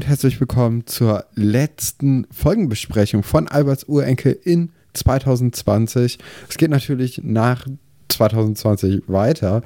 und 0.00 0.08
herzlich 0.08 0.40
willkommen 0.40 0.86
zur 0.86 1.26
letzten 1.34 2.26
Folgenbesprechung 2.32 3.22
von 3.22 3.48
Alberts 3.48 3.84
Urenkel 3.84 4.32
in 4.32 4.72
2020. 4.94 6.18
Es 6.48 6.56
geht 6.56 6.70
natürlich 6.70 7.20
nach 7.22 7.66
2020 8.08 9.02
weiter 9.08 9.62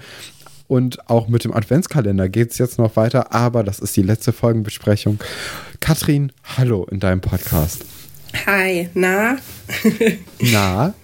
und 0.66 1.08
auch 1.08 1.28
mit 1.28 1.44
dem 1.44 1.54
Adventskalender 1.54 2.28
geht 2.28 2.50
es 2.50 2.58
jetzt 2.58 2.80
noch 2.80 2.96
weiter, 2.96 3.32
aber 3.32 3.62
das 3.62 3.78
ist 3.78 3.96
die 3.96 4.02
letzte 4.02 4.32
Folgenbesprechung. 4.32 5.20
Katrin, 5.78 6.32
hallo 6.42 6.84
in 6.90 6.98
deinem 6.98 7.20
Podcast. 7.20 7.84
Hi, 8.44 8.88
na? 8.92 9.36
na? 10.40 10.94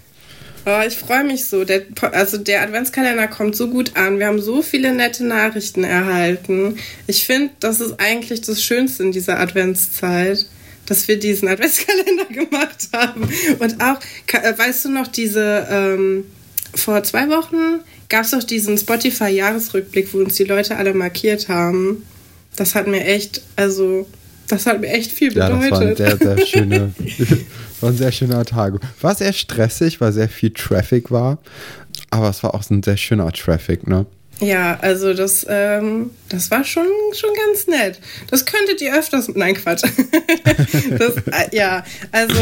Oh, 0.66 0.80
ich 0.86 0.96
freue 0.96 1.24
mich 1.24 1.46
so. 1.46 1.64
Der, 1.64 1.82
also 2.12 2.36
der 2.36 2.62
Adventskalender 2.62 3.28
kommt 3.28 3.56
so 3.56 3.68
gut 3.68 3.96
an. 3.96 4.18
Wir 4.18 4.26
haben 4.26 4.40
so 4.40 4.60
viele 4.62 4.92
nette 4.92 5.24
Nachrichten 5.24 5.84
erhalten. 5.84 6.76
Ich 7.06 7.24
finde, 7.24 7.50
das 7.60 7.80
ist 7.80 7.98
eigentlich 7.98 8.42
das 8.42 8.62
Schönste 8.62 9.04
in 9.04 9.12
dieser 9.12 9.40
Adventszeit, 9.40 10.46
dass 10.86 11.08
wir 11.08 11.18
diesen 11.18 11.48
Adventskalender 11.48 12.26
gemacht 12.26 12.88
haben. 12.92 13.28
Und 13.58 13.82
auch, 13.82 13.98
äh, 14.32 14.58
weißt 14.58 14.84
du 14.84 14.88
noch, 14.90 15.08
diese 15.08 15.66
ähm, 15.70 16.24
vor 16.74 17.02
zwei 17.04 17.28
Wochen 17.30 17.80
gab 18.08 18.24
es 18.24 18.32
doch 18.32 18.42
diesen 18.42 18.76
Spotify-Jahresrückblick, 18.76 20.12
wo 20.12 20.18
uns 20.18 20.34
die 20.34 20.44
Leute 20.44 20.76
alle 20.76 20.92
markiert 20.92 21.48
haben. 21.48 22.06
Das 22.56 22.74
hat 22.74 22.86
mir 22.86 23.04
echt, 23.04 23.42
also 23.56 24.06
das 24.52 24.66
hat 24.66 24.80
mir 24.80 24.88
echt 24.88 25.12
viel 25.12 25.32
bedeutet. 25.32 25.60
Ja, 25.62 25.70
das 25.70 25.70
war 25.70 25.80
ein 25.80 25.96
sehr, 25.96 26.16
sehr 26.36 26.46
schöne, 26.46 26.92
war 27.80 27.90
ein 27.90 27.96
sehr 27.96 28.12
schöner 28.12 28.44
Tag. 28.44 28.74
War 29.00 29.14
sehr 29.14 29.32
stressig, 29.32 30.00
weil 30.00 30.12
sehr 30.12 30.28
viel 30.28 30.50
Traffic 30.50 31.10
war, 31.10 31.38
aber 32.10 32.28
es 32.28 32.42
war 32.42 32.54
auch 32.54 32.68
ein 32.70 32.82
sehr 32.82 32.96
schöner 32.96 33.30
Traffic, 33.32 33.86
ne? 33.86 34.06
Ja, 34.40 34.78
also 34.80 35.12
das, 35.12 35.44
ähm, 35.48 36.10
das 36.30 36.50
war 36.50 36.64
schon, 36.64 36.86
schon 37.12 37.30
ganz 37.34 37.66
nett. 37.66 38.00
Das 38.30 38.46
könntet 38.46 38.80
ihr 38.80 38.96
öfters. 38.98 39.28
Nein, 39.34 39.54
Quatsch. 39.54 39.82
das, 40.98 41.16
äh, 41.16 41.54
ja, 41.54 41.84
also, 42.10 42.40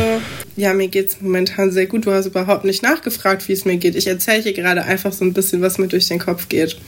ja, 0.56 0.74
mir 0.74 0.88
geht 0.88 1.08
es 1.08 1.20
momentan 1.20 1.72
sehr 1.72 1.86
gut. 1.86 2.06
Du 2.06 2.12
hast 2.12 2.26
überhaupt 2.26 2.64
nicht 2.64 2.84
nachgefragt, 2.84 3.48
wie 3.48 3.52
es 3.52 3.64
mir 3.64 3.78
geht. 3.78 3.96
Ich 3.96 4.06
erzähle 4.06 4.42
hier 4.42 4.52
gerade 4.52 4.84
einfach 4.84 5.12
so 5.12 5.24
ein 5.24 5.32
bisschen, 5.32 5.60
was 5.60 5.78
mir 5.78 5.88
durch 5.88 6.06
den 6.06 6.20
Kopf 6.20 6.48
geht. 6.48 6.78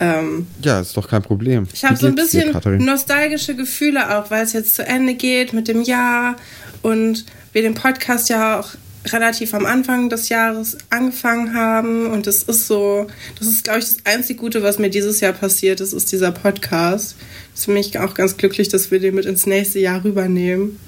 Ähm, 0.00 0.46
ja, 0.62 0.80
ist 0.80 0.96
doch 0.96 1.08
kein 1.08 1.22
Problem. 1.22 1.68
Ich 1.74 1.84
habe 1.84 1.96
so 1.96 2.06
ein 2.06 2.14
bisschen 2.14 2.52
dir, 2.52 2.78
nostalgische 2.78 3.54
Gefühle 3.54 4.18
auch, 4.18 4.30
weil 4.30 4.44
es 4.44 4.54
jetzt 4.54 4.74
zu 4.74 4.86
Ende 4.86 5.14
geht 5.14 5.52
mit 5.52 5.68
dem 5.68 5.82
Jahr 5.82 6.36
und 6.80 7.26
wir 7.52 7.60
den 7.60 7.74
Podcast 7.74 8.30
ja 8.30 8.58
auch 8.58 8.70
relativ 9.08 9.52
am 9.54 9.66
Anfang 9.66 10.08
des 10.08 10.30
Jahres 10.30 10.78
angefangen 10.88 11.54
haben 11.54 12.06
und 12.06 12.26
das 12.26 12.42
ist 12.42 12.66
so, 12.66 13.06
das 13.38 13.48
ist 13.48 13.64
glaube 13.64 13.80
ich 13.80 13.86
das 13.86 13.96
einzig 14.04 14.38
Gute, 14.38 14.62
was 14.62 14.78
mir 14.78 14.90
dieses 14.90 15.20
Jahr 15.20 15.32
passiert 15.32 15.80
ist, 15.80 15.92
ist 15.92 16.12
dieser 16.12 16.32
Podcast. 16.32 17.16
Das 17.50 17.60
ist 17.60 17.64
für 17.66 17.72
mich 17.72 17.98
auch 17.98 18.14
ganz 18.14 18.36
glücklich, 18.38 18.68
dass 18.68 18.90
wir 18.90 19.00
den 19.00 19.14
mit 19.14 19.26
ins 19.26 19.46
nächste 19.46 19.80
Jahr 19.80 20.02
rübernehmen 20.02 20.78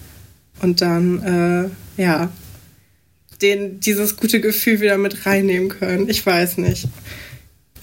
und 0.61 0.81
dann 0.81 1.71
äh, 1.99 2.03
ja 2.03 2.31
den 3.43 3.81
dieses 3.81 4.17
gute 4.17 4.41
Gefühl 4.41 4.81
wieder 4.81 4.97
mit 4.97 5.27
reinnehmen 5.27 5.69
können. 5.69 6.09
Ich 6.09 6.25
weiß 6.25 6.59
nicht. 6.59 6.89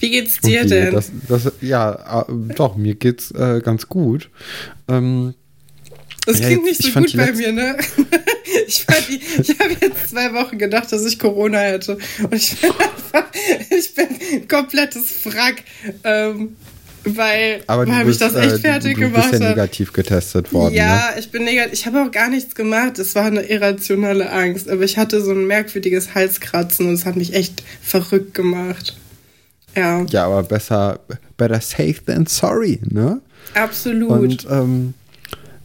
Wie 0.00 0.10
geht's 0.10 0.38
dir 0.40 0.60
okay, 0.60 0.68
denn? 0.68 0.94
Das, 0.94 1.10
das, 1.28 1.52
ja, 1.60 2.22
äh, 2.22 2.54
doch, 2.54 2.76
mir 2.76 2.94
geht's 2.94 3.30
äh, 3.32 3.60
ganz 3.62 3.88
gut. 3.88 4.30
Ähm, 4.88 5.34
das 6.26 6.38
ja, 6.40 6.46
klingt 6.46 6.66
jetzt, 6.66 6.82
nicht 6.82 6.94
so 6.94 7.00
gut 7.00 7.16
bei 7.16 7.32
mir, 7.32 7.52
ne? 7.52 7.76
ich 8.66 8.86
ich 9.38 9.58
habe 9.58 9.76
jetzt 9.80 10.10
zwei 10.10 10.32
Wochen 10.34 10.58
gedacht, 10.58 10.92
dass 10.92 11.04
ich 11.04 11.18
Corona 11.18 11.58
hätte. 11.58 11.98
Und 12.22 12.34
ich 12.34 12.60
bin 12.60 12.70
einfach, 12.78 13.30
ich 13.70 13.94
bin 13.94 14.48
komplettes 14.48 15.10
Frack. 15.10 15.62
Ähm, 16.04 16.56
weil, 17.04 17.62
Aber 17.66 17.86
weil 17.86 18.04
mich 18.04 18.18
das 18.18 18.34
echt 18.34 18.56
äh, 18.56 18.58
fertig 18.58 18.94
du, 18.94 19.00
du 19.00 19.10
gemacht 19.10 19.30
bist 19.30 19.42
ja 19.42 19.48
negativ 19.48 19.92
getestet 19.92 20.52
worden. 20.52 20.74
Ja, 20.74 21.12
ne? 21.14 21.18
ich 21.18 21.30
bin 21.30 21.44
negativ. 21.44 21.72
Ich 21.72 21.86
habe 21.86 22.02
auch 22.02 22.10
gar 22.10 22.28
nichts 22.28 22.54
gemacht. 22.54 22.98
Es 22.98 23.14
war 23.14 23.24
eine 23.24 23.42
irrationale 23.42 24.30
Angst. 24.30 24.68
Aber 24.68 24.82
ich 24.82 24.98
hatte 24.98 25.22
so 25.22 25.30
ein 25.30 25.46
merkwürdiges 25.46 26.14
Halskratzen 26.14 26.88
und 26.88 26.94
es 26.94 27.06
hat 27.06 27.16
mich 27.16 27.32
echt 27.32 27.62
verrückt 27.80 28.34
gemacht. 28.34 28.99
Ja. 29.76 30.04
Ja, 30.10 30.26
aber 30.26 30.42
besser, 30.42 31.00
better 31.36 31.60
safe 31.60 31.96
than 32.04 32.26
sorry, 32.26 32.80
ne? 32.90 33.20
Absolut. 33.54 34.10
Und, 34.10 34.46
ähm, 34.50 34.94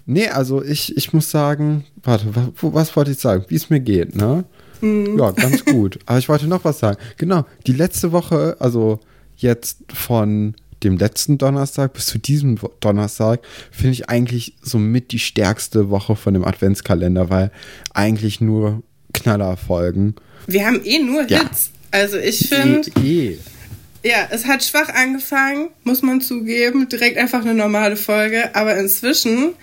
nee, 0.06 0.28
also 0.28 0.64
ich, 0.64 0.96
ich 0.98 1.14
muss 1.14 1.30
sagen, 1.30 1.86
warte, 2.04 2.28
was, 2.36 2.46
was 2.62 2.96
wollte 2.96 3.12
ich 3.12 3.20
sagen? 3.20 3.46
Wie 3.48 3.56
es 3.56 3.70
mir 3.70 3.80
geht, 3.80 4.16
ne? 4.16 4.46
Mhm. 4.82 5.18
Ja, 5.18 5.32
ganz 5.32 5.66
gut. 5.66 6.00
aber 6.06 6.20
ich 6.20 6.30
wollte 6.30 6.48
noch 6.48 6.64
was 6.64 6.80
sagen. 6.80 6.98
Genau, 7.18 7.46
die 7.68 7.74
letzte 7.74 8.12
Woche, 8.12 8.56
also 8.60 9.00
jetzt 9.38 9.80
von 9.94 10.56
dem 10.84 10.98
letzten 10.98 11.38
Donnerstag 11.38 11.94
bis 11.94 12.06
zu 12.06 12.20
diesem 12.20 12.60
Donnerstag, 12.80 13.42
finde 13.72 13.94
ich 13.94 14.10
eigentlich 14.10 14.56
somit 14.62 15.12
die 15.12 15.20
stärkste 15.20 15.90
Woche 15.90 16.16
von 16.16 16.34
dem 16.34 16.46
Adventskalender, 16.46 17.30
weil 17.30 17.52
eigentlich 17.94 18.42
nur 18.42 18.84
Knaller 19.14 19.58
folgen. 19.58 20.16
Wir 20.48 20.66
haben 20.66 20.82
eh 20.84 21.00
nur 21.00 21.22
Hits. 21.22 21.32
Ja. 21.32 21.42
Also 21.92 22.18
ich 22.18 22.50
finde. 22.50 22.90
Eh, 23.02 23.30
eh. 23.30 23.38
Ja, 24.06 24.28
es 24.30 24.46
hat 24.46 24.64
schwach 24.64 24.90
angefangen, 24.90 25.70
muss 25.84 26.04
man 26.04 26.22
zugeben. 26.22 26.88
Direkt 26.88 27.18
einfach 27.18 27.42
eine 27.42 27.56
normale 27.56 27.96
Folge. 27.96 28.54
Aber 28.54 28.78
inzwischen 28.78 29.54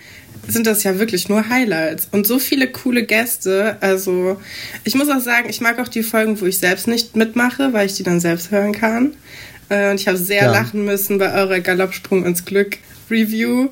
sind 0.45 0.67
das 0.67 0.83
ja 0.83 0.99
wirklich 0.99 1.29
nur 1.29 1.47
Highlights 1.47 2.09
und 2.11 2.27
so 2.27 2.39
viele 2.39 2.67
coole 2.67 3.03
Gäste. 3.03 3.77
Also 3.79 4.37
ich 4.83 4.95
muss 4.95 5.09
auch 5.09 5.21
sagen, 5.21 5.47
ich 5.49 5.61
mag 5.61 5.79
auch 5.79 5.87
die 5.87 6.03
Folgen, 6.03 6.41
wo 6.41 6.45
ich 6.45 6.57
selbst 6.57 6.89
nicht 6.89 7.15
mitmache, 7.15 7.71
weil 7.71 7.85
ich 7.85 7.93
die 7.93 8.03
dann 8.03 8.19
selbst 8.19 8.51
hören 8.51 8.73
kann. 8.73 9.13
Äh, 9.69 9.91
und 9.91 10.01
ich 10.01 10.09
habe 10.09 10.17
sehr 10.17 10.43
ja. 10.43 10.51
lachen 10.51 10.83
müssen 10.83 11.19
bei 11.19 11.33
eurer 11.33 11.61
Galoppsprung 11.61 12.25
ins 12.25 12.43
Glück 12.43 12.79
Review. 13.09 13.69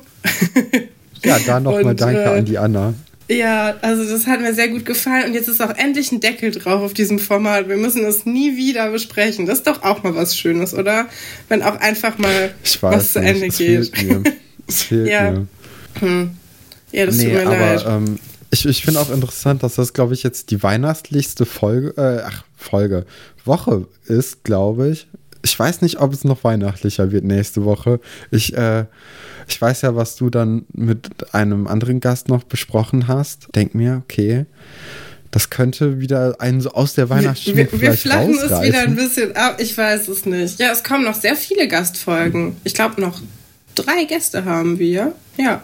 Ja, 1.22 1.38
da 1.38 1.60
nochmal 1.60 1.94
Danke 1.96 2.22
äh, 2.22 2.38
an 2.38 2.44
die 2.46 2.56
Anna. 2.56 2.94
Ja, 3.38 3.76
also 3.82 4.04
das 4.04 4.26
hat 4.26 4.40
mir 4.40 4.54
sehr 4.54 4.68
gut 4.68 4.84
gefallen 4.84 5.26
und 5.26 5.34
jetzt 5.34 5.48
ist 5.48 5.60
auch 5.60 5.74
endlich 5.76 6.12
ein 6.12 6.20
Deckel 6.20 6.50
drauf 6.50 6.82
auf 6.82 6.94
diesem 6.94 7.18
Format. 7.18 7.68
Wir 7.68 7.76
müssen 7.76 8.04
es 8.04 8.26
nie 8.26 8.56
wieder 8.56 8.90
besprechen. 8.90 9.46
Das 9.46 9.58
ist 9.58 9.66
doch 9.66 9.82
auch 9.82 10.02
mal 10.02 10.14
was 10.14 10.36
Schönes, 10.36 10.74
oder? 10.74 11.08
Wenn 11.48 11.62
auch 11.62 11.76
einfach 11.80 12.18
mal 12.18 12.54
was 12.80 13.12
zu 13.12 13.20
nicht. 13.20 13.28
Ende 13.28 13.46
es 13.46 13.58
geht. 13.58 13.96
Fehlt 13.96 14.24
mir. 14.24 14.32
Es 14.66 14.82
fehlt 14.82 15.08
ja. 15.08 15.30
mir. 15.30 15.46
Hm. 16.00 16.30
Ja, 16.92 17.06
das 17.06 17.16
nee, 17.16 17.24
tut 17.24 17.32
mir 17.32 17.46
aber, 17.46 17.58
leid. 17.58 17.84
Ähm, 17.86 18.18
ich, 18.50 18.66
ich 18.66 18.84
finde 18.84 19.00
auch 19.00 19.10
interessant, 19.10 19.62
dass 19.62 19.76
das, 19.76 19.92
glaube 19.94 20.14
ich, 20.14 20.22
jetzt 20.22 20.50
die 20.50 20.62
weihnachtlichste 20.62 21.46
Folge, 21.46 21.94
äh, 21.96 22.22
ach, 22.24 22.44
Folge, 22.56 23.06
Woche 23.44 23.86
ist, 24.06 24.44
glaube 24.44 24.90
ich. 24.90 25.08
Ich 25.42 25.58
weiß 25.58 25.80
nicht, 25.82 26.00
ob 26.00 26.12
es 26.12 26.24
noch 26.24 26.44
weihnachtlicher 26.44 27.10
wird 27.10 27.24
nächste 27.24 27.64
Woche. 27.64 27.98
Ich, 28.30 28.56
äh, 28.56 28.84
ich 29.48 29.60
weiß 29.60 29.82
ja, 29.82 29.96
was 29.96 30.16
du 30.16 30.30
dann 30.30 30.64
mit 30.72 31.34
einem 31.34 31.66
anderen 31.66 32.00
Gast 32.00 32.28
noch 32.28 32.44
besprochen 32.44 33.08
hast. 33.08 33.48
Denk 33.54 33.74
mir, 33.74 34.02
okay, 34.04 34.46
das 35.30 35.50
könnte 35.50 36.00
wieder 36.00 36.40
einen 36.40 36.60
so 36.60 36.72
aus 36.72 36.94
der 36.94 37.08
Weihnachtsstimmung 37.08 37.72
wir, 37.72 37.72
wir, 37.72 37.80
wir 37.80 37.92
flachen 37.94 38.34
rausreißen. 38.34 38.56
es 38.56 38.68
wieder 38.68 38.80
ein 38.82 38.96
bisschen 38.96 39.36
ab. 39.36 39.56
Ich 39.60 39.76
weiß 39.76 40.08
es 40.08 40.26
nicht. 40.26 40.58
Ja, 40.60 40.70
es 40.72 40.84
kommen 40.84 41.04
noch 41.04 41.14
sehr 41.14 41.36
viele 41.36 41.68
Gastfolgen. 41.68 42.56
Ich 42.64 42.74
glaube, 42.74 43.00
noch 43.00 43.20
drei 43.74 44.04
Gäste 44.04 44.44
haben 44.44 44.78
wir. 44.78 45.14
Ja. 45.38 45.62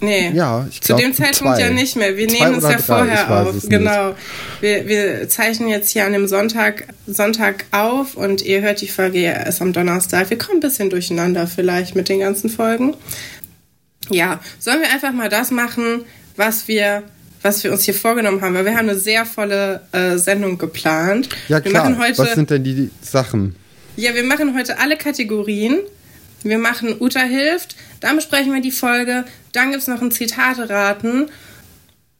Nee, 0.00 0.30
ja, 0.32 0.66
ich 0.70 0.80
zu 0.80 0.94
dem 0.94 1.12
Zeitpunkt 1.12 1.56
zwei. 1.56 1.60
ja 1.60 1.70
nicht 1.70 1.96
mehr. 1.96 2.16
Wir 2.16 2.28
zwei 2.28 2.44
nehmen 2.44 2.58
es 2.58 2.64
ja 2.64 2.70
drei, 2.70 2.78
vorher 2.78 3.30
auf. 3.30 3.68
Genau. 3.68 4.14
Wir, 4.60 4.88
wir 4.88 5.28
zeichnen 5.28 5.68
jetzt 5.68 5.90
hier 5.90 6.06
an 6.06 6.12
dem 6.12 6.28
Sonntag, 6.28 6.88
Sonntag 7.06 7.64
auf 7.72 8.14
und 8.14 8.42
ihr 8.42 8.62
hört 8.62 8.80
die 8.80 8.88
Folge 8.88 9.20
ja 9.20 9.32
erst 9.32 9.60
am 9.60 9.72
Donnerstag. 9.72 10.30
Wir 10.30 10.38
kommen 10.38 10.58
ein 10.58 10.60
bisschen 10.60 10.88
durcheinander 10.90 11.46
vielleicht 11.46 11.94
mit 11.94 12.08
den 12.08 12.20
ganzen 12.20 12.48
Folgen. 12.48 12.94
Ja, 14.08 14.40
sollen 14.58 14.80
wir 14.80 14.90
einfach 14.90 15.12
mal 15.12 15.28
das 15.28 15.50
machen, 15.50 16.04
was 16.36 16.68
wir 16.68 17.02
was 17.42 17.64
wir 17.64 17.72
uns 17.72 17.82
hier 17.82 17.94
vorgenommen 17.94 18.40
haben, 18.40 18.54
weil 18.54 18.64
wir 18.64 18.76
haben 18.76 18.88
eine 18.88 18.96
sehr 18.96 19.26
volle 19.26 19.80
äh, 19.90 20.16
Sendung 20.16 20.58
geplant. 20.58 21.28
Ja 21.48 21.60
klar, 21.60 21.98
heute, 21.98 22.18
was 22.18 22.34
sind 22.34 22.50
denn 22.50 22.62
die 22.62 22.90
Sachen? 23.02 23.56
Ja, 23.96 24.14
wir 24.14 24.22
machen 24.22 24.56
heute 24.56 24.78
alle 24.78 24.96
Kategorien. 24.96 25.80
Wir 26.44 26.58
machen 26.58 26.96
Uta 27.00 27.20
hilft, 27.20 27.76
dann 28.00 28.16
besprechen 28.16 28.52
wir 28.52 28.60
die 28.60 28.72
Folge, 28.72 29.24
dann 29.52 29.70
gibt 29.70 29.82
es 29.82 29.88
noch 29.88 30.02
ein 30.02 30.10
Zitate-Raten. 30.10 31.30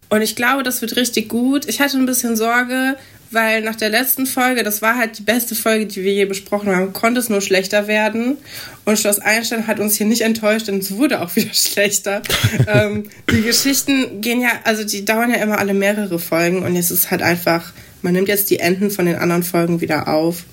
Und 0.08 0.20
ich 0.20 0.37
glaube, 0.37 0.62
das 0.62 0.82
wird 0.82 0.96
richtig 0.96 1.29
gut. 1.29 1.67
Ich 1.67 1.81
hatte 1.81 1.96
ein 1.96 2.05
bisschen 2.05 2.37
Sorge, 2.37 2.96
weil 3.31 3.62
nach 3.62 3.76
der 3.76 3.88
letzten 3.88 4.26
Folge, 4.26 4.62
das 4.62 4.82
war 4.82 4.99
halt 4.99 5.19
die 5.19 5.23
beste 5.23 5.55
Folge, 5.55 5.87
die 5.87 6.05
wir 6.05 6.12
je 6.12 6.26
besprochen 6.26 6.75
haben, 6.76 6.93
konnte 6.93 7.19
es 7.19 7.31
nur 7.31 7.40
schlechter 7.40 7.87
werden. 7.87 8.37
Und 8.84 8.99
Schloss 8.99 9.20
Einstein 9.20 9.67
hat 9.67 9.81
uns 9.81 9.96
hier 9.96 10.06
nicht 10.06 10.20
enttäuscht, 10.20 10.69
denn 10.69 10.79
es 10.79 10.96
wurde 10.96 11.23
auch 11.23 11.34
wieder 11.37 11.55
schlechter. 11.55 12.20
ähm, 12.67 13.05
die 13.31 13.43
Geschichten 13.43 14.20
gehen 14.20 14.43
ja, 14.43 14.50
also 14.64 14.84
die 14.84 15.05
dauern 15.05 15.31
ja 15.31 15.37
immer 15.37 15.58
alle 15.58 15.73
mehrere 15.73 16.19
Folgen 16.19 16.62
und 16.62 16.76
es 16.76 16.90
ist 16.90 17.11
halt 17.11 17.23
einfach, 17.23 17.73
man 18.02 18.12
nimmt 18.12 18.29
jetzt 18.29 18.50
die 18.50 18.58
Enden 18.58 18.90
von 18.90 19.06
den 19.06 19.17
anderen 19.17 19.43
Folgen 19.43 19.81
wieder 19.81 20.08
auf. 20.08 20.44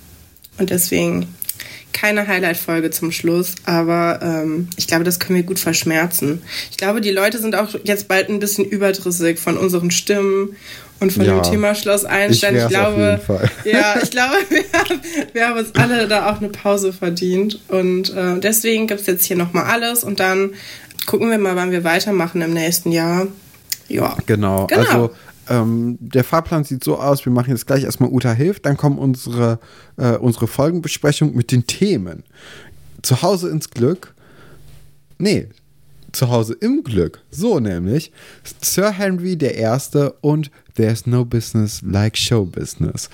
Und 0.58 0.70
deswegen 0.70 1.28
keine 1.94 2.28
Highlight-Folge 2.28 2.92
zum 2.92 3.12
Schluss, 3.12 3.56
aber 3.66 4.20
ähm, 4.22 4.70
ich 4.78 4.88
glaube, 4.88 5.04
das 5.04 5.20
können 5.20 5.38
wir 5.38 5.44
gut 5.44 5.60
verschmerzen. 5.60 6.42
Ich 6.72 6.78
glaube, 6.78 7.02
die 7.02 7.12
Leute 7.12 7.40
sind 7.40 7.56
auch 7.56 7.76
jetzt 7.84 8.08
bald 8.08 8.30
ein 8.30 8.40
bisschen 8.40 8.66
überdrüssig 8.66 9.40
von 9.40 9.58
unseren 9.58 9.92
Stimmen 9.92 10.56
und 11.00 11.12
von 11.14 11.26
ja, 11.26 11.40
dem 11.40 11.44
Thema 11.44 11.76
Schloss 11.76 12.06
Einstein. 12.06 12.56
Ich, 12.56 12.64
ich 12.64 12.70
glaube, 12.70 13.20
ja, 13.66 13.96
ich 14.02 14.12
glaube, 14.12 14.36
wir 14.50 14.64
haben, 14.80 15.02
wir 15.34 15.48
haben 15.48 15.60
uns 15.60 15.76
alle 15.76 16.08
da 16.08 16.32
auch 16.32 16.40
eine 16.40 16.50
Pause 16.50 16.94
verdient 16.94 17.60
und 17.68 18.16
äh, 18.16 18.40
deswegen 18.40 18.88
gibt 18.88 19.02
es 19.02 19.08
jetzt 19.08 19.26
hier 19.26 19.38
nochmal 19.38 19.66
alles 19.66 20.04
und 20.04 20.20
dann 20.20 20.52
gucken 21.06 21.30
wir 21.30 21.38
mal, 21.38 21.56
wann 21.56 21.72
wir 21.72 21.84
weitermachen 21.84 22.42
im 22.42 22.54
nächsten 22.54 22.92
Jahr. 22.92 23.28
Ja. 23.88 24.16
Genau. 24.26 24.68
Genau. 24.68 24.82
Also 24.82 25.12
ähm, 25.50 25.98
der 26.00 26.24
Fahrplan 26.24 26.64
sieht 26.64 26.84
so 26.84 26.98
aus, 26.98 27.26
wir 27.26 27.32
machen 27.32 27.50
jetzt 27.50 27.68
gleich 27.68 27.84
erstmal 27.84 28.10
Uta 28.10 28.32
hilft, 28.32 28.66
dann 28.66 28.78
kommen 28.78 28.98
unsere, 28.98 29.60
äh, 29.98 30.16
unsere 30.18 30.48
Folgenbesprechung 30.48 31.36
mit 31.36 31.52
den 31.52 31.68
Themen. 31.68 32.24
Zu 33.02 33.22
Hause 33.22 33.50
ins 33.50 33.70
Glück. 33.70 34.14
Nee, 35.18 35.50
zu 36.12 36.30
Hause 36.30 36.56
im 36.60 36.84
Glück. 36.84 37.22
So 37.32 37.60
nämlich 37.60 38.12
Sir 38.62 38.92
Henry 38.92 39.38
der 39.38 39.56
Erste 39.56 40.14
und 40.22 40.52
There's 40.76 41.06
no 41.06 41.26
business 41.26 41.82
like 41.82 42.16
show 42.16 42.46
business. 42.46 43.10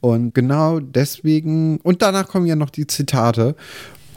Und 0.00 0.34
genau 0.34 0.80
deswegen, 0.80 1.78
und 1.78 2.02
danach 2.02 2.26
kommen 2.26 2.46
ja 2.46 2.56
noch 2.56 2.70
die 2.70 2.88
Zitate. 2.88 3.54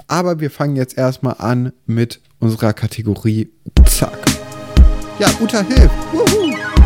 Aber 0.08 0.40
wir 0.40 0.50
fangen 0.50 0.75
jetzt 0.75 0.98
erstmal 0.98 1.36
an 1.38 1.74
mit 1.86 2.22
unserer 2.40 2.74
Kategorie 2.74 3.50
Zack. 3.86 4.18
Ja, 5.19 5.30
Uta 5.40 5.62
hilft. 5.62 5.94
Wuhu. 6.12 6.76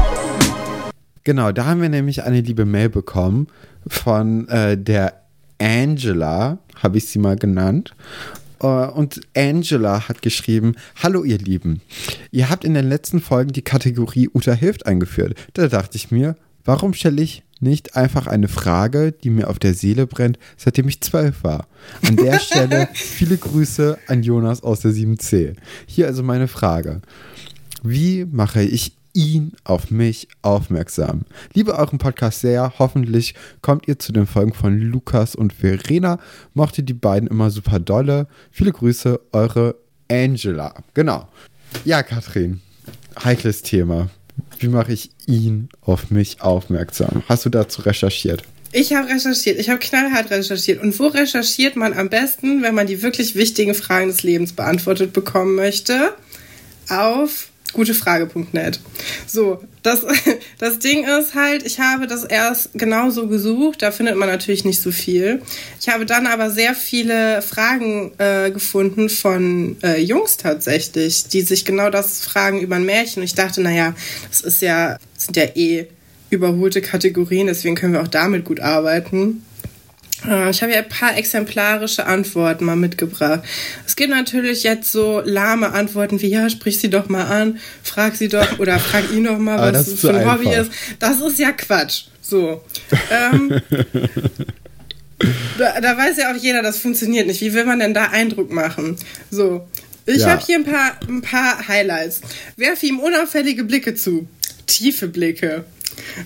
Genau, 1.24 1.52
da 1.52 1.66
haben 1.66 1.82
wir 1.82 1.90
nämlich 1.90 2.24
eine 2.24 2.42
liebe 2.42 2.66
Mail 2.66 2.90
bekommen 2.90 3.48
von 3.88 4.48
äh, 4.50 4.78
der 4.78 5.22
Angela, 5.60 6.58
habe 6.82 6.98
ich 6.98 7.08
sie 7.08 7.20
mal 7.20 7.36
genannt. 7.36 7.94
Äh, 8.62 8.66
Und 8.66 9.22
Angela 9.36 10.08
hat 10.08 10.22
geschrieben: 10.22 10.76
Hallo, 11.02 11.24
ihr 11.24 11.38
Lieben. 11.38 11.82
Ihr 12.32 12.50
habt 12.50 12.64
in 12.64 12.74
den 12.74 12.90
letzten 12.90 13.22
Folgen 13.22 13.52
die 13.54 13.62
Kategorie 13.62 14.30
Uta 14.34 14.54
hilft 14.54 14.86
eingeführt. 14.86 15.36
Da 15.54 15.68
dachte 15.68 15.98
ich 15.98 16.10
mir, 16.12 16.36
warum 16.66 16.94
stelle 16.94 17.22
ich 17.22 17.44
nicht 17.60 17.96
einfach 17.96 18.26
eine 18.26 18.48
Frage, 18.48 19.12
die 19.12 19.30
mir 19.30 19.48
auf 19.48 19.60
der 19.60 19.76
Seele 19.76 20.08
brennt, 20.08 20.40
seitdem 20.58 20.88
ich 20.88 21.02
zwölf 21.02 21.44
war? 21.44 21.68
An 22.08 22.16
der 22.16 22.40
Stelle 22.40 22.90
viele 22.94 23.38
Grüße 23.38 24.00
an 24.08 24.24
Jonas 24.24 24.64
aus 24.64 24.80
der 24.80 24.92
7C. 24.92 25.56
Hier 25.86 26.08
also 26.08 26.24
meine 26.24 26.48
Frage. 26.48 27.02
Wie 27.84 28.26
mache 28.26 28.64
ich 28.64 28.94
ihn 29.14 29.54
auf 29.64 29.92
mich 29.92 30.28
aufmerksam? 30.42 31.22
Liebe 31.54 31.78
euren 31.78 31.98
Podcast 31.98 32.42
sehr. 32.42 32.74
Hoffentlich 32.80 33.36
kommt 33.62 33.88
ihr 33.88 34.00
zu 34.00 34.12
den 34.12 34.28
Folgen 34.28 34.54
von 34.54 34.78
Lukas 34.80 35.36
und 35.36 35.54
Verena. 35.54 36.20
Mochte 36.54 36.84
die 36.84 36.94
beiden 36.94 37.28
immer 37.28 37.50
super 37.50 37.80
dolle. 37.80 38.28
Viele 38.52 38.72
Grüße, 38.72 39.20
eure 39.32 39.76
Angela. 40.10 40.76
Genau. 40.94 41.28
Ja, 41.86 42.04
Katrin. 42.04 42.62
Heikles 43.24 43.62
Thema. 43.62 44.10
Wie 44.60 44.68
mache 44.68 44.94
ich 44.94 45.12
ihn 45.26 45.70
auf 45.82 46.12
mich 46.12 46.42
aufmerksam? 46.42 47.24
Hast 47.28 47.46
du 47.46 47.50
dazu 47.50 47.82
recherchiert? 47.82 48.44
Ich 48.74 48.94
habe 48.94 49.10
recherchiert, 49.10 49.60
ich 49.60 49.70
habe 49.70 49.80
knallhart 49.80 50.32
recherchiert. 50.32 50.82
Und 50.82 50.98
wo 50.98 51.08
recherchiert 51.08 51.76
man 51.76 51.94
am 51.94 52.10
besten, 52.10 52.62
wenn 52.62 52.74
man 52.74 52.88
die 52.88 53.02
wirklich 53.02 53.36
wichtigen 53.36 53.74
Fragen 53.74 54.08
des 54.08 54.24
Lebens 54.24 54.54
beantwortet 54.54 55.12
bekommen 55.12 55.56
möchte? 55.56 56.14
Auf 56.90 57.51
gutefrage.net. 57.74 58.80
So, 59.28 59.62
das, 59.84 60.06
das 60.60 60.80
Ding 60.80 61.06
ist 61.06 61.36
halt, 61.36 61.64
ich 61.66 61.80
habe 61.80 62.08
das 62.08 62.24
erst 62.24 62.70
genauso 62.74 63.28
gesucht, 63.28 63.82
da 63.82 63.92
findet 63.92 64.16
man 64.16 64.30
natürlich 64.30 64.66
nicht 64.66 64.82
so 64.82 64.92
viel. 64.92 65.42
Ich 65.80 65.90
habe 65.90 66.06
dann 66.06 66.28
aber 66.28 66.50
sehr 66.50 66.76
viele 66.76 67.42
Fragen 67.42 68.12
äh, 68.18 68.52
gefunden 68.52 69.10
von 69.10 69.78
äh, 69.84 70.02
Jungs 70.02 70.38
tatsächlich, 70.38 71.28
die 71.28 71.42
sich 71.42 71.66
genau 71.66 71.90
das 71.90 72.22
fragen 72.22 72.60
über 72.62 72.76
ein 72.76 72.86
Märchen. 72.86 73.22
Und 73.22 73.26
ich 73.26 73.36
dachte, 73.36 73.62
naja, 73.62 73.96
das 74.30 74.42
ist 74.42 74.62
ja, 74.62 74.98
das 75.16 75.26
sind 75.26 75.38
ja 75.38 75.46
eh 75.56 75.88
überholte 76.30 76.82
Kategorien, 76.82 77.48
deswegen 77.48 77.76
können 77.76 77.94
wir 77.94 78.02
auch 78.02 78.08
damit 78.08 78.46
gut 78.46 78.62
arbeiten. 78.62 79.44
Äh, 80.28 80.50
Ich 80.52 80.62
habe 80.62 80.72
ja 80.74 80.80
ein 80.80 80.90
paar 80.90 81.18
exemplarische 81.18 82.06
Antworten 82.06 82.66
mal 82.66 82.76
mitgebracht. 82.76 83.42
Es 83.86 83.96
gibt 83.96 84.10
natürlich 84.12 84.64
jetzt 84.64 84.92
so 84.92 85.22
lahme 85.26 85.72
Antworten 85.74 86.22
wie, 86.22 86.28
ja, 86.28 86.50
sprich 86.50 86.80
sie 86.80 86.90
doch 86.90 87.10
mal 87.10 87.26
an, 87.26 87.60
frag 87.84 88.16
sie 88.16 88.28
doch 88.28 88.60
oder 88.60 88.80
frag 88.80 89.12
ihn 89.12 89.24
doch 89.24 89.38
mal, 89.40 89.58
was 89.74 89.86
das 89.90 90.00
für 90.00 90.14
ein 90.14 90.30
Hobby 90.32 90.48
einfach. 90.50 90.62
ist. 90.62 90.72
Das 91.00 91.20
ist 91.22 91.40
ja 91.40 91.52
Quatsch. 91.52 92.04
So. 92.22 92.62
Ähm, 93.12 93.62
da, 95.58 95.80
da 95.82 95.98
weiß 95.98 96.18
ja 96.18 96.32
auch 96.32 96.38
jeder, 96.38 96.62
das 96.62 96.78
funktioniert 96.78 97.28
nicht. 97.28 97.42
Wie 97.42 97.54
will 97.54 97.66
man 97.66 97.80
denn 97.80 97.94
da 97.94 98.06
Eindruck 98.10 98.52
machen? 98.52 98.96
So. 99.30 99.68
Ich 100.06 100.22
Ja. 100.22 100.32
habe 100.32 100.44
hier 100.46 100.58
ein 100.58 100.64
paar, 100.66 100.98
ein 101.08 101.22
paar 101.22 101.68
Highlights. 101.68 102.22
Werf 102.58 102.82
ihm 102.84 103.00
unauffällige 103.00 103.64
Blicke 103.64 103.94
zu. 103.96 104.28
Tiefe 104.66 105.08
Blicke. 105.08 105.66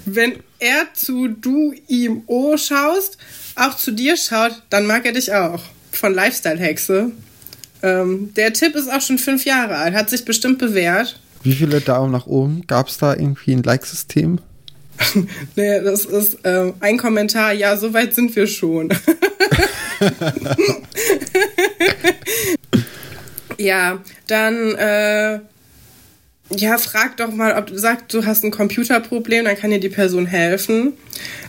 Wenn 0.06 0.34
er 0.60 0.88
zu 0.94 1.28
du 1.28 1.74
ihm 1.88 2.24
O 2.28 2.58
schaust, 2.58 3.18
auch 3.56 3.76
zu 3.76 3.92
dir 3.92 4.18
schaut, 4.18 4.62
dann 4.70 4.86
mag 4.86 5.06
er 5.06 5.14
dich 5.14 5.34
auch. 5.34 5.62
Von 5.92 6.14
Lifestyle 6.14 6.60
Hexe. 6.60 7.12
Ähm, 7.84 8.34
der 8.36 8.54
Tipp 8.54 8.76
ist 8.76 8.92
auch 8.92 9.02
schon 9.02 9.18
fünf 9.18 9.46
Jahre 9.46 9.78
alt, 9.78 9.94
hat 9.94 10.10
sich 10.10 10.26
bestimmt 10.26 10.60
bewährt. 10.60 11.20
Wie 11.44 11.54
viele 11.54 11.82
Daumen 11.82 12.12
nach 12.12 12.26
oben? 12.26 12.66
Gab 12.68 12.88
es 12.88 12.98
da 12.98 13.14
irgendwie 13.14 13.54
ein 13.54 13.64
Like-System? 13.64 14.40
Nee, 15.58 15.82
das 15.82 16.06
ist 16.06 16.38
ähm, 16.46 16.74
ein 16.80 16.98
Kommentar, 16.98 17.52
ja, 17.52 17.76
so 17.76 17.94
weit 17.94 18.16
sind 18.16 18.34
wir 18.36 18.48
schon. 18.48 18.90
ja, 23.58 24.00
dann, 24.28 24.76
äh, 24.76 25.40
ja, 26.50 26.78
frag 26.78 27.18
doch 27.18 27.32
mal, 27.32 27.58
ob 27.58 27.68
du 27.68 27.78
sagst, 27.78 28.14
du 28.14 28.26
hast 28.26 28.44
ein 28.44 28.52
Computerproblem, 28.52 29.46
dann 29.46 29.58
kann 29.58 29.72
dir 29.72 29.80
die 29.80 29.90
Person 29.90 30.26
helfen. 30.26 30.94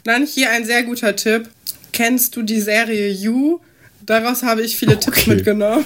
Dann 0.04 0.24
hier 0.26 0.50
ein 0.50 0.64
sehr 0.64 0.82
guter 0.84 1.14
Tipp. 1.16 1.48
Kennst 1.92 2.36
du 2.36 2.42
die 2.42 2.60
Serie 2.60 3.08
You? 3.08 3.60
Daraus 4.04 4.42
habe 4.42 4.62
ich 4.62 4.76
viele 4.76 4.98
Tipps 4.98 5.18
Okay. 5.22 5.34
mitgenommen. 5.34 5.84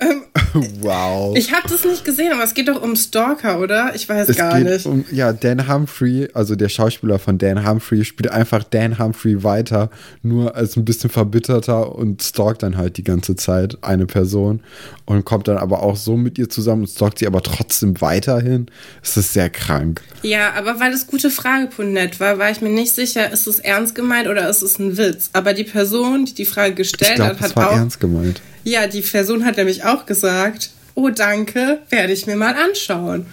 Ähm, 0.00 0.22
Wow. 0.80 1.36
ich 1.36 1.52
habe 1.52 1.66
das 1.68 1.84
nicht 1.84 2.04
gesehen, 2.04 2.32
aber 2.32 2.44
es 2.44 2.52
geht 2.54 2.68
doch 2.68 2.82
um 2.82 2.94
Stalker, 2.96 3.58
oder? 3.60 3.92
Ich 3.94 4.08
weiß 4.08 4.28
es 4.28 4.36
gar 4.36 4.58
nicht. 4.58 4.84
um, 4.86 5.04
ja, 5.10 5.32
Dan 5.32 5.66
Humphrey, 5.72 6.28
also 6.34 6.56
der 6.56 6.68
Schauspieler 6.68 7.18
von 7.18 7.38
Dan 7.38 7.66
Humphrey, 7.66 8.04
spielt 8.04 8.30
einfach 8.30 8.62
Dan 8.64 8.98
Humphrey 8.98 9.42
weiter, 9.42 9.90
nur 10.22 10.54
als 10.54 10.76
ein 10.76 10.84
bisschen 10.84 11.08
verbitterter 11.10 11.94
und 11.94 12.22
stalkt 12.22 12.62
dann 12.62 12.76
halt 12.76 12.96
die 12.98 13.04
ganze 13.04 13.34
Zeit 13.36 13.78
eine 13.82 14.06
Person 14.06 14.60
und 15.06 15.24
kommt 15.24 15.48
dann 15.48 15.56
aber 15.56 15.82
auch 15.82 15.96
so 15.96 16.16
mit 16.16 16.38
ihr 16.38 16.50
zusammen 16.50 16.82
und 16.82 16.88
stalkt 16.88 17.18
sie 17.20 17.26
aber 17.26 17.42
trotzdem 17.42 18.00
weiterhin. 18.00 18.66
Es 19.02 19.16
ist 19.16 19.32
sehr 19.32 19.48
krank. 19.48 20.02
Ja, 20.22 20.52
aber 20.52 20.80
weil 20.80 20.92
es 20.92 21.06
gute 21.06 21.30
Frage.net 21.30 22.20
war, 22.20 22.38
war 22.38 22.50
ich 22.50 22.60
mir 22.60 22.68
nicht 22.70 22.94
sicher, 22.94 23.30
ist 23.32 23.46
es 23.46 23.58
ernst 23.58 23.94
gemeint 23.94 24.28
oder 24.28 24.48
ist 24.48 24.62
es 24.62 24.78
ein 24.78 24.96
Witz. 24.98 25.30
Aber 25.32 25.54
die 25.54 25.64
Person, 25.64 26.26
die 26.26 26.34
die 26.34 26.44
Frage 26.44 26.74
gestellt 26.74 27.16
glaube, 27.16 27.30
hat, 27.32 27.40
hat 27.40 27.56
war 27.56 27.70
auch. 27.70 27.76
ernst 27.76 28.00
gemeint. 28.00 28.40
Ja, 28.64 28.86
die 28.86 29.00
Person 29.00 29.44
hat 29.44 29.56
nämlich 29.62 29.84
auch 29.84 30.06
gesagt, 30.06 30.70
oh 30.94 31.08
danke, 31.08 31.78
werde 31.88 32.12
ich 32.12 32.26
mir 32.26 32.36
mal 32.36 32.54
anschauen. 32.54 33.26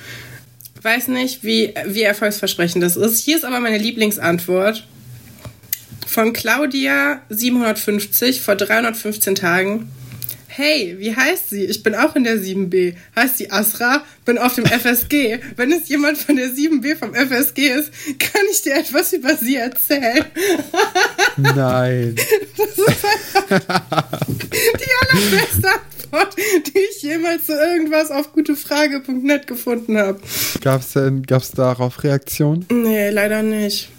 Weiß 0.81 1.09
nicht, 1.09 1.43
wie, 1.43 1.74
wie 1.88 2.03
erfolgsversprechend 2.03 2.83
das 2.83 2.95
ist. 2.95 3.19
Hier 3.19 3.36
ist 3.36 3.43
aber 3.43 3.59
meine 3.59 3.77
Lieblingsantwort. 3.77 4.88
Von 6.07 6.33
Claudia 6.33 7.21
750 7.29 8.41
vor 8.41 8.55
315 8.55 9.36
Tagen. 9.36 9.91
Hey, 10.48 10.95
wie 10.98 11.15
heißt 11.15 11.50
sie? 11.50 11.65
Ich 11.65 11.83
bin 11.83 11.95
auch 11.95 12.15
in 12.15 12.24
der 12.24 12.38
7b. 12.38 12.95
Heißt 13.15 13.38
sie 13.38 13.51
Asra? 13.51 14.03
Bin 14.25 14.38
auf 14.38 14.55
dem 14.55 14.65
FSG. 14.65 15.39
Wenn 15.55 15.71
es 15.71 15.88
jemand 15.89 16.17
von 16.17 16.36
der 16.36 16.48
7b 16.48 16.95
vom 16.95 17.13
FSG 17.13 17.69
ist, 17.69 17.91
kann 18.19 18.41
ich 18.51 18.63
dir 18.63 18.75
etwas 18.75 19.13
über 19.13 19.36
sie 19.36 19.57
erzählen. 19.57 20.25
Nein. 21.38 22.15
Die 23.50 24.91
allerbeste 25.01 25.69
Antwort, 26.11 26.35
die 26.37 26.79
ich 26.91 27.01
jemals 27.03 27.45
zu 27.45 27.53
irgendwas 27.53 28.11
auf 28.11 28.33
gutefrage.net 28.33 29.47
gefunden 29.47 29.97
habe. 29.97 30.19
Gab's 30.61 30.93
denn, 30.93 31.23
gab's 31.23 31.51
darauf 31.51 32.03
Reaktionen? 32.03 32.65
Nee, 32.71 33.09
leider 33.09 33.43
nicht. 33.43 33.89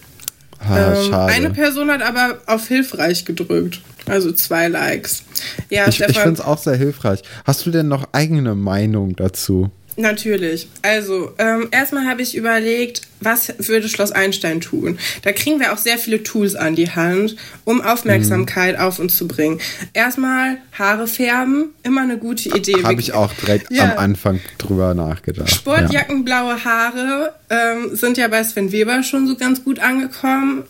Ah, 0.58 0.92
Ähm, 0.94 1.10
schade. 1.10 1.32
eine 1.32 1.50
Person 1.50 1.90
hat 1.90 2.02
aber 2.02 2.40
auf 2.46 2.68
hilfreich 2.68 3.24
gedrückt. 3.24 3.80
Also 4.06 4.32
zwei 4.32 4.68
Likes. 4.68 5.22
Ja, 5.68 5.88
ich 5.88 6.00
ich 6.00 6.18
finde 6.18 6.34
es 6.34 6.40
auch 6.40 6.58
sehr 6.58 6.76
hilfreich. 6.76 7.22
Hast 7.44 7.64
du 7.64 7.70
denn 7.70 7.88
noch 7.88 8.08
eigene 8.12 8.54
Meinung 8.54 9.14
dazu? 9.16 9.70
Natürlich. 9.96 10.68
Also, 10.82 11.32
ähm, 11.38 11.68
erstmal 11.70 12.06
habe 12.06 12.22
ich 12.22 12.36
überlegt, 12.36 13.02
was 13.20 13.52
würde 13.58 13.88
Schloss 13.88 14.12
Einstein 14.12 14.60
tun? 14.60 14.98
Da 15.22 15.32
kriegen 15.32 15.60
wir 15.60 15.72
auch 15.72 15.78
sehr 15.78 15.98
viele 15.98 16.22
Tools 16.22 16.54
an 16.54 16.74
die 16.74 16.90
Hand, 16.90 17.36
um 17.64 17.80
Aufmerksamkeit 17.82 18.78
auf 18.78 18.98
uns 18.98 19.16
zu 19.16 19.28
bringen. 19.28 19.60
Erstmal 19.92 20.56
Haare 20.78 21.06
färben, 21.06 21.70
immer 21.82 22.02
eine 22.02 22.16
gute 22.18 22.48
Idee. 22.56 22.82
Habe 22.82 23.00
ich 23.00 23.12
auch 23.12 23.32
direkt 23.34 23.70
Ja. 23.70 23.92
am 23.92 23.98
Anfang 23.98 24.40
drüber 24.58 24.94
nachgedacht. 24.94 25.50
Sportjacken, 25.50 26.24
blaue 26.24 26.64
Haare 26.64 27.34
ähm, 27.50 27.94
sind 27.94 28.16
ja 28.16 28.28
bei 28.28 28.42
Sven 28.42 28.72
Weber 28.72 29.02
schon 29.02 29.26
so 29.26 29.36
ganz 29.36 29.62
gut 29.64 29.80
angekommen. 29.80 30.64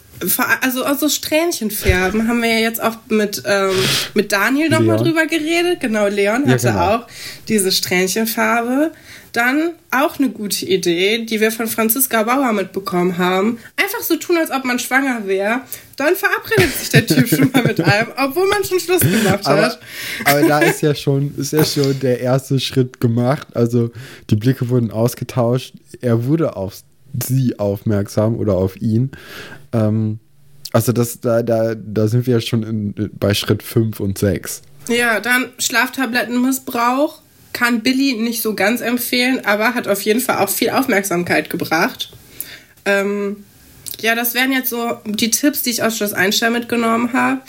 Also 0.60 0.84
auch 0.84 0.98
so 0.98 1.08
Strähnchenfärben 1.08 2.28
haben 2.28 2.42
wir 2.42 2.50
ja 2.50 2.60
jetzt 2.60 2.82
auch 2.82 2.96
mit, 3.08 3.42
ähm, 3.46 3.70
mit 4.14 4.32
Daniel 4.32 4.68
nochmal 4.68 4.98
drüber 4.98 5.26
geredet. 5.26 5.80
Genau, 5.80 6.08
Leon 6.08 6.44
Ja, 6.46 6.52
hatte 6.52 6.68
genau. 6.68 6.94
auch 6.96 7.06
diese 7.48 7.72
Strähnchenfarbe. 7.72 8.92
Dann 9.32 9.74
auch 9.92 10.18
eine 10.18 10.30
gute 10.30 10.66
Idee, 10.66 11.24
die 11.24 11.40
wir 11.40 11.52
von 11.52 11.68
Franziska 11.68 12.24
Bauer 12.24 12.52
mitbekommen 12.52 13.16
haben. 13.16 13.58
Einfach 13.76 14.00
so 14.00 14.16
tun, 14.16 14.36
als 14.36 14.50
ob 14.50 14.64
man 14.64 14.78
schwanger 14.78 15.26
wäre. 15.26 15.60
Dann 15.96 16.16
verabredet 16.16 16.74
sich 16.74 16.88
der 16.88 17.06
Typ 17.06 17.28
schon 17.28 17.50
mal 17.52 17.62
mit 17.62 17.80
einem, 17.80 18.08
obwohl 18.16 18.48
man 18.48 18.64
schon 18.64 18.80
Schluss 18.80 19.00
gemacht 19.00 19.46
aber, 19.46 19.62
hat. 19.62 19.80
Aber 20.24 20.42
da 20.42 20.58
ist 20.60 20.82
ja 20.82 20.94
schon, 20.94 21.32
ist 21.36 21.52
ja 21.52 21.64
schon 21.64 21.98
der 22.00 22.20
erste 22.20 22.58
Schritt 22.58 23.00
gemacht. 23.00 23.48
Also 23.54 23.90
die 24.30 24.36
Blicke 24.36 24.68
wurden 24.68 24.90
ausgetauscht. 24.90 25.74
Er 26.00 26.24
wurde 26.24 26.56
auf 26.56 26.82
sie 27.22 27.58
aufmerksam 27.58 28.36
oder 28.36 28.54
auf 28.54 28.80
ihn. 28.80 29.10
Ähm, 29.72 30.18
also 30.72 30.92
das, 30.92 31.20
da, 31.20 31.42
da, 31.42 31.74
da 31.74 32.08
sind 32.08 32.26
wir 32.26 32.34
ja 32.34 32.40
schon 32.40 32.62
in, 32.62 33.10
bei 33.18 33.34
Schritt 33.34 33.62
5 33.62 34.00
und 34.00 34.18
6. 34.18 34.62
Ja, 34.88 35.20
dann 35.20 35.50
Schlaftablettenmissbrauch 35.58 37.20
kann 37.52 37.82
Billy 37.82 38.14
nicht 38.14 38.42
so 38.42 38.54
ganz 38.54 38.80
empfehlen, 38.80 39.44
aber 39.44 39.74
hat 39.74 39.88
auf 39.88 40.00
jeden 40.02 40.20
Fall 40.20 40.38
auch 40.38 40.48
viel 40.48 40.70
Aufmerksamkeit 40.70 41.50
gebracht. 41.50 42.12
Ähm, 42.84 43.44
ja, 44.00 44.14
das 44.14 44.34
wären 44.34 44.52
jetzt 44.52 44.70
so 44.70 44.98
die 45.04 45.30
Tipps, 45.30 45.62
die 45.62 45.70
ich 45.70 45.82
aus 45.82 45.96
Schloss 45.96 46.12
Einstein 46.12 46.52
mitgenommen 46.52 47.12
habe. 47.12 47.40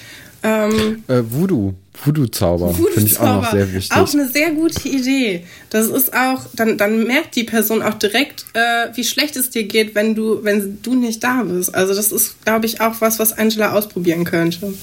Ähm, 0.44 1.04
äh, 1.08 1.22
Voodoo. 1.24 1.74
Voodoo-Zauber 2.04 2.78
Voodoo 2.78 2.92
finde 2.94 3.12
ich 3.12 3.20
auch 3.20 3.42
noch 3.42 3.52
sehr 3.52 3.74
wichtig. 3.74 3.96
Auch 3.96 4.14
eine 4.14 4.28
sehr 4.28 4.52
gute 4.52 4.88
Idee. 4.88 5.46
Das 5.70 5.88
ist 5.88 6.14
auch, 6.14 6.46
dann, 6.54 6.78
dann 6.78 7.04
merkt 7.04 7.36
die 7.36 7.44
Person 7.44 7.82
auch 7.82 7.96
direkt, 7.96 8.46
äh, 8.54 8.96
wie 8.96 9.04
schlecht 9.04 9.36
es 9.36 9.50
dir 9.50 9.64
geht, 9.64 9.96
wenn 9.96 10.16
du, 10.16 10.44
wenn 10.44 10.82
du 10.82 10.96
nicht 10.96 11.24
da 11.24 11.44
bist. 11.44 11.74
Also 11.76 11.94
das 11.94 12.12
ist, 12.12 12.44
glaube 12.44 12.66
ich, 12.66 12.82
auch 12.82 13.00
was, 13.00 13.20
was 13.20 13.34
Angela 13.38 13.74
ausprobieren 13.74 14.24
könnte. 14.24 14.74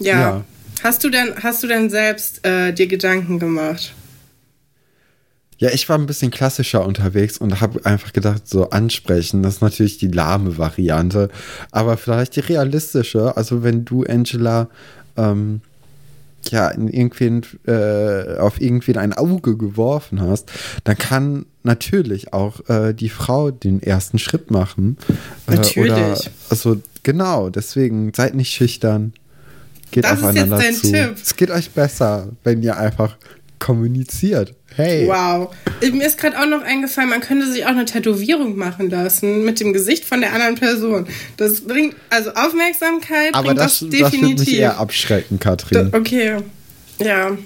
Ja. 0.00 0.20
ja. 0.20 0.44
Hast 0.82 1.04
du 1.04 1.10
denn, 1.10 1.34
hast 1.42 1.62
du 1.62 1.66
denn 1.66 1.90
selbst 1.90 2.44
äh, 2.44 2.72
dir 2.72 2.86
Gedanken 2.86 3.38
gemacht? 3.38 3.94
Ja, 5.58 5.70
ich 5.70 5.88
war 5.88 5.96
ein 5.96 6.06
bisschen 6.06 6.32
klassischer 6.32 6.84
unterwegs 6.84 7.38
und 7.38 7.60
habe 7.60 7.86
einfach 7.86 8.12
gedacht, 8.12 8.48
so 8.48 8.70
ansprechen, 8.70 9.44
das 9.44 9.54
ist 9.54 9.60
natürlich 9.60 9.96
die 9.96 10.08
lahme 10.08 10.58
Variante, 10.58 11.28
aber 11.70 11.96
vielleicht 11.96 12.34
die 12.34 12.40
realistische. 12.40 13.36
Also 13.36 13.62
wenn 13.62 13.84
du, 13.84 14.02
Angela, 14.02 14.68
ähm, 15.16 15.60
ja, 16.50 16.68
in 16.68 16.88
irgendwen, 16.88 17.42
äh, 17.66 18.38
auf 18.38 18.60
irgendwen 18.60 18.98
ein 18.98 19.12
Auge 19.12 19.56
geworfen 19.56 20.20
hast, 20.20 20.50
dann 20.84 20.98
kann 20.98 21.46
natürlich 21.62 22.32
auch 22.32 22.68
äh, 22.68 22.92
die 22.92 23.08
Frau 23.08 23.50
den 23.50 23.82
ersten 23.82 24.18
Schritt 24.18 24.50
machen. 24.50 24.96
Äh, 25.46 25.56
natürlich. 25.56 25.92
Oder, 25.92 26.16
also 26.50 26.82
genau, 27.02 27.50
deswegen 27.50 28.12
seid 28.14 28.34
nicht 28.34 28.52
schüchtern. 28.52 29.12
Geht 29.90 30.04
das 30.04 30.22
aufeinander 30.22 30.58
ist 30.58 30.64
jetzt 30.64 30.84
dein 30.84 30.90
zu. 30.90 31.14
Tipp. 31.14 31.22
Es 31.22 31.36
geht 31.36 31.50
euch 31.50 31.70
besser, 31.70 32.28
wenn 32.44 32.62
ihr 32.62 32.76
einfach 32.76 33.16
kommuniziert. 33.62 34.54
Hey. 34.74 35.06
Wow. 35.06 35.54
Mir 35.80 36.06
ist 36.06 36.18
gerade 36.18 36.38
auch 36.38 36.46
noch 36.46 36.62
eingefallen, 36.62 37.08
man 37.08 37.20
könnte 37.20 37.50
sich 37.50 37.64
auch 37.64 37.70
eine 37.70 37.84
Tätowierung 37.84 38.56
machen 38.56 38.90
lassen 38.90 39.44
mit 39.44 39.60
dem 39.60 39.72
Gesicht 39.72 40.04
von 40.04 40.20
der 40.20 40.32
anderen 40.32 40.56
Person. 40.56 41.06
Das 41.36 41.60
bringt 41.60 41.94
also 42.10 42.30
Aufmerksamkeit. 42.32 43.34
Aber 43.34 43.54
das, 43.54 43.78
das 43.78 43.88
definitiv. 43.88 44.20
Das 44.20 44.22
wird 44.22 44.38
mich 44.40 44.58
eher 44.58 44.78
abschrecken, 44.80 45.38
Katrin. 45.38 45.90
Da, 45.92 45.98
okay. 45.98 46.38
Ja. 46.98 47.38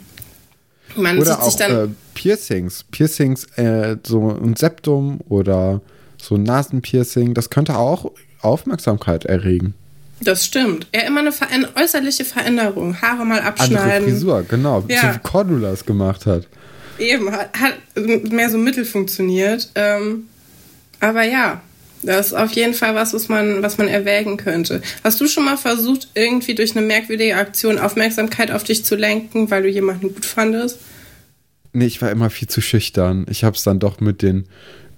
Man 0.97 1.19
oder 1.19 1.43
auch 1.43 1.61
äh, 1.61 1.89
Piercings. 2.15 2.85
Piercings, 2.91 3.45
äh, 3.57 3.97
so 4.07 4.31
ein 4.31 4.57
Septum 4.57 5.21
oder 5.29 5.83
so 6.17 6.37
ein 6.37 6.45
Nasenpiercing, 6.45 7.35
das 7.35 7.51
könnte 7.51 7.77
auch 7.77 8.11
Aufmerksamkeit 8.41 9.27
erregen. 9.27 9.75
Das 10.21 10.47
stimmt. 10.47 10.87
Ja, 10.95 11.03
immer 11.03 11.21
eine 11.21 11.69
äußerliche 11.77 12.25
Veränderung. 12.25 13.01
Haare 13.01 13.25
mal 13.25 13.41
abschneiden. 13.41 13.79
Andere 13.79 14.03
Frisur, 14.03 14.45
genau. 14.49 14.85
Ja. 14.89 15.15
Wie 15.15 15.19
Cordula 15.19 15.73
es 15.73 15.85
gemacht 15.85 16.27
hat. 16.27 16.47
Eben, 16.99 17.31
hat, 17.31 17.51
hat 17.59 17.75
mehr 18.33 18.49
so 18.49 18.57
mittel 18.57 18.85
funktioniert. 18.85 19.71
Ähm, 19.75 20.27
aber 21.01 21.23
ja, 21.25 21.61
das 22.03 22.29
ist 22.29 22.33
auf 22.35 22.53
jeden 22.53 22.75
Fall 22.75 22.95
was, 22.95 23.13
was 23.13 23.29
man, 23.29 23.63
was 23.63 23.79
man 23.79 23.89
erwägen 23.89 24.37
könnte. 24.37 24.81
Hast 25.05 25.21
du 25.21 25.27
schon 25.27 25.45
mal 25.45 25.59
versucht, 25.59 26.09
irgendwie 26.15 26.55
durch 26.55 26.77
eine 26.77 26.87
merkwürdige 26.87 27.37
Aktion 27.37 27.79
Aufmerksamkeit 27.79 28.51
auf 28.51 28.65
dich 28.65 28.85
zu 28.85 28.97
lenken, 28.97 29.51
weil 29.51 29.63
du 29.63 29.69
jemanden 29.69 30.15
gut 30.15 30.25
fandest? 30.25 30.79
Nee, 31.73 31.87
ich 31.87 32.01
war 32.01 32.11
immer 32.11 32.31
viel 32.31 32.49
zu 32.49 32.63
schüchtern. 32.63 33.27
Ich 33.29 33.45
habe 33.45 33.57
es 33.57 33.63
dann 33.63 33.79
doch 33.79 34.01
mit 34.01 34.23
den 34.23 34.47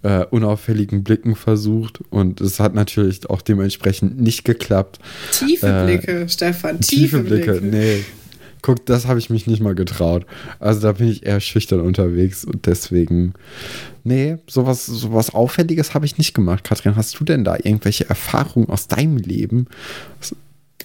äh, 0.03 0.25
unauffälligen 0.25 1.03
Blicken 1.03 1.35
versucht 1.35 2.01
und 2.11 2.41
es 2.41 2.61
hat 2.61 2.75
natürlich 2.75 3.29
auch 3.29 3.43
dementsprechend 3.43 4.21
nicht 4.21 4.45
geklappt. 4.45 4.99
Tiefe 5.33 5.67
äh, 5.67 5.85
Blicke, 5.85 6.29
Stefan, 6.29 6.81
tiefe, 6.81 7.01
tiefe 7.01 7.19
Blicke. 7.21 7.53
Blicke. 7.61 7.67
Nee, 7.67 8.05
guck, 8.63 8.85
das 8.87 9.07
habe 9.07 9.19
ich 9.19 9.31
mich 9.31 9.47
nicht 9.47 9.61
mal 9.61 9.75
getraut. 9.75 10.27
Also 10.61 10.81
da 10.81 10.93
bin 10.93 11.09
ich 11.09 11.27
eher 11.27 11.41
schüchtern 11.41 11.81
unterwegs 11.81 12.45
und 12.45 12.67
deswegen, 12.67 13.35
nee, 14.05 14.37
sowas, 14.47 14.87
sowas 14.87 15.35
Auffälliges 15.35 15.95
habe 15.95 16.07
ich 16.07 16.19
nicht 16.19 16.35
gemacht. 16.35 16.65
Katrin, 16.65 16.97
hast 16.97 17.19
du 17.19 17.25
denn 17.25 17.45
da 17.45 17.57
irgendwelche 17.57 18.09
Erfahrungen 18.09 18.69
aus 18.69 18.87
deinem 18.89 19.17
Leben? 19.17 19.67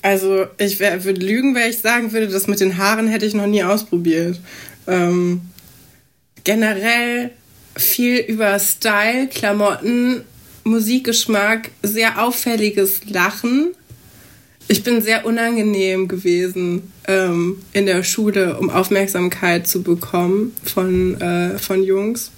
Also 0.02 0.46
ich 0.58 0.80
wär, 0.80 1.04
würde 1.04 1.26
lügen, 1.26 1.56
wenn 1.56 1.70
ich 1.70 1.80
sagen 1.80 2.12
würde, 2.12 2.28
das 2.28 2.48
mit 2.48 2.60
den 2.60 2.78
Haaren 2.78 3.08
hätte 3.08 3.26
ich 3.26 3.34
noch 3.34 3.48
nie 3.48 3.64
ausprobiert. 3.64 4.40
Ähm, 4.88 5.42
generell 6.44 7.32
viel 7.76 8.18
über 8.18 8.60
Style, 8.60 9.28
Klamotten, 9.28 10.22
Musikgeschmack, 10.64 11.72
sehr 11.82 12.24
auffälliges 12.24 13.02
Lachen. 13.06 13.74
Ich 14.68 14.84
bin 14.84 15.02
sehr 15.02 15.26
unangenehm 15.26 16.08
gewesen 16.08 16.94
ähm, 17.08 17.58
in 17.74 17.86
der 17.86 18.04
Schule, 18.04 18.58
um 18.58 18.70
Aufmerksamkeit 18.70 19.68
zu 19.68 19.84
bekommen 19.84 20.54
von, 20.64 21.20
äh, 21.20 21.58
von 21.58 21.84
Jungs. 21.84 22.32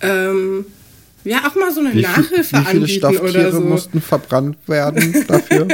Ähm, 0.00 0.66
ja, 1.26 1.48
auch 1.48 1.54
mal 1.56 1.72
so 1.72 1.80
eine 1.80 1.92
wie 1.92 2.02
Nachhilfe 2.02 2.44
viel, 2.44 2.60
wie 2.60 2.64
viele 2.64 2.88
Stofftiere 2.88 3.52
so. 3.52 3.60
mussten 3.60 4.00
verbrannt 4.00 4.56
werden 4.66 5.24
dafür? 5.28 5.66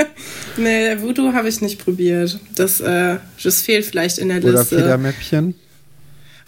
nee, 0.56 0.96
Voodoo 1.00 1.32
habe 1.32 1.48
ich 1.48 1.60
nicht 1.60 1.82
probiert. 1.82 2.38
Das, 2.54 2.80
äh, 2.80 3.16
das 3.42 3.62
fehlt 3.62 3.84
vielleicht 3.84 4.18
in 4.18 4.28
der 4.28 4.40
Liste. 4.40 4.50
Oder 4.50 4.64
Federmäppchen? 4.64 5.54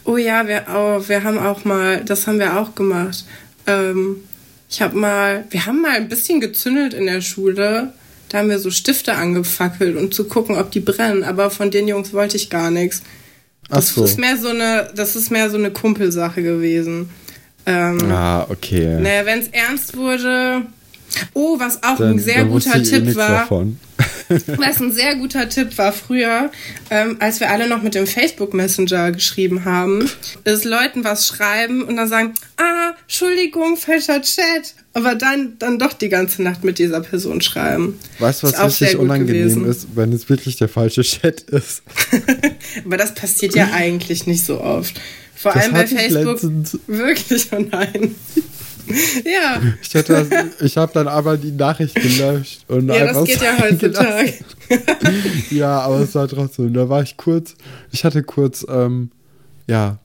Oh 0.05 0.17
ja, 0.17 0.47
wir, 0.47 0.67
oh, 0.69 1.03
wir 1.07 1.25
haben 1.25 1.39
auch 1.39 1.65
mal, 1.65 2.05
das 2.05 2.27
haben 2.27 2.39
wir 2.39 2.59
auch 2.59 2.75
gemacht. 2.75 3.25
Ähm, 3.67 4.17
ich 4.69 4.83
habe 4.83 4.97
mal, 4.97 5.45
wir 5.51 5.67
haben 5.67 5.81
mal 5.81 5.97
ein 5.97 6.09
bisschen 6.09 6.41
gezündelt 6.41 6.95
in 6.95 7.07
der 7.07 7.21
Schule. 7.21 7.93
Da 8.29 8.39
haben 8.39 8.51
wir 8.51 8.59
so 8.59 8.71
Stifte 8.71 9.15
angefackelt, 9.15 9.97
um 9.97 10.11
zu 10.11 10.25
gucken, 10.25 10.57
ob 10.57 10.71
die 10.71 10.81
brennen. 10.81 11.25
Aber 11.25 11.51
von 11.51 11.71
den 11.71 11.89
Jungs 11.89 12.13
wollte 12.13 12.37
ich 12.37 12.51
gar 12.51 12.71
nichts. 12.71 13.03
Das 13.69 13.95
so. 13.95 14.05
ist 14.05 14.19
mehr 14.19 14.37
so 14.37 14.49
eine, 14.49 14.91
das 14.95 15.17
ist 15.17 15.31
mehr 15.31 15.49
so 15.51 15.57
eine 15.57 15.71
Kumpelsache 15.71 16.43
gewesen. 16.43 17.11
Ähm, 17.67 18.11
ah, 18.11 18.47
okay. 18.51 18.99
Naja, 19.01 19.25
wenn 19.25 19.39
es 19.39 19.49
ernst 19.49 19.97
wurde. 19.97 20.63
Oh, 21.33 21.59
was 21.59 21.83
auch 21.83 21.99
dann, 21.99 22.13
ein 22.15 22.19
sehr 22.19 22.45
guter 22.45 22.83
Tipp 22.83 23.07
eh 23.07 23.15
war. 23.15 23.29
Davon. 23.29 23.79
Was 24.47 24.81
ein 24.81 24.93
sehr 24.93 25.17
guter 25.17 25.49
Tipp 25.49 25.77
war 25.79 25.93
früher, 25.93 26.51
ähm, 26.91 27.17
als 27.21 27.41
wir 27.41 27.51
alle 27.51 27.69
noch 27.69 27.83
mit 27.83 27.95
dem 27.95 28.07
Facebook 28.07 28.55
Messenger 28.55 29.13
geschrieben 29.13 29.65
haben, 29.65 30.11
ist 30.45 30.65
Leuten 30.65 31.05
was 31.05 31.27
schreiben 31.27 31.83
und 31.83 31.97
dann 31.97 32.09
sagen, 32.09 32.35
ah, 32.57 32.95
Entschuldigung, 33.03 33.77
falscher 33.77 34.23
Chat. 34.23 34.75
Aber 34.93 35.15
dann, 35.15 35.59
dann 35.59 35.79
doch 35.79 35.93
die 35.93 36.09
ganze 36.09 36.43
Nacht 36.43 36.65
mit 36.65 36.79
dieser 36.79 37.01
Person 37.01 37.41
schreiben. 37.41 37.99
Weißt 38.19 38.43
du, 38.43 38.47
was 38.47 38.81
richtig 38.81 38.97
unangenehm 38.97 39.49
gewesen. 39.49 39.67
ist, 39.67 39.89
wenn 39.95 40.13
es 40.13 40.29
wirklich 40.29 40.57
der 40.57 40.69
falsche 40.69 41.03
Chat 41.03 41.43
ist? 41.43 41.83
Aber 42.85 42.97
das 42.97 43.15
passiert 43.15 43.55
ja 43.55 43.71
eigentlich 43.73 44.27
nicht 44.27 44.45
so 44.45 44.61
oft. 44.61 45.01
Vor 45.35 45.53
das 45.53 45.65
allem 45.65 45.73
bei 45.73 45.87
Facebook. 45.87 46.41
Wirklich, 46.87 47.49
oh 47.53 47.59
nein. 47.71 48.15
Ja. 49.25 49.61
Ich, 49.83 49.95
ich 50.61 50.77
habe 50.77 50.93
dann 50.93 51.09
aber 51.09 51.37
die 51.37 51.53
Nachricht 51.53 51.95
gelöscht. 51.95 52.65
Und 52.69 52.89
ja, 52.89 53.13
das 53.13 53.25
geht 53.25 53.41
ja 53.41 53.59
heutzutage. 53.61 54.35
ja, 55.51 55.81
aber 55.81 56.01
es 56.01 56.15
war 56.15 56.29
trotzdem. 56.29 56.75
Da 56.75 56.89
war 56.89 57.03
ich 57.03 57.17
kurz, 57.17 57.55
ich 57.93 58.05
hatte 58.05 58.23
kurz, 58.23 58.67
ähm, 58.69 59.11
ja, 59.67 59.99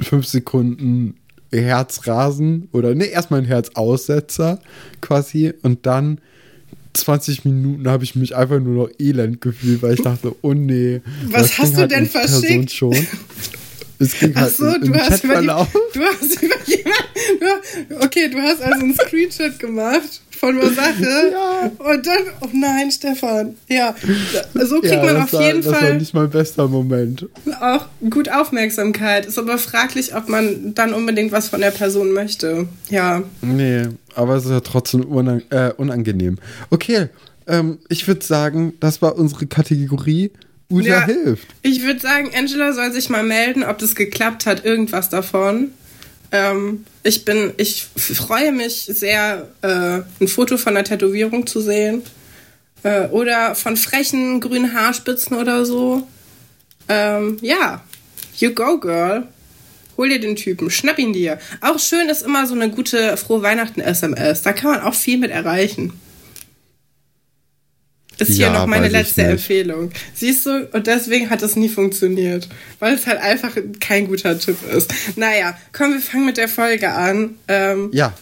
fünf 0.00 0.26
Sekunden 0.26 1.16
Herzrasen 1.52 2.68
oder 2.72 2.94
ne, 2.94 3.04
erstmal 3.04 3.40
ein 3.40 3.46
Herzaussetzer 3.46 4.58
quasi 5.00 5.52
und 5.62 5.86
dann 5.86 6.20
20 6.94 7.44
Minuten 7.44 7.88
habe 7.88 8.04
ich 8.04 8.14
mich 8.14 8.36
einfach 8.36 8.60
nur 8.60 8.86
noch 8.86 8.90
elend 8.98 9.40
gefühlt, 9.40 9.82
weil 9.82 9.94
ich 9.94 10.02
dachte, 10.02 10.34
oh 10.42 10.54
nee. 10.54 11.00
Was 11.30 11.58
hast 11.58 11.76
du 11.76 11.88
denn 11.88 12.06
verschickt? 12.06 12.72
Schon. 12.72 12.94
Es 13.98 14.18
ging 14.18 14.34
halt 14.34 14.54
so, 14.54 14.64
du 14.78 14.94
hast, 14.94 15.24
über 15.24 15.40
die, 15.40 15.46
du 15.46 15.54
hast 15.54 16.42
über 16.42 16.56
jemanden. 16.66 18.04
Okay, 18.04 18.28
du 18.28 18.38
hast 18.38 18.60
also 18.62 18.80
einen 18.80 18.94
Screenshot 18.94 19.58
gemacht 19.58 20.20
von 20.44 20.56
der 20.56 20.70
Sache. 20.70 21.32
ja. 21.32 21.70
Und 21.78 22.06
dann, 22.06 22.18
oh 22.40 22.48
nein, 22.52 22.90
Stefan. 22.90 23.56
Ja, 23.68 23.94
so 24.54 24.80
kriegt 24.80 24.94
ja, 24.94 25.04
man 25.04 25.22
auf 25.22 25.32
war, 25.32 25.42
jeden 25.42 25.62
das 25.62 25.72
Fall. 25.72 25.80
Das 25.80 25.90
war 25.90 25.98
nicht 25.98 26.14
mein 26.14 26.30
bester 26.30 26.68
Moment. 26.68 27.26
Auch 27.60 27.86
gut 28.10 28.30
Aufmerksamkeit. 28.30 29.26
Ist 29.26 29.38
aber 29.38 29.58
fraglich, 29.58 30.14
ob 30.14 30.28
man 30.28 30.74
dann 30.74 30.92
unbedingt 30.92 31.32
was 31.32 31.48
von 31.48 31.60
der 31.60 31.70
Person 31.70 32.12
möchte. 32.12 32.68
Ja. 32.90 33.22
Nee, 33.40 33.88
aber 34.14 34.36
es 34.36 34.44
ist 34.44 34.50
ja 34.50 34.60
trotzdem 34.60 35.04
unang 35.04 35.42
äh, 35.50 35.72
unangenehm. 35.76 36.36
Okay, 36.70 37.08
ähm, 37.46 37.78
ich 37.88 38.06
würde 38.06 38.24
sagen, 38.24 38.74
das 38.80 39.02
war 39.02 39.16
unsere 39.16 39.46
Kategorie 39.46 40.30
Uta 40.70 40.86
ja, 40.86 41.06
hilft. 41.06 41.48
Ich 41.62 41.82
würde 41.82 42.00
sagen, 42.00 42.30
Angela 42.34 42.72
soll 42.72 42.92
sich 42.92 43.08
mal 43.10 43.22
melden, 43.22 43.64
ob 43.64 43.78
das 43.78 43.94
geklappt 43.94 44.46
hat, 44.46 44.64
irgendwas 44.64 45.08
davon. 45.10 45.72
Ähm, 46.32 46.84
ich 47.02 47.24
bin, 47.24 47.52
ich 47.58 47.86
freue 47.96 48.52
mich 48.52 48.86
sehr, 48.86 49.48
äh, 49.62 50.00
ein 50.20 50.28
Foto 50.28 50.56
von 50.56 50.76
einer 50.76 50.84
Tätowierung 50.84 51.46
zu 51.46 51.60
sehen. 51.60 52.02
Äh, 52.82 53.06
oder 53.08 53.54
von 53.54 53.76
frechen 53.76 54.40
grünen 54.40 54.74
Haarspitzen 54.74 55.36
oder 55.36 55.64
so. 55.64 56.06
Ähm, 56.88 57.38
ja, 57.40 57.82
you 58.38 58.50
go, 58.52 58.78
girl. 58.78 59.26
Hol 59.96 60.08
dir 60.08 60.20
den 60.20 60.36
Typen, 60.36 60.70
schnapp 60.70 60.98
ihn 60.98 61.12
dir. 61.12 61.38
Auch 61.60 61.78
schön 61.78 62.08
ist 62.08 62.22
immer 62.22 62.46
so 62.46 62.54
eine 62.54 62.68
gute 62.68 63.16
Frohe 63.16 63.42
Weihnachten 63.42 63.80
SMS. 63.80 64.42
Da 64.42 64.52
kann 64.52 64.72
man 64.72 64.80
auch 64.80 64.94
viel 64.94 65.18
mit 65.18 65.30
erreichen. 65.30 65.92
Ist 68.18 68.28
hier 68.28 68.46
ja, 68.46 68.52
noch 68.52 68.66
meine 68.66 68.88
letzte 68.88 69.22
Empfehlung. 69.22 69.90
Siehst 70.14 70.46
du, 70.46 70.68
und 70.72 70.86
deswegen 70.86 71.30
hat 71.30 71.42
es 71.42 71.56
nie 71.56 71.68
funktioniert. 71.68 72.48
Weil 72.78 72.94
es 72.94 73.06
halt 73.06 73.20
einfach 73.20 73.56
kein 73.80 74.06
guter 74.06 74.38
Tipp 74.38 74.56
ist. 74.70 74.92
Naja, 75.16 75.56
komm, 75.72 75.94
wir 75.94 76.00
fangen 76.00 76.26
mit 76.26 76.36
der 76.36 76.48
Folge 76.48 76.92
an. 76.92 77.34
Ähm, 77.48 77.90
ja. 77.92 78.14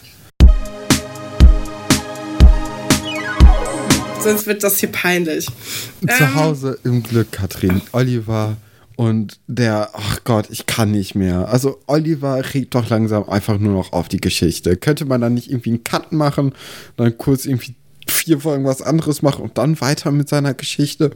Sonst 4.21 4.47
wird 4.47 4.63
das 4.63 4.79
hier 4.79 4.89
peinlich. 4.89 5.45
Zu 5.45 6.23
ähm, 6.23 6.35
Hause 6.35 6.79
im 6.83 7.03
Glück, 7.03 7.31
Katrin. 7.31 7.81
Oliver 7.91 8.57
und 8.95 9.39
der, 9.47 9.89
ach 9.93 10.23
Gott, 10.23 10.47
ich 10.49 10.65
kann 10.65 10.91
nicht 10.91 11.15
mehr. 11.15 11.49
Also 11.49 11.79
Oliver 11.87 12.41
regt 12.53 12.75
doch 12.75 12.89
langsam 12.89 13.27
einfach 13.27 13.57
nur 13.59 13.73
noch 13.73 13.91
auf 13.91 14.07
die 14.07 14.21
Geschichte. 14.21 14.77
Könnte 14.77 15.05
man 15.05 15.21
dann 15.21 15.33
nicht 15.33 15.49
irgendwie 15.49 15.71
einen 15.71 15.83
Cut 15.83 16.11
machen, 16.11 16.53
dann 16.95 17.17
kurz 17.17 17.45
irgendwie 17.45 17.75
vier 18.07 18.39
Folgen 18.39 18.65
was 18.65 18.81
anderes 18.81 19.21
machen 19.21 19.43
und 19.43 19.57
dann 19.57 19.79
weiter 19.81 20.11
mit 20.11 20.29
seiner 20.29 20.53
Geschichte? 20.53 21.11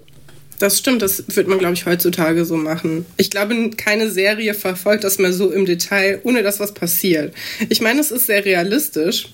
Das 0.60 0.80
stimmt, 0.80 1.04
das 1.04 1.24
wird 1.36 1.48
man, 1.48 1.60
glaube 1.60 1.76
ich, 1.76 1.86
heutzutage 1.86 2.44
so 2.44 2.58
machen. 2.58 3.06
Ich 3.18 3.30
glaube, 3.30 3.70
keine 3.78 4.10
Serie 4.10 4.56
verfolgt 4.56 5.04
das 5.04 5.20
mehr 5.20 5.32
so 5.32 5.52
im 5.52 5.66
Detail, 5.66 6.20
ohne 6.24 6.42
dass 6.42 6.60
was 6.60 6.74
passiert. 6.74 7.34
Ich 7.70 7.80
meine, 7.80 8.00
es 8.00 8.10
ist 8.10 8.26
sehr 8.26 8.44
realistisch. 8.44 9.30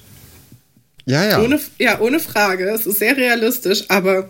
Ja, 1.06 1.26
ja. 1.26 1.42
Ohne, 1.42 1.60
ja, 1.80 2.00
ohne 2.00 2.20
Frage. 2.20 2.70
Es 2.70 2.86
ist 2.86 3.00
sehr 3.00 3.16
realistisch, 3.16 3.86
aber 3.88 4.30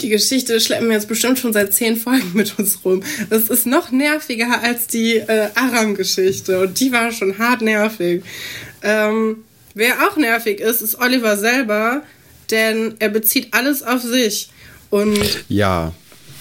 die 0.00 0.08
Geschichte 0.08 0.58
schleppen 0.60 0.88
wir 0.88 0.94
jetzt 0.94 1.08
bestimmt 1.08 1.38
schon 1.38 1.52
seit 1.52 1.74
zehn 1.74 1.96
Folgen 1.96 2.30
mit 2.34 2.58
uns 2.58 2.84
rum. 2.84 3.02
Das 3.28 3.48
ist 3.48 3.66
noch 3.66 3.90
nerviger 3.90 4.62
als 4.62 4.86
die 4.86 5.16
äh, 5.16 5.48
Aram-Geschichte 5.54 6.60
und 6.60 6.80
die 6.80 6.92
war 6.92 7.12
schon 7.12 7.38
hart 7.38 7.60
nervig. 7.60 8.22
Ähm, 8.82 9.44
wer 9.74 10.06
auch 10.06 10.16
nervig 10.16 10.60
ist, 10.60 10.82
ist 10.82 11.00
Oliver 11.00 11.36
selber, 11.36 12.02
denn 12.50 12.94
er 12.98 13.08
bezieht 13.08 13.48
alles 13.52 13.82
auf 13.82 14.02
sich. 14.02 14.50
Und 14.90 15.44
ja. 15.48 15.92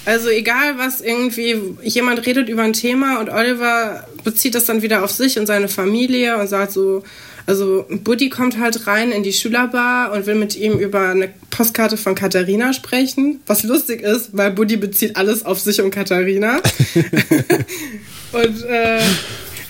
Also 0.04 0.30
egal 0.30 0.78
was 0.78 1.00
irgendwie, 1.00 1.56
jemand 1.84 2.26
redet 2.26 2.50
über 2.50 2.64
ein 2.64 2.74
Thema 2.74 3.20
und 3.20 3.30
Oliver 3.30 4.08
bezieht 4.24 4.56
das 4.56 4.66
dann 4.66 4.82
wieder 4.82 5.04
auf 5.04 5.12
sich 5.12 5.38
und 5.38 5.46
seine 5.46 5.68
Familie 5.68 6.38
und 6.38 6.48
sagt 6.48 6.72
so, 6.72 7.04
also 7.46 7.86
Buddy 7.90 8.30
kommt 8.30 8.60
halt 8.60 8.88
rein 8.88 9.12
in 9.12 9.24
die 9.24 9.34
Schülerbar 9.34 10.12
und 10.12 10.26
will 10.26 10.36
mit 10.36 10.56
ihm 10.56 10.80
über 10.80 11.10
eine 11.10 11.30
Postkarte 11.50 11.98
von 11.98 12.16
Katharina 12.16 12.74
sprechen, 12.74 13.42
was 13.46 13.64
lustig 13.64 14.02
ist, 14.02 14.30
weil 14.34 14.52
Buddy 14.52 14.78
bezieht 14.78 15.18
alles 15.18 15.46
auf 15.46 15.60
sich 15.60 15.82
und 15.82 15.92
Katharina. 15.92 16.62
und 18.32 18.64
äh, 18.64 19.02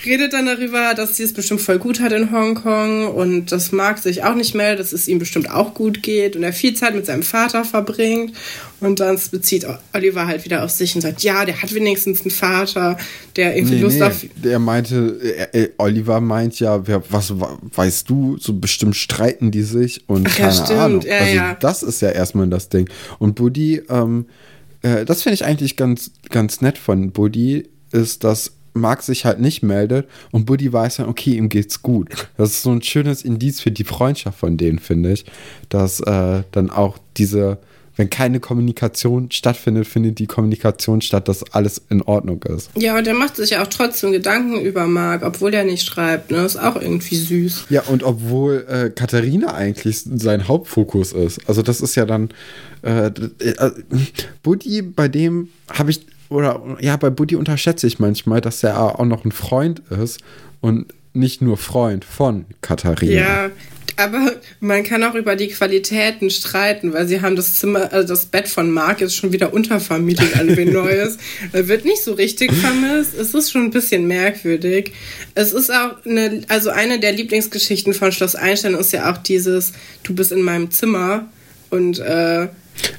redet 0.04 0.32
dann 0.32 0.46
darüber, 0.46 0.94
dass 0.94 1.16
sie 1.16 1.22
es 1.22 1.32
bestimmt 1.32 1.60
voll 1.60 1.78
gut 1.78 2.00
hat 2.00 2.12
in 2.12 2.30
Hongkong 2.32 3.08
und 3.08 3.52
dass 3.52 3.72
Mark 3.72 3.98
sich 3.98 4.24
auch 4.24 4.34
nicht 4.34 4.54
meldet, 4.54 4.80
dass 4.80 4.92
es 4.92 5.08
ihm 5.08 5.18
bestimmt 5.18 5.50
auch 5.50 5.74
gut 5.74 6.02
geht 6.02 6.36
und 6.36 6.42
er 6.42 6.52
viel 6.52 6.74
Zeit 6.74 6.94
mit 6.94 7.06
seinem 7.06 7.22
Vater 7.22 7.64
verbringt. 7.64 8.32
Und 8.80 8.98
dann 8.98 9.18
bezieht 9.30 9.64
Oliver 9.92 10.26
halt 10.26 10.44
wieder 10.44 10.64
auf 10.64 10.70
sich 10.70 10.94
und 10.94 11.02
sagt, 11.02 11.22
ja, 11.22 11.44
der 11.44 11.62
hat 11.62 11.72
wenigstens 11.72 12.22
einen 12.22 12.30
Vater, 12.30 12.98
der 13.36 13.56
irgendwie 13.56 13.76
nee, 13.76 13.80
Lust 13.82 13.98
nee, 13.98 14.02
auf. 14.02 14.26
Der 14.42 14.58
meinte, 14.58 15.18
äh, 15.52 15.68
Oliver 15.78 16.20
meint 16.20 16.58
ja, 16.58 16.86
wer, 16.86 17.02
was 17.10 17.32
weißt 17.36 18.10
du, 18.10 18.38
so 18.38 18.54
bestimmt 18.54 18.96
streiten 18.96 19.50
die 19.50 19.62
sich 19.62 20.08
und 20.08 20.26
Ach, 20.28 20.36
keine 20.36 20.54
ja, 20.54 20.84
Ahnung. 20.84 21.02
Ja, 21.02 21.16
also 21.16 21.36
ja. 21.36 21.54
das 21.54 21.82
ist 21.82 22.02
ja 22.02 22.10
erstmal 22.10 22.48
das 22.48 22.68
Ding. 22.68 22.88
Und 23.18 23.36
Buddy, 23.36 23.82
ähm, 23.88 24.26
äh, 24.82 25.04
das 25.04 25.22
finde 25.22 25.34
ich 25.34 25.44
eigentlich 25.44 25.76
ganz, 25.76 26.10
ganz 26.28 26.60
nett 26.60 26.78
von 26.78 27.12
Buddy, 27.12 27.68
ist, 27.92 28.24
dass 28.24 28.52
Mark 28.74 29.02
sich 29.02 29.24
halt 29.24 29.40
nicht 29.40 29.62
meldet 29.62 30.08
und 30.30 30.46
Buddy 30.46 30.72
weiß 30.72 30.96
dann, 30.96 31.08
okay, 31.08 31.36
ihm 31.36 31.48
geht's 31.48 31.82
gut. 31.82 32.28
Das 32.36 32.50
ist 32.50 32.62
so 32.62 32.70
ein 32.70 32.82
schönes 32.82 33.22
Indiz 33.22 33.60
für 33.60 33.70
die 33.70 33.84
Freundschaft 33.84 34.38
von 34.38 34.56
denen, 34.56 34.78
finde 34.78 35.12
ich. 35.12 35.24
Dass 35.68 36.00
äh, 36.00 36.42
dann 36.52 36.70
auch 36.70 36.98
diese, 37.16 37.58
wenn 37.96 38.08
keine 38.08 38.40
Kommunikation 38.40 39.30
stattfindet, 39.30 39.86
findet 39.86 40.18
die 40.18 40.26
Kommunikation 40.26 41.02
statt, 41.02 41.28
dass 41.28 41.42
alles 41.52 41.82
in 41.90 42.00
Ordnung 42.02 42.42
ist. 42.44 42.70
Ja, 42.74 42.96
und 42.96 43.06
er 43.06 43.14
macht 43.14 43.36
sich 43.36 43.50
ja 43.50 43.62
auch 43.62 43.66
trotzdem 43.66 44.12
Gedanken 44.12 44.60
über 44.60 44.86
Mark, 44.86 45.22
obwohl 45.22 45.52
er 45.52 45.64
nicht 45.64 45.86
schreibt. 45.86 46.30
Ne? 46.30 46.38
Ist 46.38 46.56
auch 46.56 46.76
irgendwie 46.76 47.16
süß. 47.16 47.66
Ja, 47.68 47.82
und 47.82 48.02
obwohl 48.02 48.66
äh, 48.68 48.90
Katharina 48.90 49.54
eigentlich 49.54 50.00
sein 50.02 50.48
Hauptfokus 50.48 51.12
ist. 51.12 51.46
Also 51.46 51.60
das 51.60 51.82
ist 51.82 51.94
ja 51.94 52.06
dann 52.06 52.30
äh, 52.82 53.06
äh 53.06 53.70
Buddy, 54.42 54.80
bei 54.80 55.08
dem 55.08 55.50
habe 55.70 55.90
ich 55.90 56.06
oder 56.32 56.62
ja, 56.80 56.96
bei 56.96 57.10
Buddy 57.10 57.36
unterschätze 57.36 57.86
ich 57.86 57.98
manchmal, 57.98 58.40
dass 58.40 58.62
er 58.62 58.98
auch 58.98 59.04
noch 59.04 59.24
ein 59.24 59.32
Freund 59.32 59.82
ist 59.90 60.20
und 60.60 60.92
nicht 61.12 61.42
nur 61.42 61.58
Freund 61.58 62.04
von 62.04 62.46
Katharina. 62.62 63.12
Ja, 63.12 63.50
aber 63.96 64.32
man 64.60 64.84
kann 64.84 65.04
auch 65.04 65.14
über 65.14 65.36
die 65.36 65.48
Qualitäten 65.48 66.30
streiten, 66.30 66.92
weil 66.92 67.06
sie 67.06 67.20
haben 67.20 67.36
das 67.36 67.54
Zimmer, 67.54 67.92
also 67.92 68.08
das 68.08 68.26
Bett 68.26 68.48
von 68.48 68.70
Mark 68.70 69.00
jetzt 69.00 69.14
schon 69.14 69.32
wieder 69.32 69.52
untervermietet 69.52 70.38
an 70.38 70.56
wen 70.56 70.72
Neues. 70.72 71.18
Er 71.52 71.68
wird 71.68 71.84
nicht 71.84 72.02
so 72.02 72.14
richtig 72.14 72.52
vermisst. 72.52 73.14
Es 73.14 73.34
ist 73.34 73.52
schon 73.52 73.64
ein 73.64 73.70
bisschen 73.70 74.06
merkwürdig. 74.06 74.92
Es 75.34 75.52
ist 75.52 75.70
auch 75.70 76.04
eine, 76.06 76.42
also 76.48 76.70
eine 76.70 77.00
der 77.00 77.12
Lieblingsgeschichten 77.12 77.92
von 77.92 78.12
Schloss 78.12 78.34
Einstein 78.34 78.74
ist 78.74 78.92
ja 78.92 79.12
auch 79.12 79.18
dieses, 79.18 79.72
du 80.04 80.14
bist 80.14 80.32
in 80.32 80.42
meinem 80.42 80.70
Zimmer 80.70 81.26
und 81.70 81.98
äh, 81.98 82.48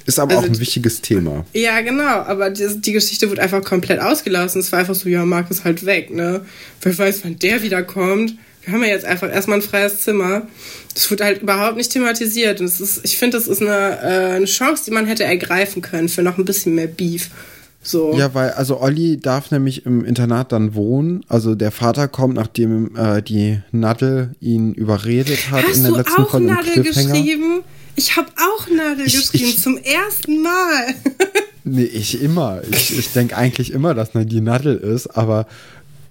ist 0.06 0.20
aber 0.20 0.36
also, 0.36 0.44
auch 0.44 0.50
ein 0.50 0.60
wichtiges 0.60 1.02
Thema. 1.02 1.46
Ja, 1.54 1.82
genau. 1.82 2.04
Aber 2.04 2.50
die, 2.50 2.68
die, 2.80 2.92
Geschichte 2.92 3.30
wird 3.30 3.40
einfach 3.40 3.64
komplett 3.64 4.00
ausgelassen. 4.00 4.62
Es 4.62 4.72
war 4.72 4.80
einfach 4.80 4.96
so, 4.96 5.10
ja, 5.10 5.26
Marc 5.26 5.50
ist 5.52 5.64
halt 5.64 5.86
weg, 5.86 6.12
ne? 6.12 6.46
Wer 6.82 6.98
weiß, 6.98 7.22
wann 7.24 7.40
der 7.40 7.64
wiederkommt. 7.64 8.36
Wir 8.64 8.74
haben 8.74 8.82
ja 8.82 8.90
jetzt 8.90 9.06
einfach 9.06 9.32
erstmal 9.32 9.60
ein 9.60 9.64
freies 9.64 10.02
Zimmer. 10.02 10.48
Das 10.94 11.10
wird 11.10 11.22
halt 11.22 11.42
überhaupt 11.42 11.76
nicht 11.76 11.92
thematisiert. 11.92 12.62
Und 12.62 12.68
es 12.68 12.80
ist, 12.80 13.02
ich 13.04 13.18
finde, 13.18 13.38
das 13.38 13.48
ist 13.48 13.62
eine, 13.62 14.00
äh, 14.02 14.36
eine 14.36 14.46
Chance, 14.46 14.84
die 14.86 14.92
man 14.92 15.06
hätte 15.06 15.26
ergreifen 15.26 15.82
können 15.82 16.08
für 16.08 16.22
noch 16.22 16.38
ein 16.38 16.46
bisschen 16.46 16.76
mehr 16.76 16.88
Beef. 16.88 17.30
So. 17.82 18.16
Ja, 18.18 18.34
weil, 18.34 18.52
also 18.52 18.80
Olli 18.80 19.20
darf 19.20 19.52
nämlich 19.52 19.86
im 19.86 20.06
Internat 20.06 20.54
dann 20.54 20.74
wohnen. 20.74 21.26
Also 21.28 21.54
der 21.56 21.72
Vater 21.72 22.08
kommt, 22.08 22.36
nachdem 22.36 22.96
äh, 22.96 23.22
die 23.22 23.60
Nadel 23.72 24.32
ihn 24.40 24.74
überredet 24.74 25.52
hat 25.52 25.66
Hast 25.68 25.78
in 25.78 25.84
der 25.84 25.92
letzten 25.92 26.26
Folge. 26.26 26.54
Hast 26.56 26.68
du 26.68 26.72
auch 26.72 26.76
Nadel 26.76 26.84
geschrieben? 26.84 27.64
Ich 27.96 28.18
habe 28.18 28.28
auch 28.38 28.68
Nadel 28.70 29.06
ich, 29.06 29.14
geschrieben, 29.14 29.50
ich, 29.50 29.62
zum 29.62 29.78
ersten 29.78 30.42
Mal. 30.42 30.96
nee, 31.64 31.84
ich 31.84 32.22
immer. 32.22 32.62
Ich, 32.72 32.98
ich 32.98 33.14
denke 33.14 33.38
eigentlich 33.38 33.72
immer, 33.72 33.94
dass 33.94 34.14
Nadine 34.14 34.42
Nadel 34.42 34.76
ist, 34.78 35.08
aber 35.08 35.46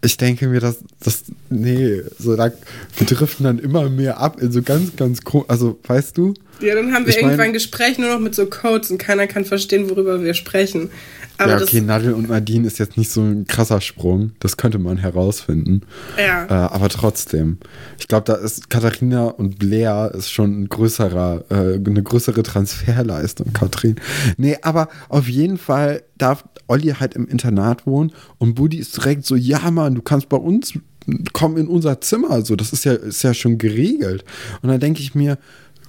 ich 0.05 0.17
denke 0.17 0.49
mir, 0.49 0.61
dass 0.61 0.79
das, 1.01 1.25
nee, 1.49 2.03
so 2.19 2.35
da, 2.37 2.51
wir 2.97 3.07
driften 3.07 3.45
dann 3.45 3.59
immer 3.59 3.88
mehr 3.88 4.19
ab 4.19 4.41
in 4.41 4.51
so 4.51 4.62
ganz, 4.62 4.97
ganz, 4.97 5.21
also 5.49 5.79
weißt 5.85 6.19
du? 6.19 6.35
Ja, 6.61 6.75
dann 6.75 6.93
haben 6.93 7.07
wir 7.07 7.15
irgendwann 7.15 7.37
mein, 7.37 7.47
ein 7.49 7.53
Gespräch 7.53 7.99
nur 7.99 8.11
noch 8.11 8.21
mit 8.21 8.35
so 8.35 8.47
Codes 8.47 8.91
und 8.91 8.99
keiner 8.99 9.27
kann 9.27 9.45
verstehen, 9.45 9.88
worüber 9.91 10.23
wir 10.23 10.35
sprechen. 10.35 10.91
Aber 11.38 11.53
ja, 11.53 11.62
okay, 11.62 11.81
Nadel 11.81 12.15
und 12.15 12.29
Nadine 12.29 12.67
ist 12.67 12.79
jetzt 12.79 12.97
nicht 12.97 13.11
so 13.11 13.23
ein 13.23 13.47
krasser 13.47 13.81
Sprung. 13.81 14.33
Das 14.38 14.57
könnte 14.57 14.79
man 14.79 14.99
herausfinden. 14.99 15.83
Ja. 16.19 16.45
Äh, 16.47 16.73
aber 16.73 16.88
trotzdem. 16.88 17.59
Ich 17.99 18.07
glaube, 18.07 18.25
da 18.27 18.35
ist 18.35 18.71
Katharina 18.71 19.27
und 19.27 19.59
Blair 19.59 20.12
ist 20.15 20.31
schon 20.31 20.62
ein 20.62 20.69
größerer, 20.69 21.45
äh, 21.49 21.55
eine 21.75 22.03
größere 22.03 22.43
Transferleistung, 22.43 23.53
Katrin. 23.53 23.97
Nee, 24.37 24.59
aber 24.62 24.88
auf 25.09 25.29
jeden 25.29 25.59
Fall 25.59 26.03
darf 26.23 26.45
Olli 26.69 26.95
halt 26.99 27.15
im 27.15 27.27
Internat 27.27 27.87
wohnen 27.87 28.13
und 28.39 28.55
Buddy 28.55 28.79
ist 28.79 28.97
direkt 28.97 29.27
so, 29.27 29.35
ja 29.35 29.71
Mann, 29.71 29.95
du 29.95 30.03
kannst 30.03 30.29
bei 30.29 30.37
uns 30.37 30.75
komm 31.33 31.57
in 31.57 31.67
unser 31.67 32.01
Zimmer. 32.01 32.45
So, 32.45 32.57
das 32.57 32.73
ist 32.73 32.85
ja, 32.85 32.93
ist 32.93 33.23
ja 33.23 33.35
schon 33.35 33.59
geregelt. 33.59 34.25
Und 34.63 34.69
dann 34.69 34.81
denke 34.81 35.01
ich 35.01 35.15
mir, 35.15 35.39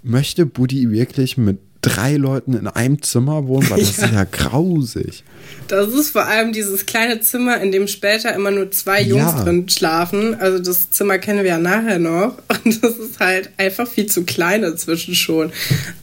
möchte 0.01 0.45
Buddy 0.45 0.91
wirklich 0.91 1.37
mit 1.37 1.59
drei 1.81 2.15
Leuten 2.15 2.53
in 2.53 2.67
einem 2.67 3.01
Zimmer 3.01 3.45
wohnen, 3.45 3.69
weil 3.69 3.79
das 3.79 3.97
ja. 3.97 4.05
ist 4.05 4.13
ja 4.13 4.23
grausig. 4.23 5.23
Das 5.67 5.93
ist 5.93 6.11
vor 6.11 6.25
allem 6.25 6.53
dieses 6.53 6.85
kleine 6.85 7.19
Zimmer, 7.19 7.59
in 7.59 7.71
dem 7.71 7.87
später 7.87 8.33
immer 8.33 8.51
nur 8.51 8.71
zwei 8.71 9.01
Jungs 9.01 9.33
ja. 9.33 9.43
drin 9.43 9.67
schlafen. 9.67 10.35
Also 10.35 10.59
das 10.59 10.91
Zimmer 10.91 11.19
kennen 11.19 11.43
wir 11.43 11.49
ja 11.49 11.57
nachher 11.57 11.99
noch. 11.99 12.37
Und 12.63 12.83
das 12.83 12.95
ist 12.97 13.19
halt 13.19 13.49
einfach 13.57 13.87
viel 13.87 14.05
zu 14.05 14.23
klein 14.23 14.63
inzwischen 14.63 15.13
schon. 15.13 15.51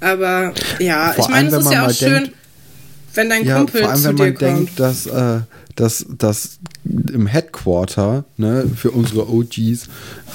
Aber 0.01 0.53
ja, 0.79 1.13
vor 1.13 1.25
ich 1.25 1.31
meine, 1.31 1.49
es 1.49 1.65
ist 1.65 1.73
ja 1.73 1.87
auch 1.87 1.93
schön, 1.93 2.25
denkt, 2.25 2.33
wenn 3.15 3.29
dein 3.29 3.45
ja, 3.45 3.59
Kumpel 3.59 3.83
vor 3.83 3.91
allem, 3.91 4.01
zu 4.01 4.09
wenn 4.09 4.17
dir 4.17 4.23
man 4.25 4.35
kommt. 4.35 4.41
denkt, 4.43 4.81
dass, 4.81 5.07
äh, 5.07 5.41
dass, 5.77 6.07
dass 6.19 6.59
im 6.85 7.27
Headquarter, 7.27 8.25
ne, 8.37 8.69
für 8.75 8.91
unsere 8.91 9.29
OGs, 9.29 9.89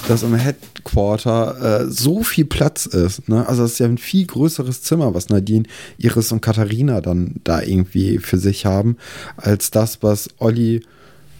dass 0.08 0.22
im 0.22 0.34
Headquarter 0.34 1.82
äh, 1.82 1.90
so 1.90 2.22
viel 2.22 2.44
Platz 2.44 2.86
ist. 2.86 3.28
Ne? 3.28 3.46
Also 3.48 3.64
es 3.64 3.72
ist 3.72 3.78
ja 3.78 3.86
ein 3.86 3.98
viel 3.98 4.26
größeres 4.26 4.82
Zimmer, 4.82 5.14
was 5.14 5.28
Nadine, 5.28 5.64
Iris 5.98 6.32
und 6.32 6.40
Katharina 6.40 7.00
dann 7.00 7.36
da 7.44 7.62
irgendwie 7.62 8.18
für 8.18 8.38
sich 8.38 8.66
haben, 8.66 8.96
als 9.36 9.70
das, 9.70 10.02
was 10.02 10.28
Olli, 10.38 10.82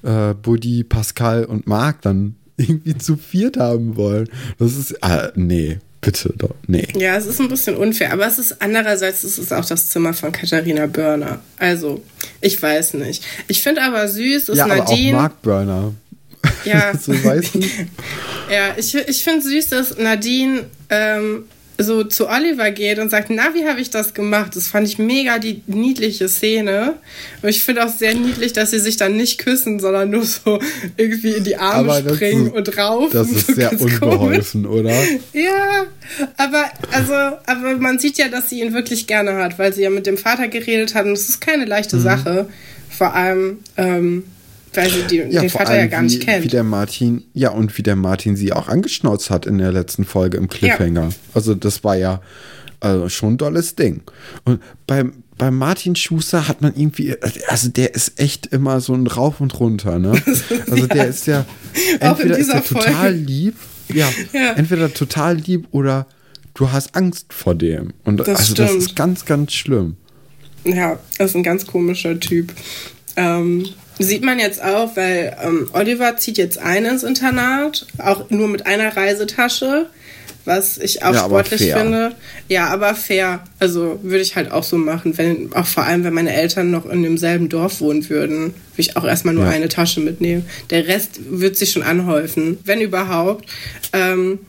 äh, 0.02 0.34
Buddy, 0.34 0.84
Pascal 0.84 1.44
und 1.44 1.66
Marc 1.66 2.02
dann 2.02 2.36
irgendwie 2.56 2.96
zu 2.96 3.16
viert 3.16 3.56
haben 3.58 3.96
wollen. 3.96 4.28
Das 4.58 4.76
ist, 4.76 5.02
ah, 5.02 5.30
nee, 5.34 5.78
bitte 6.06 6.32
doch, 6.38 6.54
nee. 6.68 6.86
Ja, 6.94 7.16
es 7.16 7.26
ist 7.26 7.40
ein 7.40 7.48
bisschen 7.48 7.76
unfair, 7.76 8.12
aber 8.12 8.28
es 8.28 8.38
ist 8.38 8.62
andererseits, 8.62 9.24
es 9.24 9.38
ist 9.38 9.52
auch 9.52 9.64
das 9.64 9.88
Zimmer 9.88 10.14
von 10.14 10.30
Katharina 10.30 10.86
Börner. 10.86 11.40
Also, 11.58 12.00
ich 12.40 12.62
weiß 12.62 12.94
nicht. 12.94 13.24
Ich 13.48 13.60
finde 13.60 13.82
aber 13.82 14.06
süß, 14.06 14.44
dass 14.44 14.56
ja, 14.56 14.68
Nadine. 14.68 15.08
Aber 15.08 15.18
auch 15.18 15.22
Mark 15.22 15.42
Börner. 15.42 15.94
Ja. 16.64 16.96
so 17.00 17.12
weißt 17.12 17.56
du? 17.56 17.60
ja, 18.52 18.76
ich, 18.76 18.94
ich 18.94 19.24
finde 19.24 19.42
süß, 19.42 19.70
dass 19.70 19.98
Nadine 19.98 20.66
ähm, 20.90 21.46
so 21.78 22.04
zu 22.04 22.28
Oliver 22.28 22.70
geht 22.70 22.98
und 22.98 23.10
sagt, 23.10 23.28
na, 23.30 23.54
wie 23.54 23.66
habe 23.66 23.80
ich 23.80 23.90
das 23.90 24.14
gemacht? 24.14 24.56
Das 24.56 24.68
fand 24.68 24.86
ich 24.88 24.98
mega 24.98 25.38
die 25.38 25.62
niedliche 25.66 26.28
Szene. 26.28 26.94
Und 27.42 27.48
ich 27.48 27.62
finde 27.62 27.84
auch 27.84 27.88
sehr 27.88 28.14
niedlich, 28.14 28.52
dass 28.52 28.70
sie 28.70 28.78
sich 28.78 28.96
dann 28.96 29.16
nicht 29.16 29.38
küssen, 29.38 29.78
sondern 29.78 30.10
nur 30.10 30.24
so 30.24 30.58
irgendwie 30.96 31.32
in 31.32 31.44
die 31.44 31.56
Arme 31.56 31.92
aber 31.92 32.14
springen 32.14 32.46
ist, 32.46 32.56
und 32.56 32.78
rauf. 32.78 33.10
Das 33.12 33.30
ist 33.30 33.48
so 33.48 33.54
sehr 33.54 33.72
unbeholfen, 33.72 34.64
komisch. 34.64 34.80
oder? 34.80 34.94
Ja, 35.32 35.86
aber 36.36 36.64
also, 36.92 37.12
aber 37.12 37.76
man 37.78 37.98
sieht 37.98 38.18
ja, 38.18 38.28
dass 38.28 38.50
sie 38.50 38.60
ihn 38.60 38.72
wirklich 38.72 39.06
gerne 39.06 39.34
hat, 39.36 39.58
weil 39.58 39.72
sie 39.72 39.82
ja 39.82 39.90
mit 39.90 40.06
dem 40.06 40.16
Vater 40.16 40.48
geredet 40.48 40.94
hat 40.94 41.04
und 41.04 41.12
es 41.12 41.28
ist 41.28 41.40
keine 41.40 41.64
leichte 41.64 41.96
mhm. 41.96 42.02
Sache. 42.02 42.48
Vor 42.88 43.14
allem, 43.14 43.58
ähm, 43.76 44.24
weil 44.76 44.90
sie 44.90 45.02
die, 45.02 45.16
ja, 45.16 45.40
den 45.40 45.50
Vater 45.50 45.76
ja 45.76 45.86
gar 45.86 46.02
nicht 46.02 46.20
kennt. 46.22 46.44
Wie 46.44 46.48
der 46.48 46.64
Martin, 46.64 47.24
ja, 47.32 47.50
und 47.50 47.76
wie 47.78 47.82
der 47.82 47.96
Martin 47.96 48.36
sie 48.36 48.52
auch 48.52 48.68
angeschnauzt 48.68 49.30
hat 49.30 49.46
in 49.46 49.58
der 49.58 49.72
letzten 49.72 50.04
Folge 50.04 50.36
im 50.36 50.48
Cliffhanger. 50.48 51.08
Ja. 51.08 51.14
Also, 51.34 51.54
das 51.54 51.84
war 51.84 51.96
ja 51.96 52.20
also 52.80 53.08
schon 53.08 53.34
ein 53.34 53.38
tolles 53.38 53.74
Ding. 53.74 54.02
Und 54.44 54.60
beim, 54.86 55.24
beim 55.38 55.56
Martin 55.56 55.96
Schuster 55.96 56.48
hat 56.48 56.62
man 56.62 56.74
irgendwie, 56.76 57.16
also 57.48 57.68
der 57.68 57.94
ist 57.94 58.18
echt 58.20 58.46
immer 58.46 58.80
so 58.80 58.94
ein 58.94 59.06
Rauf 59.06 59.40
und 59.40 59.58
runter, 59.58 59.98
ne? 59.98 60.12
Also 60.70 60.86
der 60.86 61.06
ist 61.08 61.26
ja, 61.26 61.44
entweder 62.00 62.38
ist 62.38 62.50
er 62.50 62.64
total 62.64 63.12
lieb, 63.14 63.56
ja, 63.92 64.08
ja, 64.32 64.52
entweder 64.52 64.92
total 64.92 65.36
lieb 65.36 65.68
oder 65.70 66.06
du 66.54 66.72
hast 66.72 66.94
Angst 66.94 67.32
vor 67.32 67.54
dem. 67.54 67.92
Und 68.04 68.18
das 68.18 68.28
also 68.28 68.54
stimmt. 68.54 68.58
das 68.68 68.76
ist 68.76 68.96
ganz, 68.96 69.24
ganz 69.24 69.52
schlimm. 69.52 69.96
Ja, 70.64 70.98
das 71.18 71.30
ist 71.30 71.36
ein 71.36 71.42
ganz 71.42 71.66
komischer 71.66 72.18
Typ. 72.18 72.52
Ähm, 73.16 73.66
Sieht 73.98 74.22
man 74.22 74.38
jetzt 74.38 74.62
auch, 74.62 74.94
weil 74.96 75.36
ähm, 75.42 75.70
Oliver 75.72 76.16
zieht 76.16 76.36
jetzt 76.36 76.58
ein 76.58 76.84
ins 76.84 77.02
Internat, 77.02 77.86
auch 77.98 78.28
nur 78.28 78.48
mit 78.48 78.66
einer 78.66 78.94
Reisetasche, 78.94 79.86
was 80.44 80.76
ich 80.78 81.02
auch 81.02 81.14
ja, 81.14 81.24
sportlich 81.24 81.72
finde. 81.72 82.14
Ja, 82.48 82.66
aber 82.68 82.94
fair. 82.94 83.42
Also 83.58 83.98
würde 84.02 84.20
ich 84.20 84.36
halt 84.36 84.52
auch 84.52 84.64
so 84.64 84.76
machen, 84.76 85.16
wenn, 85.16 85.52
auch 85.54 85.66
vor 85.66 85.84
allem, 85.84 86.04
wenn 86.04 86.12
meine 86.12 86.34
Eltern 86.34 86.70
noch 86.70 86.86
in 86.86 87.02
demselben 87.02 87.48
Dorf 87.48 87.80
wohnen 87.80 88.08
würden, 88.08 88.38
würde 88.42 88.54
ich 88.76 88.96
auch 88.96 89.04
erstmal 89.04 89.34
nur 89.34 89.44
ja. 89.44 89.50
eine 89.50 89.68
Tasche 89.68 90.00
mitnehmen. 90.00 90.46
Der 90.70 90.86
Rest 90.86 91.18
wird 91.28 91.56
sich 91.56 91.72
schon 91.72 91.82
anhäufen, 91.82 92.58
wenn 92.64 92.80
überhaupt. 92.82 93.48
Ähm, 93.92 94.40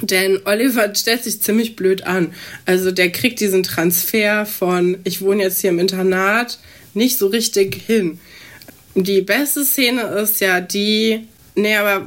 denn 0.00 0.40
Oliver 0.44 0.92
stellt 0.94 1.22
sich 1.22 1.40
ziemlich 1.40 1.76
blöd 1.76 2.04
an. 2.04 2.32
Also 2.66 2.90
der 2.90 3.10
kriegt 3.10 3.40
diesen 3.40 3.62
Transfer 3.62 4.46
von, 4.46 4.98
ich 5.04 5.20
wohne 5.20 5.42
jetzt 5.42 5.60
hier 5.60 5.70
im 5.70 5.78
Internat, 5.78 6.58
nicht 6.94 7.18
so 7.18 7.28
richtig 7.28 7.80
hin. 7.86 8.18
Die 8.94 9.22
beste 9.22 9.64
Szene 9.64 10.02
ist 10.02 10.40
ja 10.40 10.60
die, 10.60 11.26
nee, 11.54 11.76
aber 11.76 12.06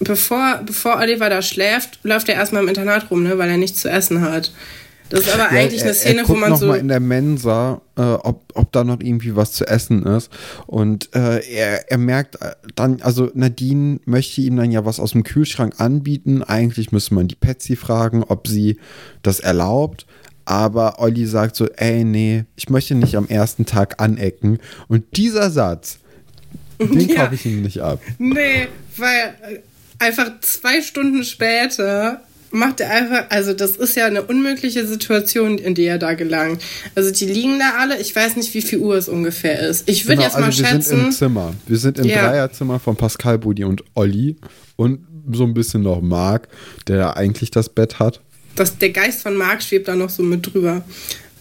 bevor, 0.00 0.60
bevor 0.64 0.96
Oliver 0.96 1.30
da 1.30 1.42
schläft, 1.42 2.00
läuft 2.02 2.28
er 2.28 2.36
erstmal 2.36 2.62
im 2.62 2.68
Internat 2.68 3.10
rum, 3.10 3.22
ne, 3.22 3.38
weil 3.38 3.50
er 3.50 3.56
nichts 3.56 3.80
zu 3.80 3.88
essen 3.88 4.20
hat. 4.20 4.52
Das 5.10 5.20
ist 5.20 5.32
aber 5.32 5.44
ja, 5.44 5.60
eigentlich 5.60 5.82
eine 5.82 5.94
Szene, 5.94 6.20
er 6.20 6.28
wo 6.28 6.34
man 6.34 6.50
noch 6.50 6.58
so. 6.58 6.66
mal 6.66 6.78
in 6.78 6.88
der 6.88 7.00
Mensa, 7.00 7.80
äh, 7.96 8.02
ob, 8.02 8.44
ob 8.54 8.72
da 8.72 8.84
noch 8.84 9.00
irgendwie 9.00 9.36
was 9.36 9.52
zu 9.52 9.66
essen 9.66 10.04
ist. 10.04 10.30
Und 10.66 11.14
äh, 11.14 11.40
er, 11.50 11.90
er 11.90 11.98
merkt 11.98 12.42
äh, 12.42 12.50
dann, 12.74 13.00
also 13.00 13.30
Nadine 13.34 14.00
möchte 14.04 14.42
ihm 14.42 14.56
dann 14.56 14.70
ja 14.70 14.84
was 14.84 15.00
aus 15.00 15.12
dem 15.12 15.24
Kühlschrank 15.24 15.80
anbieten. 15.80 16.42
Eigentlich 16.42 16.92
müsste 16.92 17.14
man 17.14 17.26
die 17.26 17.36
Patsy 17.36 17.76
fragen, 17.76 18.22
ob 18.22 18.48
sie 18.48 18.78
das 19.22 19.40
erlaubt. 19.40 20.06
Aber 20.44 20.98
Olli 20.98 21.26
sagt 21.26 21.56
so, 21.56 21.66
ey, 21.76 22.04
nee, 22.04 22.44
ich 22.56 22.68
möchte 22.68 22.94
nicht 22.94 23.16
am 23.16 23.28
ersten 23.28 23.66
Tag 23.66 24.00
anecken. 24.00 24.58
Und 24.88 25.16
dieser 25.16 25.50
Satz, 25.50 26.00
den 26.78 27.08
ja. 27.08 27.24
kaufe 27.24 27.34
ich 27.34 27.46
ihm 27.46 27.62
nicht 27.62 27.80
ab. 27.80 28.00
Nee, 28.18 28.68
weil 28.96 29.34
äh, 29.42 29.58
einfach 29.98 30.30
zwei 30.40 30.82
Stunden 30.82 31.24
später 31.24 32.22
macht 32.50 32.80
er 32.80 32.90
einfach, 32.90 33.24
also 33.30 33.52
das 33.52 33.72
ist 33.72 33.96
ja 33.96 34.06
eine 34.06 34.22
unmögliche 34.22 34.86
Situation, 34.86 35.58
in 35.58 35.74
die 35.74 35.84
er 35.84 35.98
da 35.98 36.14
gelangt. 36.14 36.62
Also 36.94 37.10
die 37.10 37.26
liegen 37.26 37.58
da 37.58 37.74
alle, 37.78 38.00
ich 38.00 38.14
weiß 38.14 38.36
nicht, 38.36 38.54
wie 38.54 38.62
viel 38.62 38.78
Uhr 38.78 38.96
es 38.96 39.08
ungefähr 39.08 39.60
ist. 39.60 39.88
Ich 39.88 40.06
würde 40.06 40.16
genau, 40.16 40.24
jetzt 40.24 40.38
mal 40.38 40.44
also 40.44 40.58
wir 40.58 40.66
schätzen. 40.66 40.90
Wir 40.90 40.96
sind 40.96 41.06
im 41.06 41.12
Zimmer. 41.12 41.54
Wir 41.66 41.76
sind 41.76 41.98
im 41.98 42.04
ja. 42.06 42.28
Dreierzimmer 42.28 42.78
von 42.78 42.96
Pascal, 42.96 43.38
Budi 43.38 43.64
und 43.64 43.84
Olli 43.94 44.36
und 44.76 45.00
so 45.32 45.44
ein 45.44 45.54
bisschen 45.54 45.82
noch 45.82 46.00
Marc, 46.00 46.48
der 46.86 47.16
eigentlich 47.16 47.50
das 47.50 47.68
Bett 47.68 47.98
hat. 47.98 48.20
Das, 48.54 48.78
der 48.78 48.90
Geist 48.90 49.22
von 49.22 49.36
Marc 49.36 49.62
schwebt 49.62 49.88
da 49.88 49.94
noch 49.94 50.10
so 50.10 50.22
mit 50.22 50.52
drüber. 50.52 50.82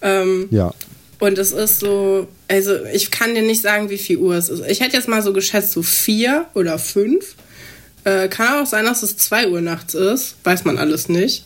Ähm, 0.02 0.48
ja. 0.52 0.74
Und 1.20 1.38
es 1.38 1.52
ist 1.52 1.80
so, 1.80 2.28
also 2.48 2.86
ich 2.86 3.10
kann 3.12 3.34
dir 3.34 3.42
nicht 3.42 3.62
sagen, 3.62 3.90
wie 3.90 3.98
viel 3.98 4.18
Uhr 4.18 4.36
es 4.36 4.50
ist. 4.50 4.64
Ich 4.68 4.82
hätte 4.82 4.96
jetzt 4.96 5.08
mal 5.08 5.24
so 5.24 5.34
geschätzt, 5.34 5.72
so 5.72 5.82
vier 5.82 6.46
oder 6.54 6.78
fünf. 6.78 7.36
Äh, 8.04 8.28
kann 8.30 8.62
auch 8.62 8.68
sein, 8.68 8.86
dass 8.86 9.04
es 9.04 9.18
zwei 9.18 9.50
Uhr 9.50 9.62
nachts 9.62 9.94
ist. 9.96 10.36
Weiß 10.44 10.64
man 10.64 10.78
alles 10.78 11.10
nicht. 11.10 11.46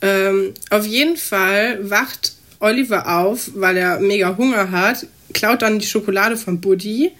Ähm, 0.00 0.54
auf 0.70 0.86
jeden 0.86 1.16
Fall 1.16 1.90
wacht 1.90 2.34
Oliver 2.60 3.18
auf, 3.18 3.50
weil 3.54 3.76
er 3.76 4.00
mega 4.00 4.36
Hunger 4.36 4.70
hat, 4.70 5.06
klaut 5.32 5.62
dann 5.62 5.78
die 5.78 5.86
Schokolade 5.86 6.36
von 6.36 6.60
Buddy. 6.60 7.12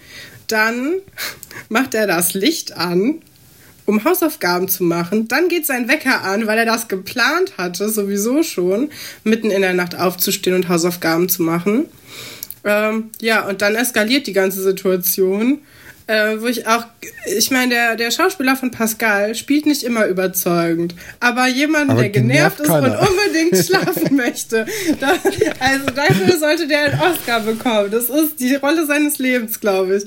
Dann 0.47 0.95
macht 1.69 1.95
er 1.95 2.07
das 2.07 2.35
Licht 2.35 2.73
an 2.73 3.21
um 3.89 4.05
Hausaufgaben 4.05 4.69
zu 4.69 4.85
machen. 4.85 5.29
Dann 5.29 5.49
geht 5.49 5.67
sein 5.67 5.89
Wecker 5.89 6.23
an, 6.23 6.47
weil 6.47 6.59
er 6.59 6.67
das 6.67 6.89
geplant 6.89 7.55
hatte, 7.57 7.89
sowieso 7.89 8.43
schon, 8.43 8.91
mitten 9.25 9.51
in 9.51 9.63
der 9.63 9.73
Nacht 9.73 9.99
aufzustehen 9.99 10.55
und 10.55 10.69
Hausaufgaben 10.69 11.31
zu 11.31 11.43
machen. 11.43 11.87
Ähm, 12.65 13.11
ja, 13.21 13.49
und 13.49 13.63
dann 13.63 13.75
eskaliert 13.75 14.27
die 14.27 14.35
ganze 14.35 14.63
Situation. 14.63 15.61
Äh, 16.07 16.41
wo 16.41 16.47
ich 16.47 16.67
auch, 16.67 16.85
ich 17.37 17.51
meine, 17.51 17.75
der, 17.75 17.97
der 17.97 18.11
Schauspieler 18.11 18.57
von 18.57 18.71
Pascal 18.71 19.35
spielt 19.35 19.67
nicht 19.67 19.83
immer 19.83 20.07
überzeugend, 20.07 20.95
aber 21.21 21.49
jemand, 21.49 21.91
aber 21.91 22.01
der 22.01 22.09
genervt 22.09 22.61
ist 22.61 22.71
und 22.71 22.97
unbedingt 22.97 23.57
schlafen 23.67 24.17
möchte, 24.17 24.65
da, 25.01 25.13
also 25.61 25.85
dafür 25.95 26.39
sollte 26.39 26.67
der 26.67 26.85
einen 26.85 27.01
Oscar 27.01 27.41
bekommen. 27.41 27.91
Das 27.91 28.05
ist 28.05 28.41
die 28.41 28.55
Rolle 28.55 28.87
seines 28.87 29.19
Lebens, 29.19 29.61
glaube 29.61 29.97
ich. 29.97 30.05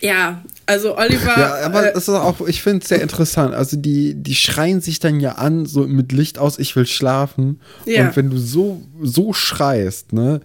Ja, 0.00 0.42
also 0.66 0.98
Oliver. 0.98 1.38
Ja, 1.38 1.66
aber 1.66 1.88
äh, 1.88 1.92
das 1.94 2.08
ist 2.08 2.14
auch, 2.14 2.46
ich 2.46 2.60
finde 2.60 2.82
es 2.82 2.88
sehr 2.88 3.00
interessant. 3.00 3.54
Also 3.54 3.76
die, 3.76 4.14
die 4.14 4.34
schreien 4.34 4.80
sich 4.80 4.98
dann 4.98 5.20
ja 5.20 5.32
an, 5.32 5.64
so 5.64 5.86
mit 5.86 6.12
Licht 6.12 6.38
aus, 6.38 6.58
ich 6.58 6.74
will 6.74 6.86
schlafen. 6.86 7.60
Ja. 7.86 8.08
Und 8.08 8.16
wenn 8.16 8.30
du 8.30 8.36
so, 8.36 8.82
so 9.00 9.32
schreist, 9.32 10.12
ne, 10.12 10.40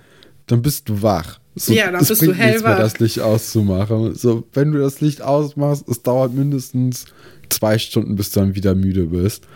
dann 0.47 0.61
bist 0.61 0.89
du 0.89 1.01
wach. 1.01 1.39
So, 1.55 1.73
ja, 1.73 1.91
dann 1.91 2.05
bist 2.05 2.21
du 2.21 2.33
hellwach. 2.33 2.77
das 2.77 2.99
Licht 2.99 3.19
auszumachen. 3.19 4.15
So, 4.15 4.47
wenn 4.53 4.71
du 4.71 4.79
das 4.79 5.01
Licht 5.01 5.21
ausmachst, 5.21 5.87
es 5.89 6.01
dauert 6.01 6.33
mindestens 6.33 7.05
zwei 7.49 7.77
Stunden, 7.77 8.15
bis 8.15 8.31
du 8.31 8.39
dann 8.39 8.55
wieder 8.55 8.75
müde 8.75 9.07
bist. 9.07 9.47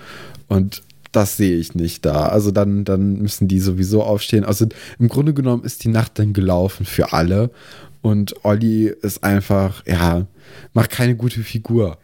Und 0.47 0.82
das 1.12 1.38
sehe 1.38 1.58
ich 1.58 1.75
nicht 1.75 2.06
da. 2.06 2.28
Also 2.28 2.51
dann, 2.51 2.84
dann 2.84 3.19
müssen 3.19 3.47
die 3.47 3.60
sowieso 3.60 4.04
aufstehen. 4.04 4.43
Also 4.43 4.65
im 4.99 5.08
Grunde 5.08 5.34
genommen 5.34 5.63
ist 5.63 5.84
die 5.84 5.89
Nacht 5.89 6.19
dann 6.19 6.34
gelaufen 6.34 6.86
für 6.86 7.13
alle. 7.13 7.51
Und 8.01 8.43
Olli 8.43 8.93
ist 9.01 9.23
einfach, 9.23 9.86
ja, 9.88 10.28
macht 10.73 10.91
keine 10.91 11.15
gute 11.15 11.41
Figur. 11.41 11.97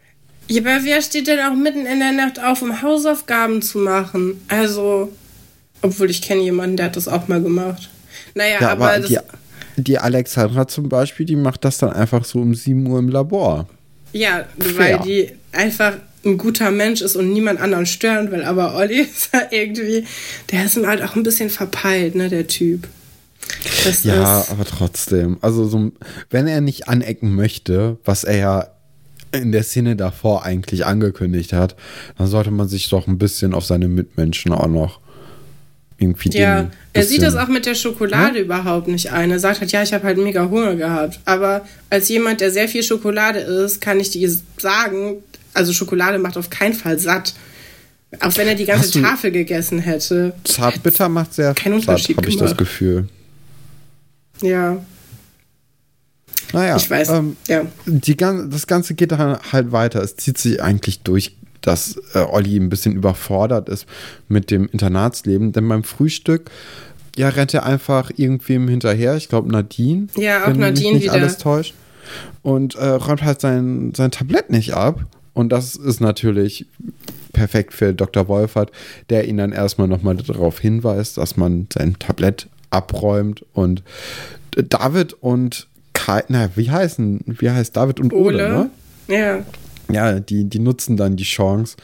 Ja, 0.48 0.60
aber 0.60 0.84
wer 0.84 1.00
steht 1.02 1.28
denn 1.28 1.40
auch 1.40 1.54
mitten 1.54 1.86
in 1.86 2.00
der 2.00 2.12
Nacht 2.12 2.42
auf, 2.42 2.62
um 2.62 2.82
Hausaufgaben 2.82 3.62
zu 3.62 3.78
machen? 3.78 4.40
Also, 4.48 5.12
obwohl 5.80 6.10
ich 6.10 6.22
kenne 6.22 6.42
jemanden, 6.42 6.76
der 6.76 6.86
hat 6.86 6.96
das 6.96 7.08
auch 7.08 7.28
mal 7.28 7.42
gemacht. 7.42 7.88
Naja, 8.34 8.60
ja, 8.60 8.70
aber, 8.70 8.92
aber 8.92 9.06
die, 9.06 9.18
die 9.76 9.98
Alexandra 9.98 10.66
zum 10.66 10.88
Beispiel, 10.88 11.26
die 11.26 11.36
macht 11.36 11.64
das 11.64 11.78
dann 11.78 11.92
einfach 11.92 12.24
so 12.24 12.40
um 12.40 12.54
7 12.54 12.86
Uhr 12.86 12.98
im 12.98 13.08
Labor. 13.08 13.68
Ja, 14.12 14.44
Fair. 14.58 14.76
weil 14.76 14.98
die 15.06 15.32
einfach 15.52 15.94
ein 16.24 16.38
guter 16.38 16.70
Mensch 16.70 17.00
ist 17.00 17.16
und 17.16 17.32
niemand 17.32 17.60
anderen 17.60 17.86
stören 17.86 18.30
will. 18.30 18.44
Aber 18.44 18.74
Olli 18.74 19.00
ist 19.00 19.30
ja 19.32 19.42
irgendwie, 19.50 20.04
der 20.50 20.64
ist 20.64 20.76
halt 20.76 21.02
auch 21.02 21.16
ein 21.16 21.22
bisschen 21.22 21.50
verpeilt, 21.50 22.14
ne, 22.14 22.28
der 22.28 22.46
Typ. 22.46 22.88
Das 23.84 24.04
ja, 24.04 24.44
aber 24.50 24.64
trotzdem. 24.64 25.38
Also, 25.40 25.66
so, 25.66 25.92
wenn 26.30 26.46
er 26.46 26.60
nicht 26.60 26.88
anecken 26.88 27.34
möchte, 27.34 27.98
was 28.04 28.24
er 28.24 28.36
ja 28.36 28.68
in 29.32 29.52
der 29.52 29.62
Szene 29.62 29.96
davor 29.96 30.44
eigentlich 30.44 30.84
angekündigt 30.84 31.52
hat, 31.52 31.76
dann 32.18 32.26
sollte 32.26 32.50
man 32.50 32.68
sich 32.68 32.88
doch 32.88 33.06
ein 33.06 33.18
bisschen 33.18 33.54
auf 33.54 33.64
seine 33.64 33.88
Mitmenschen 33.88 34.52
auch 34.52 34.68
noch 34.68 35.00
irgendwie. 35.98 36.30
Ja, 36.36 36.70
er 36.92 37.04
sieht 37.04 37.22
das 37.22 37.36
auch 37.36 37.48
mit 37.48 37.64
der 37.64 37.74
Schokolade 37.74 38.38
ja? 38.38 38.44
überhaupt 38.44 38.88
nicht 38.88 39.12
ein. 39.12 39.30
Er 39.30 39.38
sagt 39.38 39.60
halt, 39.60 39.72
ja, 39.72 39.82
ich 39.82 39.92
habe 39.92 40.04
halt 40.04 40.18
mega 40.18 40.48
Hunger 40.48 40.74
gehabt. 40.74 41.20
Aber 41.24 41.64
als 41.90 42.08
jemand, 42.08 42.40
der 42.40 42.50
sehr 42.50 42.68
viel 42.68 42.82
Schokolade 42.82 43.38
isst, 43.38 43.80
kann 43.80 44.00
ich 44.00 44.10
dir 44.10 44.30
sagen, 44.58 45.22
also 45.54 45.72
Schokolade 45.72 46.18
macht 46.18 46.36
auf 46.36 46.50
keinen 46.50 46.74
Fall 46.74 46.98
satt. 46.98 47.34
Auch 48.20 48.36
wenn 48.36 48.46
er 48.46 48.54
die 48.54 48.66
ganze 48.66 49.00
Tafel 49.00 49.30
gegessen 49.30 49.78
hätte. 49.78 50.34
Zartbitter 50.44 51.08
macht 51.08 51.32
sehr 51.32 51.54
keinen 51.54 51.74
Unterschied, 51.74 52.16
habe 52.18 52.28
ich 52.28 52.36
das 52.36 52.56
Gefühl. 52.56 53.08
Ja. 54.40 54.78
Naja, 56.52 56.76
Ich 56.76 56.90
weiß, 56.90 57.10
ähm, 57.10 57.36
ja. 57.48 57.64
Die, 57.86 58.16
das 58.16 58.66
Ganze 58.66 58.94
geht 58.94 59.12
dann 59.12 59.38
halt 59.52 59.72
weiter. 59.72 60.02
Es 60.02 60.16
zieht 60.16 60.38
sich 60.38 60.62
eigentlich 60.62 61.00
durch, 61.00 61.36
dass 61.60 62.00
äh, 62.14 62.18
Olli 62.18 62.56
ein 62.56 62.68
bisschen 62.68 62.94
überfordert 62.94 63.68
ist 63.68 63.86
mit 64.28 64.50
dem 64.50 64.68
Internatsleben. 64.68 65.52
Denn 65.52 65.68
beim 65.68 65.84
Frühstück, 65.84 66.50
ja, 67.16 67.28
rennt 67.28 67.54
er 67.54 67.64
einfach 67.64 68.10
irgendwem 68.16 68.68
hinterher. 68.68 69.16
Ich 69.16 69.28
glaube, 69.28 69.50
Nadine. 69.50 70.08
Ja, 70.16 70.42
auch 70.42 70.48
wenn 70.48 70.58
mich 70.58 70.60
Nadine 70.60 70.92
nicht 70.94 71.04
wieder. 71.04 71.14
alles 71.14 71.38
täuscht. 71.38 71.74
Und 72.42 72.74
äh, 72.74 72.86
räumt 72.86 73.22
halt 73.22 73.40
sein, 73.40 73.92
sein 73.96 74.10
Tablett 74.10 74.50
nicht 74.50 74.74
ab. 74.74 75.00
Und 75.34 75.50
das 75.50 75.76
ist 75.76 76.00
natürlich 76.00 76.66
perfekt 77.32 77.72
für 77.72 77.94
Dr. 77.94 78.28
Wolfert, 78.28 78.70
der 79.08 79.26
ihn 79.26 79.38
dann 79.38 79.52
erstmal 79.52 79.88
nochmal 79.88 80.16
darauf 80.16 80.60
hinweist, 80.60 81.16
dass 81.16 81.36
man 81.38 81.66
sein 81.72 81.96
Tablett 81.98 82.48
abräumt. 82.72 83.44
Und 83.52 83.82
David 84.56 85.14
und 85.14 85.68
Kai, 85.92 86.24
na, 86.28 86.50
wie 86.56 86.70
heißen, 86.70 87.20
wie 87.26 87.50
heißt 87.50 87.76
David 87.76 88.00
und 88.00 88.12
Ole, 88.12 88.44
Ole. 88.44 88.48
ne? 88.48 88.70
Ja. 89.08 89.44
Ja, 89.90 90.20
die, 90.20 90.44
die 90.44 90.58
nutzen 90.58 90.96
dann 90.96 91.16
die 91.16 91.24
Chance 91.24 91.76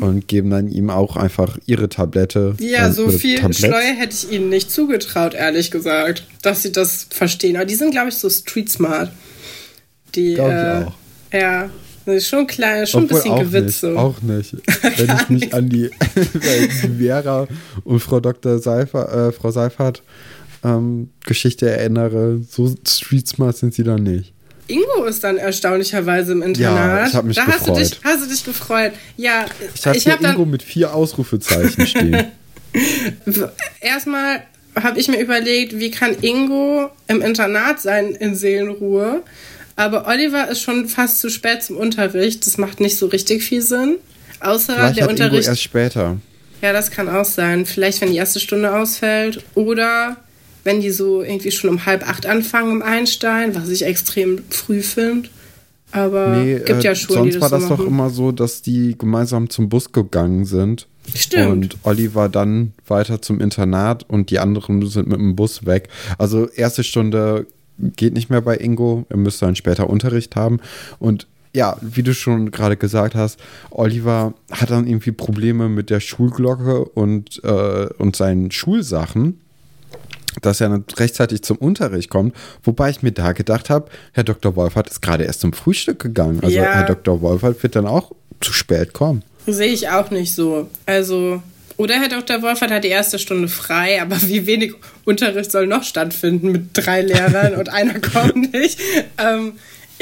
und 0.00 0.26
geben 0.26 0.50
dann 0.50 0.68
ihm 0.68 0.90
auch 0.90 1.16
einfach 1.16 1.58
ihre 1.66 1.88
Tablette. 1.88 2.56
Ja, 2.58 2.88
äh, 2.88 2.92
so 2.92 3.08
viel 3.08 3.38
Tablett. 3.38 3.58
Schleuer 3.58 3.94
hätte 3.96 4.14
ich 4.14 4.32
ihnen 4.32 4.48
nicht 4.48 4.70
zugetraut, 4.70 5.34
ehrlich 5.34 5.70
gesagt, 5.70 6.24
dass 6.42 6.62
sie 6.62 6.72
das 6.72 7.06
verstehen. 7.10 7.56
Aber 7.56 7.64
die 7.64 7.76
sind, 7.76 7.92
glaube 7.92 8.08
ich, 8.08 8.16
so 8.16 8.28
street 8.28 8.68
smart. 8.68 9.12
Die, 10.14 10.34
äh, 10.34 10.84
auch. 10.86 10.94
Ja, 11.32 11.70
das 12.04 12.16
ist 12.16 12.28
schon 12.28 12.46
klein, 12.46 12.86
schon 12.86 13.04
Obwohl 13.04 13.18
ein 13.18 13.22
bisschen 13.22 13.32
auch 13.32 13.42
Gewitz 13.42 13.82
nicht. 13.82 13.96
Auch 13.96 14.22
nicht. 14.22 14.52
Wenn 14.98 15.16
ich 15.16 15.28
mich 15.28 15.54
an 15.54 15.68
die, 15.68 15.90
die 16.16 17.04
Vera 17.04 17.46
und 17.84 18.00
Frau 18.00 18.18
Dr. 18.18 18.58
Seifer, 18.58 19.28
äh, 19.28 19.32
Frau 19.32 19.50
Seifert 19.50 20.02
ähm, 20.64 21.10
Geschichte 21.24 21.68
erinnere, 21.70 22.40
so 22.48 22.74
street 22.86 23.28
smart 23.28 23.56
sind 23.56 23.74
sie 23.74 23.84
dann 23.84 24.02
nicht. 24.02 24.32
Ingo 24.68 25.04
ist 25.04 25.24
dann 25.24 25.36
erstaunlicherweise 25.36 26.32
im 26.32 26.42
Internat. 26.42 27.00
Ja, 27.02 27.06
ich 27.08 27.14
hab 27.14 27.24
mich 27.24 27.36
da 27.36 27.46
hast 27.46 27.66
du, 27.66 27.72
gefreut. 27.72 27.80
dich, 27.80 28.00
hast 28.04 28.24
du 28.24 28.28
dich 28.28 28.44
gefreut. 28.44 28.92
Ja, 29.16 29.46
Ich 29.74 29.86
habe 29.86 29.96
ich 29.96 30.04
dann 30.04 30.24
Ingo 30.24 30.44
mit 30.46 30.62
vier 30.62 30.94
Ausrufezeichen 30.94 31.86
stehen. 31.86 32.24
erstmal 33.80 34.42
habe 34.80 34.98
ich 34.98 35.08
mir 35.08 35.20
überlegt, 35.20 35.78
wie 35.78 35.90
kann 35.90 36.16
Ingo 36.22 36.90
im 37.08 37.20
Internat 37.20 37.80
sein 37.80 38.12
in 38.12 38.34
Seelenruhe. 38.34 39.22
Aber 39.76 40.06
Oliver 40.06 40.48
ist 40.48 40.60
schon 40.62 40.88
fast 40.88 41.20
zu 41.20 41.28
spät 41.28 41.62
zum 41.62 41.76
Unterricht. 41.76 42.46
Das 42.46 42.56
macht 42.58 42.80
nicht 42.80 42.96
so 42.96 43.06
richtig 43.06 43.42
viel 43.42 43.62
Sinn. 43.62 43.96
Außer 44.40 44.74
Vielleicht 44.74 44.96
der 44.98 45.04
hat 45.04 45.10
Ingo 45.12 45.24
Unterricht. 45.24 45.48
erst 45.48 45.62
später. 45.62 46.18
Ja, 46.62 46.72
das 46.72 46.90
kann 46.90 47.08
auch 47.08 47.24
sein. 47.24 47.66
Vielleicht, 47.66 48.00
wenn 48.00 48.10
die 48.10 48.16
erste 48.16 48.38
Stunde 48.40 48.74
ausfällt. 48.74 49.42
Oder 49.54 50.16
wenn 50.64 50.80
die 50.80 50.90
so 50.90 51.22
irgendwie 51.22 51.50
schon 51.50 51.70
um 51.70 51.86
halb 51.86 52.08
acht 52.08 52.26
anfangen 52.26 52.72
im 52.72 52.82
Einstein, 52.82 53.54
was 53.54 53.68
ich 53.68 53.84
extrem 53.84 54.40
früh 54.50 54.82
finde. 54.82 55.28
Aber 55.90 56.36
Nee, 56.36 56.54
gibt 56.54 56.70
äh, 56.70 56.80
ja 56.80 56.94
schon, 56.94 57.16
sonst 57.16 57.34
die 57.34 57.40
war 57.40 57.50
das 57.50 57.60
das 57.60 57.68
so 57.68 57.68
doch 57.76 57.78
machen. 57.78 57.88
immer 57.92 58.10
so, 58.10 58.32
dass 58.32 58.62
die 58.62 58.96
gemeinsam 58.96 59.50
zum 59.50 59.68
Bus 59.68 59.92
gegangen 59.92 60.44
sind. 60.46 60.86
Stimmt. 61.14 61.50
Und 61.50 61.76
Olli 61.82 62.14
war 62.14 62.28
dann 62.28 62.72
weiter 62.86 63.20
zum 63.20 63.40
Internat 63.40 64.08
und 64.08 64.30
die 64.30 64.38
anderen 64.38 64.86
sind 64.86 65.08
mit 65.08 65.18
dem 65.18 65.36
Bus 65.36 65.66
weg. 65.66 65.88
Also 66.16 66.48
erste 66.48 66.82
Stunde 66.84 67.46
geht 67.96 68.14
nicht 68.14 68.30
mehr 68.30 68.40
bei 68.40 68.56
Ingo. 68.56 69.04
Er 69.08 69.16
müsste 69.16 69.44
dann 69.46 69.56
später 69.56 69.90
Unterricht 69.90 70.36
haben. 70.36 70.60
Und 70.98 71.26
ja, 71.54 71.76
wie 71.82 72.02
du 72.02 72.14
schon 72.14 72.50
gerade 72.52 72.76
gesagt 72.78 73.14
hast, 73.14 73.38
Oliver 73.70 74.32
hat 74.50 74.70
dann 74.70 74.86
irgendwie 74.86 75.12
Probleme 75.12 75.68
mit 75.68 75.90
der 75.90 76.00
Schulglocke 76.00 76.84
und, 76.84 77.42
äh, 77.44 77.88
und 77.98 78.16
seinen 78.16 78.50
Schulsachen 78.50 79.40
dass 80.40 80.60
er 80.60 80.68
dann 80.70 80.84
rechtzeitig 80.96 81.42
zum 81.42 81.58
Unterricht 81.58 82.10
kommt. 82.10 82.34
Wobei 82.62 82.90
ich 82.90 83.02
mir 83.02 83.12
da 83.12 83.32
gedacht 83.32 83.70
habe, 83.70 83.90
Herr 84.12 84.24
Dr. 84.24 84.56
Wolfert 84.56 84.88
ist 84.88 85.02
gerade 85.02 85.24
erst 85.24 85.40
zum 85.40 85.52
Frühstück 85.52 85.98
gegangen. 85.98 86.40
Also 86.42 86.56
Ja. 86.56 86.64
Herr 86.72 86.86
Dr. 86.86 87.20
Wolfert 87.20 87.62
wird 87.62 87.76
dann 87.76 87.86
auch 87.86 88.12
zu 88.40 88.52
spät 88.52 88.92
kommen. 88.92 89.22
Sehe 89.46 89.72
ich 89.72 89.88
auch 89.88 90.10
nicht 90.10 90.34
so. 90.34 90.68
Also, 90.86 91.42
oder 91.76 92.00
Herr 92.00 92.08
Dr. 92.08 92.42
Wolfert 92.42 92.70
hat 92.70 92.84
die 92.84 92.88
erste 92.88 93.18
Stunde 93.18 93.48
frei, 93.48 94.00
aber 94.00 94.20
wie 94.22 94.46
wenig 94.46 94.74
Unterricht 95.04 95.50
soll 95.50 95.66
noch 95.66 95.82
stattfinden 95.82 96.52
mit 96.52 96.68
drei 96.72 97.02
Lehrern 97.02 97.54
und 97.54 97.68
einer 97.68 97.98
kommt 98.00 98.52
nicht? 98.52 98.78
Ähm, 99.18 99.52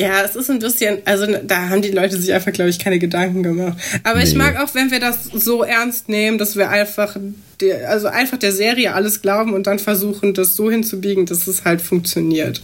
ja, 0.01 0.23
es 0.25 0.37
ist 0.37 0.51
ein 0.51 0.59
bisschen, 0.59 0.99
also 1.05 1.27
da 1.45 1.69
haben 1.69 1.83
die 1.83 1.91
Leute 1.91 2.17
sich 2.21 2.33
einfach, 2.33 2.53
glaube 2.53 2.71
ich, 2.71 2.79
keine 2.79 2.99
Gedanken 2.99 3.43
gemacht. 3.43 3.77
Aber 4.05 4.23
ich 4.23 4.33
Nee. 4.33 4.39
mag 4.39 4.59
auch, 4.61 4.75
wenn 4.75 4.91
wir 4.91 5.01
das 5.01 5.25
so 5.25 5.63
ernst 5.63 6.09
nehmen, 6.09 6.39
dass 6.39 6.57
wir 6.57 6.69
einfach, 6.71 7.17
der, 7.61 7.89
also 7.91 8.07
einfach 8.09 8.39
der 8.39 8.53
Serie 8.53 8.95
alles 8.95 9.23
glauben 9.23 9.53
und 9.55 9.67
dann 9.67 9.79
versuchen, 9.79 10.35
das 10.35 10.57
so 10.57 10.71
hinzubiegen, 10.71 11.27
dass 11.27 11.47
es 11.47 11.65
halt 11.65 11.81
funktioniert. 11.81 12.63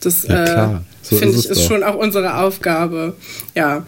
Das 0.00 0.24
Ja, 0.24 0.44
klar. 0.44 0.84
So 1.02 1.16
äh, 1.16 1.18
finde 1.20 1.38
ich 1.38 1.46
ist 1.46 1.60
doch. 1.62 1.68
schon 1.68 1.82
auch 1.82 1.96
unsere 1.96 2.36
Aufgabe. 2.38 3.16
Ja. 3.54 3.86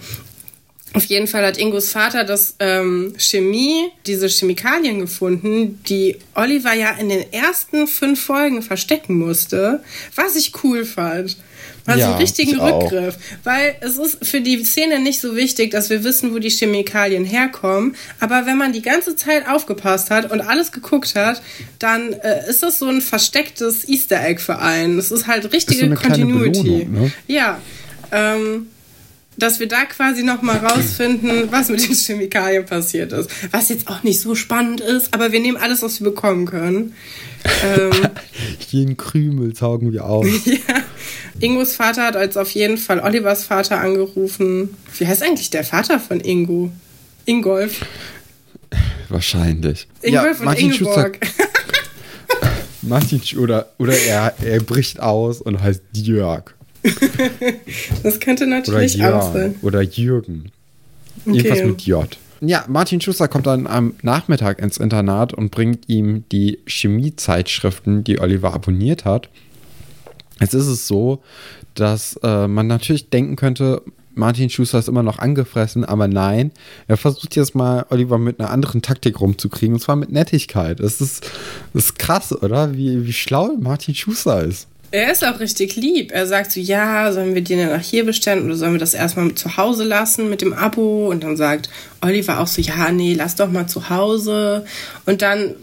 Auf 0.93 1.05
jeden 1.05 1.29
Fall 1.29 1.47
hat 1.47 1.57
Ingos 1.57 1.93
Vater 1.93 2.25
das 2.25 2.57
ähm, 2.59 3.15
Chemie, 3.17 3.91
diese 4.07 4.29
Chemikalien 4.29 4.99
gefunden, 4.99 5.79
die 5.89 6.17
Oliver 6.35 6.75
ja 6.75 6.91
in 6.99 7.09
den 7.09 7.33
ersten 7.33 7.87
fünf 7.87 8.21
Folgen 8.21 8.61
verstecken 8.61 9.17
musste, 9.17 9.85
was 10.17 10.35
ich 10.35 10.53
cool 10.65 10.85
fand. 10.85 11.37
So 11.95 11.99
Ja, 11.99 12.09
einen 12.11 12.19
richtigen. 12.19 12.61
Rückgriff. 12.61 13.17
Weil 13.45 13.77
es 13.81 13.97
ist 13.97 14.25
für 14.27 14.41
die 14.41 14.63
Szene 14.65 15.01
nicht 15.01 15.21
so 15.21 15.37
wichtig, 15.37 15.71
dass 15.71 15.91
wir 15.91 16.05
wissen, 16.05 16.35
wo 16.35 16.39
die 16.39 16.51
Chemikalien 16.51 17.25
herkommen. 17.25 17.97
Aber 18.21 18.47
wenn 18.47 18.59
man 18.59 18.73
die 18.73 18.83
ganze 18.83 19.17
Zeit 19.17 19.49
aufgepasst 19.49 20.11
hat 20.11 20.31
und 20.31 20.41
alles 20.41 20.73
geguckt 20.73 21.15
hat, 21.15 21.43
dann 21.79 22.13
äh, 22.13 22.49
ist 22.49 22.63
das 22.63 22.79
so 22.79 22.89
ein 22.89 23.01
verstecktes 23.01 23.89
Easter 23.89 24.23
Egg 24.25 24.41
für 24.41 24.59
einen. 24.59 24.99
Es 24.99 25.11
ist 25.11 25.27
halt 25.27 25.53
richtige 25.53 25.85
eine 25.85 25.95
kleine 25.95 26.25
Continuity. 26.25 26.63
Belohnung, 26.85 26.93
ne? 26.93 27.13
Ja. 27.27 27.59
Ähm, 28.13 28.67
dass 29.39 29.59
wir 29.59 29.69
da 29.69 29.85
quasi 29.85 30.23
nochmal 30.23 30.59
rausfinden, 30.59 31.51
was 31.51 31.69
mit 31.71 31.83
den 31.89 31.95
Chemikalien 31.95 32.67
passiert 32.67 33.13
ist. 33.13 33.31
Was 33.53 33.69
jetzt 33.71 33.89
auch 33.89 34.03
nicht 34.03 34.21
so 34.21 34.35
spannend 34.35 34.81
ist, 34.81 35.15
aber 35.15 35.33
wir 35.33 35.41
nehmen 35.41 35.57
alles, 35.57 35.83
was 35.83 36.01
wir 36.01 36.11
bekommen 36.11 36.47
können. 36.47 36.95
Ähm, 37.65 37.91
Jeden 38.69 38.99
Krümel 38.99 39.57
saugen 39.57 39.95
wir 39.95 40.05
auf. 40.05 40.27
ja. 40.45 40.59
Ingos 41.41 41.75
Vater 41.75 42.07
hat 42.07 42.17
als 42.17 42.37
auf 42.37 42.51
jeden 42.51 42.77
Fall 42.77 43.01
Olivers 43.01 43.45
Vater 43.45 43.81
angerufen. 43.81 44.77
Wie 44.99 45.07
heißt 45.07 45.23
eigentlich 45.23 45.51
der 45.51 45.65
Vater 45.65 45.99
von 45.99 46.21
Ingo? 46.21 46.71
Ingolf. 47.25 47.85
Wahrscheinlich. 49.09 49.89
Ingolf 50.03 50.41
und 50.41 50.47
Martin 50.47 50.73
Schuster, 50.73 51.07
Ingeborg. 51.07 51.19
Martin 52.83 53.21
oder, 53.39 53.71
oder 53.79 53.95
er, 53.95 54.35
er 54.43 54.61
bricht 54.61 55.01
aus 55.01 55.41
und 55.41 55.61
heißt 55.61 55.83
Jörg. 55.95 56.55
Das 58.03 58.21
könnte 58.21 58.45
Oder 58.45 58.57
natürlich 58.57 59.05
auch 59.05 59.35
sein. 59.35 59.57
Oder 59.63 59.83
Jürgen. 59.83 60.51
Irgendwas 61.27 61.59
Okay. 61.59 61.67
mit 61.67 61.83
J. 61.83 62.19
Ja, 62.41 62.65
Martin 62.69 63.03
Schuster 63.03 63.29
kommt 63.29 63.47
dann 63.47 63.67
am 63.67 63.95
Nachmittag 64.03 64.61
ins 64.61 64.79
Internat 64.79 65.35
und 65.35 65.51
bringt 65.51 65.91
ihm 65.91 66.25
die 66.33 66.59
Chemiezeitschriften, 66.67 68.03
die 68.03 68.19
Oliver 68.19 68.55
abonniert 68.55 69.05
hat. 69.05 69.29
Jetzt 70.41 70.55
ist 70.55 70.67
es 70.67 70.87
so, 70.87 71.23
dass 71.75 72.19
äh, 72.23 72.49
man 72.49 72.67
natürlich 72.67 73.11
denken 73.11 73.37
könnte, 73.37 73.83
Martin 74.15 74.51
Schuster 74.51 74.79
ist 74.79 74.89
immer 74.89 75.03
noch 75.03 75.19
angefressen, 75.19 75.85
aber 75.85 76.09
nein, 76.09 76.51
er 76.89 76.97
versucht 76.97 77.37
jetzt 77.37 77.55
mal 77.55 77.87
Oliver 77.91 78.19
mit 78.19 78.41
einer 78.41 78.51
anderen 78.51 78.83
Taktik 78.83 79.21
rumzukriegen, 79.21 79.75
und 79.75 79.81
zwar 79.81 79.97
mit 79.97 80.11
Nettigkeit. 80.11 80.81
Das 80.81 81.01
ist, 81.01 81.31
das 81.73 81.85
ist 81.85 81.99
krass, 81.99 82.33
oder? 82.33 82.75
Wie, 82.75 83.07
wie 83.07 83.13
schlau 83.13 83.53
Martin 83.59 83.95
Schuster 83.95 84.45
ist. 84.45 84.67
Er 84.93 85.13
ist 85.13 85.25
auch 85.25 85.39
richtig 85.39 85.77
lieb. 85.77 86.11
Er 86.11 86.27
sagt 86.27 86.51
so, 86.51 86.59
ja, 86.59 87.13
sollen 87.13 87.37
wir 87.37 87.43
den 87.43 87.69
nach 87.69 87.81
hier 87.81 88.05
bestellen 88.05 88.45
oder 88.45 88.57
sollen 88.57 88.73
wir 88.73 88.81
das 88.81 88.93
erstmal 88.93 89.33
zu 89.37 89.57
Hause 89.57 89.85
lassen 89.85 90.29
mit 90.29 90.43
dem 90.43 90.53
Abo? 90.53 91.09
Und 91.09 91.23
dann 91.23 91.37
sagt 91.37 91.71
Oliver 92.01 92.41
auch 92.41 92.49
so, 92.49 92.61
ja, 92.61 92.91
nee, 92.91 93.15
lass 93.15 93.37
doch 93.37 93.49
mal 93.49 93.69
zu 93.69 93.89
Hause. 93.89 94.65
Und 95.07 95.23
dann 95.23 95.51
äh, 95.51 95.55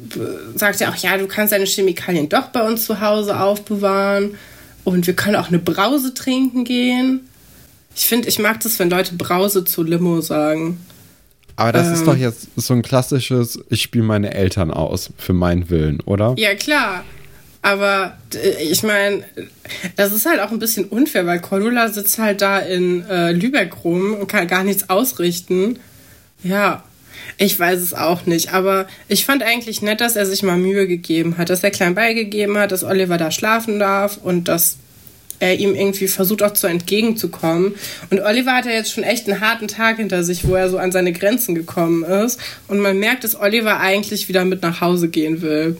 sagt 0.56 0.80
er 0.80 0.90
auch, 0.90 0.96
ja, 0.96 1.18
du 1.18 1.28
kannst 1.28 1.52
deine 1.52 1.66
Chemikalien 1.66 2.30
doch 2.30 2.48
bei 2.48 2.66
uns 2.66 2.86
zu 2.86 3.02
Hause 3.02 3.38
aufbewahren. 3.38 4.38
Und 4.88 5.06
wir 5.06 5.16
können 5.16 5.36
auch 5.36 5.50
eine 5.50 5.60
Brause 5.60 6.14
trinken 6.14 6.64
gehen. 6.64 7.28
Ich 7.94 8.06
finde, 8.06 8.30
ich 8.30 8.40
mag 8.40 8.62
das, 8.62 8.80
wenn 8.80 8.90
Leute 8.90 9.16
Brause 9.16 9.66
zu 9.66 9.84
Limo 9.84 10.22
sagen. 10.22 10.80
Aber 11.58 11.74
das 11.74 11.88
ist 11.90 12.00
Ähm. 12.00 12.06
doch 12.06 12.16
jetzt 12.16 12.48
so 12.56 12.74
ein 12.74 12.84
klassisches, 12.84 13.60
ich 13.70 13.82
spiele 13.82 14.06
meine 14.06 14.34
Eltern 14.34 14.72
aus 14.72 15.10
für 15.18 15.34
meinen 15.34 15.70
Willen, 15.70 16.00
oder? 16.06 16.36
Ja, 16.38 16.56
klar. 16.56 17.04
Aber 17.62 18.16
äh, 18.34 18.64
ich 18.64 18.82
meine, 18.84 19.26
das 19.98 20.14
ist 20.14 20.26
halt 20.26 20.40
auch 20.40 20.52
ein 20.52 20.60
bisschen 20.60 20.86
unfair, 20.86 21.26
weil 21.26 21.42
Cordula 21.42 21.90
sitzt 21.90 22.18
halt 22.18 22.42
da 22.42 22.60
in 22.60 23.04
äh, 23.10 23.34
Lübeck 23.34 23.84
rum 23.84 24.14
und 24.14 24.28
kann 24.28 24.48
gar 24.48 24.64
nichts 24.64 24.90
ausrichten. 24.90 25.80
Ja, 26.44 26.86
ich 27.38 27.60
weiß 27.60 27.80
es 27.80 27.94
auch 27.94 28.26
nicht. 28.26 28.54
Aber 28.54 28.88
ich 29.08 29.26
fand 29.26 29.44
eigentlich 29.44 29.82
nett, 29.82 30.02
dass 30.02 30.16
er 30.16 30.26
sich 30.26 30.44
mal 30.44 30.58
Mühe 30.58 30.88
gegeben 30.88 31.38
hat, 31.38 31.50
dass 31.50 31.64
er 31.64 31.72
klein 31.72 31.96
beigegeben 31.96 32.58
hat, 32.58 32.72
dass 32.72 32.84
Oliver 32.84 33.18
da 33.18 33.32
schlafen 33.32 33.80
darf 33.80 34.18
und 34.18 34.48
dass 34.48 34.78
er 35.40 35.60
ihm 35.60 35.76
irgendwie 35.76 36.08
versucht 36.08 36.42
auch 36.44 36.54
zu 36.54 36.68
entgegenzukommen. 36.68 37.76
Und 38.10 38.22
Oliver 38.22 38.54
hat 38.54 38.66
ja 38.66 38.72
jetzt 38.72 38.92
schon 38.92 39.04
echt 39.04 39.30
einen 39.30 39.40
harten 39.40 39.68
Tag 39.68 39.98
hinter 39.98 40.24
sich, 40.24 40.48
wo 40.48 40.56
er 40.56 40.70
so 40.70 40.78
an 40.78 40.92
seine 40.92 41.14
Grenzen 41.14 41.54
gekommen 41.54 42.04
ist. 42.04 42.40
Und 42.68 42.80
man 42.80 42.98
merkt, 42.98 43.24
dass 43.24 43.40
Oliver 43.40 43.80
eigentlich 43.80 44.30
wieder 44.30 44.46
mit 44.46 44.62
nach 44.62 44.82
Hause 44.82 45.10
gehen 45.10 45.42
will. 45.42 45.78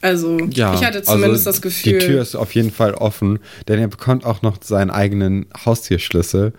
Also, 0.00 0.38
Ja, 0.50 0.74
ich 0.74 0.84
hatte 0.84 1.02
zumindest 1.02 1.46
also 1.46 1.50
das 1.50 1.62
Gefühl. 1.62 1.98
Die 1.98 2.06
Tür 2.06 2.22
ist 2.22 2.34
auf 2.34 2.54
jeden 2.54 2.70
Fall 2.70 2.94
offen, 2.94 3.38
denn 3.68 3.78
er 3.78 3.88
bekommt 3.88 4.24
auch 4.24 4.42
noch 4.42 4.58
seinen 4.62 4.90
eigenen 4.90 5.46
Haustierschlüssel. 5.64 6.52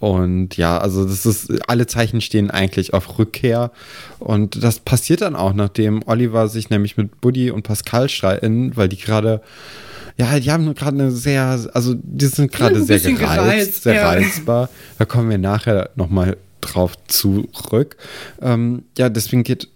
Und 0.00 0.56
ja, 0.56 0.78
also 0.78 1.04
das 1.04 1.24
ist, 1.24 1.68
alle 1.68 1.86
Zeichen 1.86 2.20
stehen 2.20 2.50
eigentlich 2.50 2.92
auf 2.92 3.18
Rückkehr. 3.18 3.70
Und 4.18 4.62
das 4.62 4.80
passiert 4.80 5.22
dann 5.22 5.36
auch, 5.36 5.54
nachdem 5.54 6.02
Oliver 6.06 6.48
sich 6.48 6.70
nämlich 6.70 6.96
mit 6.96 7.20
Buddy 7.20 7.50
und 7.50 7.62
Pascal 7.62 8.08
streiten, 8.08 8.76
weil 8.76 8.88
die 8.88 8.98
gerade, 8.98 9.40
ja, 10.18 10.38
die 10.38 10.50
haben 10.50 10.74
gerade 10.74 10.98
eine 10.98 11.10
sehr, 11.10 11.70
also 11.72 11.94
die 11.96 12.26
sind 12.26 12.52
gerade 12.52 12.82
sehr 12.82 12.98
gereizt, 12.98 13.18
gereizt, 13.18 13.82
sehr 13.84 13.94
ja. 13.94 14.08
reizbar. 14.08 14.68
Da 14.98 15.04
kommen 15.04 15.30
wir 15.30 15.38
nachher 15.38 15.90
nochmal 15.96 16.36
drauf 16.60 16.92
zurück. 17.06 17.96
Ähm, 18.40 18.84
ja, 18.96 19.08
deswegen 19.08 19.42
geht 19.42 19.68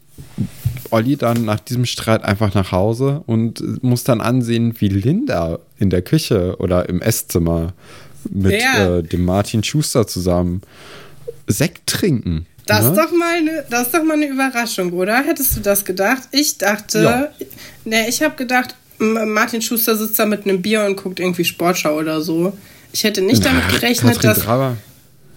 Olli 0.91 1.17
dann 1.17 1.45
nach 1.45 1.61
diesem 1.61 1.85
Streit 1.85 2.25
einfach 2.25 2.55
nach 2.55 2.73
Hause 2.73 3.23
und 3.27 3.83
muss 3.83 4.05
dann 4.05 4.21
ansehen, 4.21 4.75
wie 4.79 4.89
Linda 4.89 5.59
in 5.79 5.91
der 5.91 6.03
Küche 6.03 6.57
oder 6.59 6.89
im 6.89 7.03
Esszimmer 7.03 7.75
mit 8.31 8.61
Ja. 8.61 8.99
äh, 8.99 9.03
dem 9.03 9.25
Martin 9.25 9.63
Schuster 9.63 10.07
zusammen 10.07 10.63
Sekt 11.47 11.87
trinken. 11.87 12.47
Das, 12.67 12.85
ne? 12.85 12.91
ist 12.91 12.97
doch 12.99 13.11
mal 13.13 13.37
eine, 13.37 13.65
das 13.71 13.87
ist 13.87 13.95
doch 13.95 14.03
mal 14.03 14.15
eine 14.15 14.27
Überraschung, 14.29 14.93
oder? 14.93 15.17
Hättest 15.23 15.57
du 15.57 15.61
das 15.61 15.85
gedacht? 15.85 16.23
Ich 16.33 16.59
dachte, 16.59 17.03
Ja. 17.03 17.29
ne, 17.85 18.09
ich 18.09 18.23
habe 18.23 18.35
gedacht, 18.37 18.75
Martin 18.99 19.63
Schuster 19.63 19.97
sitzt 19.97 20.19
da 20.19 20.27
mit 20.27 20.45
einem 20.45 20.61
Bier 20.61 20.85
und 20.85 20.97
guckt 20.97 21.21
irgendwie 21.21 21.45
Sportschau 21.45 21.97
oder 21.97 22.21
so. 22.21 22.53
Ich 22.93 23.05
hätte 23.05 23.23
nicht 23.23 23.45
damit 23.45 23.63
Na, 23.67 23.73
gerechnet, 23.77 24.15
Katrin 24.15 24.31
dass 24.31 24.41
Graber. 24.45 24.77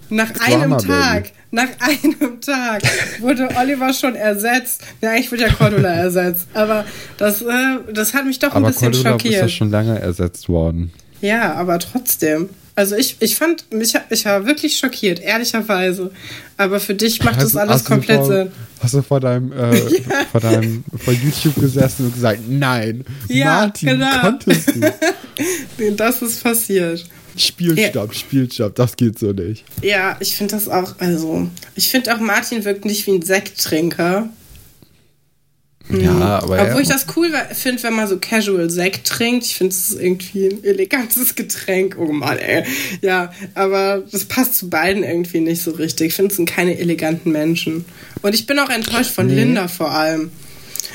nach 0.10 0.32
Drama, 0.32 0.76
einem 0.76 0.78
Baby. 1.22 1.30
Nach 1.52 1.68
einem 1.80 2.40
Tag 2.42 2.82
wurde 3.20 3.50
Oliver 3.60 3.94
schon 3.94 4.16
ersetzt. 4.16 4.82
Ja, 5.02 5.12
eigentlich 5.12 5.32
wurde 5.32 5.44
ja 5.44 5.54
Cordula 5.54 5.90
ersetzt, 5.94 6.48
aber 6.54 6.86
das, 7.18 7.42
äh, 7.42 7.48
das 7.94 8.14
hat 8.14 8.26
mich 8.26 8.40
doch 8.40 8.50
ein 8.52 8.64
Aber 8.64 8.68
bisschen 8.68 8.92
Cordula 8.92 9.16
ist 9.18 9.24
ja 9.26 9.30
schockiert. 9.32 9.52
schon 9.52 9.70
lange 9.72 10.00
ersetzt 10.00 10.48
worden. 10.48 10.92
Ja, 11.22 11.54
aber 11.56 11.78
trotzdem. 11.80 12.50
Also 12.74 12.96
ich, 12.96 13.18
ich 13.20 13.36
fand, 13.36 13.72
mich, 13.74 13.94
ich 14.10 14.26
war 14.26 14.46
wirklich 14.46 14.78
schockiert, 14.78 15.20
ehrlicherweise. 15.20 16.12
Aber 16.56 16.80
für 16.80 16.94
dich 16.96 17.22
macht 17.24 17.42
das 17.42 17.56
alles 17.58 17.84
komplett 17.84 18.18
vor, 18.20 18.28
Sinn. 18.28 18.52
Hast 18.82 18.94
du 18.94 19.02
vor 19.02 19.20
deinem, 19.20 19.52
äh, 19.52 19.76
vor 20.32 20.40
deinem, 20.40 20.84
vor 20.98 21.14
YouTube 21.14 21.56
gesessen 21.56 22.06
und 22.06 22.14
gesagt, 22.14 22.40
nein, 22.48 23.04
Ja, 23.28 23.46
Martin, 23.46 23.90
genau. 23.90 24.20
konntest 24.22 24.70
du. 24.76 24.94
Das 25.98 26.22
ist 26.22 26.44
passiert. 26.44 27.06
Spielstopp, 27.38 28.14
Spielstopp, 28.14 28.76
das 28.76 28.96
geht 28.96 29.18
so 29.20 29.32
nicht. 29.32 29.64
Ja, 29.82 30.18
ich 30.20 30.36
finde 30.36 30.56
das 30.56 30.68
auch, 30.68 30.96
also, 31.00 31.48
ich 31.76 31.90
finde 31.90 32.14
auch 32.16 32.20
Martin 32.20 32.66
wirkt 32.66 32.86
nicht 32.86 33.08
wie 33.08 33.12
ein 33.12 33.22
Sekttrinker. 33.22 34.30
Ja, 35.90 36.40
aber 36.40 36.62
Obwohl 36.62 36.78
er, 36.78 36.80
ich 36.82 36.88
das 36.88 37.06
cool 37.16 37.32
finde, 37.52 37.84
wenn 37.84 37.94
man 37.94 38.08
so 38.08 38.18
casual 38.18 38.70
Sekt 38.70 39.08
trinkt. 39.08 39.46
Ich 39.46 39.56
finde, 39.56 39.74
es 39.74 39.90
ist 39.90 40.00
irgendwie 40.02 40.48
ein 40.48 40.64
elegantes 40.64 41.36
Getränk. 41.36 41.98
Oh 42.00 42.12
Mann, 42.12 42.38
ey. 42.38 42.64
Ja, 43.02 43.34
aber 43.56 44.04
das 44.12 44.26
passt 44.26 44.56
zu 44.56 44.70
beiden 44.70 45.04
irgendwie 45.04 45.42
nicht 45.42 45.62
so 45.62 45.72
richtig. 45.72 46.08
Ich 46.10 46.14
finde, 46.14 46.32
es 46.32 46.38
sind 46.38 46.50
keine 46.50 46.78
eleganten 46.78 47.32
Menschen. 47.32 47.86
Und 48.22 48.36
ich 48.36 48.46
bin 48.46 48.60
auch 48.60 48.70
enttäuscht 48.70 49.12
von 49.12 49.28
Nee. 49.28 49.36
Linda 49.36 49.68
vor 49.68 49.92
allem. 49.92 50.32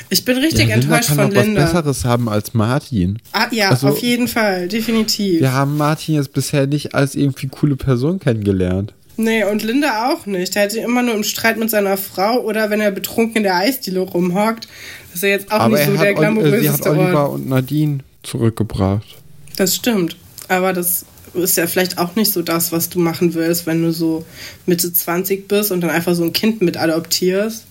Ich 0.09 0.23
bin 0.25 0.37
richtig 0.37 0.67
ja, 0.69 0.75
Linda 0.75 0.87
enttäuscht 0.95 1.07
kann 1.09 1.17
von 1.17 1.29
doch 1.31 1.37
was 1.37 1.45
Linda. 1.45 1.63
Besseres 1.65 2.05
haben 2.05 2.29
als 2.29 2.53
Martin. 2.53 3.19
Ah, 3.33 3.47
ja, 3.51 3.69
Also- 3.69 3.89
auf 3.89 3.99
jeden 4.01 4.27
Fall, 4.27 4.67
definitiv. 4.67 5.39
Wir 5.41 5.53
haben 5.53 5.77
Martin 5.77 6.15
jetzt 6.15 6.33
bisher 6.33 6.67
nicht 6.67 6.95
als 6.95 7.15
irgendwie 7.15 7.47
coole 7.47 7.75
Person 7.75 8.19
kennengelernt. 8.19 8.93
Nee, 9.19 9.43
und 9.45 9.63
Linda 9.63 10.11
auch 10.11 10.27
nicht. 10.27 10.53
Der 10.55 10.63
hat 10.63 10.71
sich 10.71 10.83
immer 10.83 11.01
nur 11.01 11.15
im 11.15 11.23
Streit 11.23 11.57
mit 11.57 11.69
seiner 11.71 11.97
Frau 11.97 12.39
oder 12.41 12.69
wenn 12.69 12.79
er 12.81 12.91
betrunken 12.91 13.37
in 13.37 13.43
der 13.43 13.55
Eisdiele 13.55 13.99
rumhockt. 14.01 14.67
Das 15.07 15.15
ist 15.15 15.23
ja 15.23 15.29
jetzt 15.29 15.51
auch 15.51 15.59
Aber 15.59 15.75
nicht 15.77 15.87
so 15.87 15.91
der 15.93 16.01
äh, 16.01 16.03
sie 16.03 16.07
hat 16.09 16.15
glamouröseste 16.17 16.89
Oliver 16.91 17.23
Ort. 17.29 17.33
und 17.33 17.49
Nadine 17.49 17.99
zurückgebracht. 18.21 19.07
Das 19.55 19.75
stimmt. 19.75 20.15
Aber 20.49 20.71
das 20.71 21.05
ist 21.33 21.57
ja 21.57 21.65
vielleicht 21.65 21.97
auch 21.97 22.15
nicht 22.15 22.31
so 22.31 22.43
das, 22.43 22.71
was 22.71 22.89
du 22.89 22.99
machen 22.99 23.33
willst, 23.33 23.65
wenn 23.65 23.81
du 23.81 23.91
so 23.91 24.23
Mitte 24.67 24.93
20 24.93 25.47
bist 25.47 25.71
und 25.71 25.81
dann 25.81 25.89
einfach 25.89 26.13
so 26.13 26.23
ein 26.23 26.31
Kind 26.33 26.61
mit 26.61 26.77
adoptierst. 26.77 27.65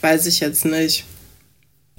Weiß 0.00 0.26
ich 0.26 0.40
jetzt 0.40 0.64
nicht. 0.64 1.04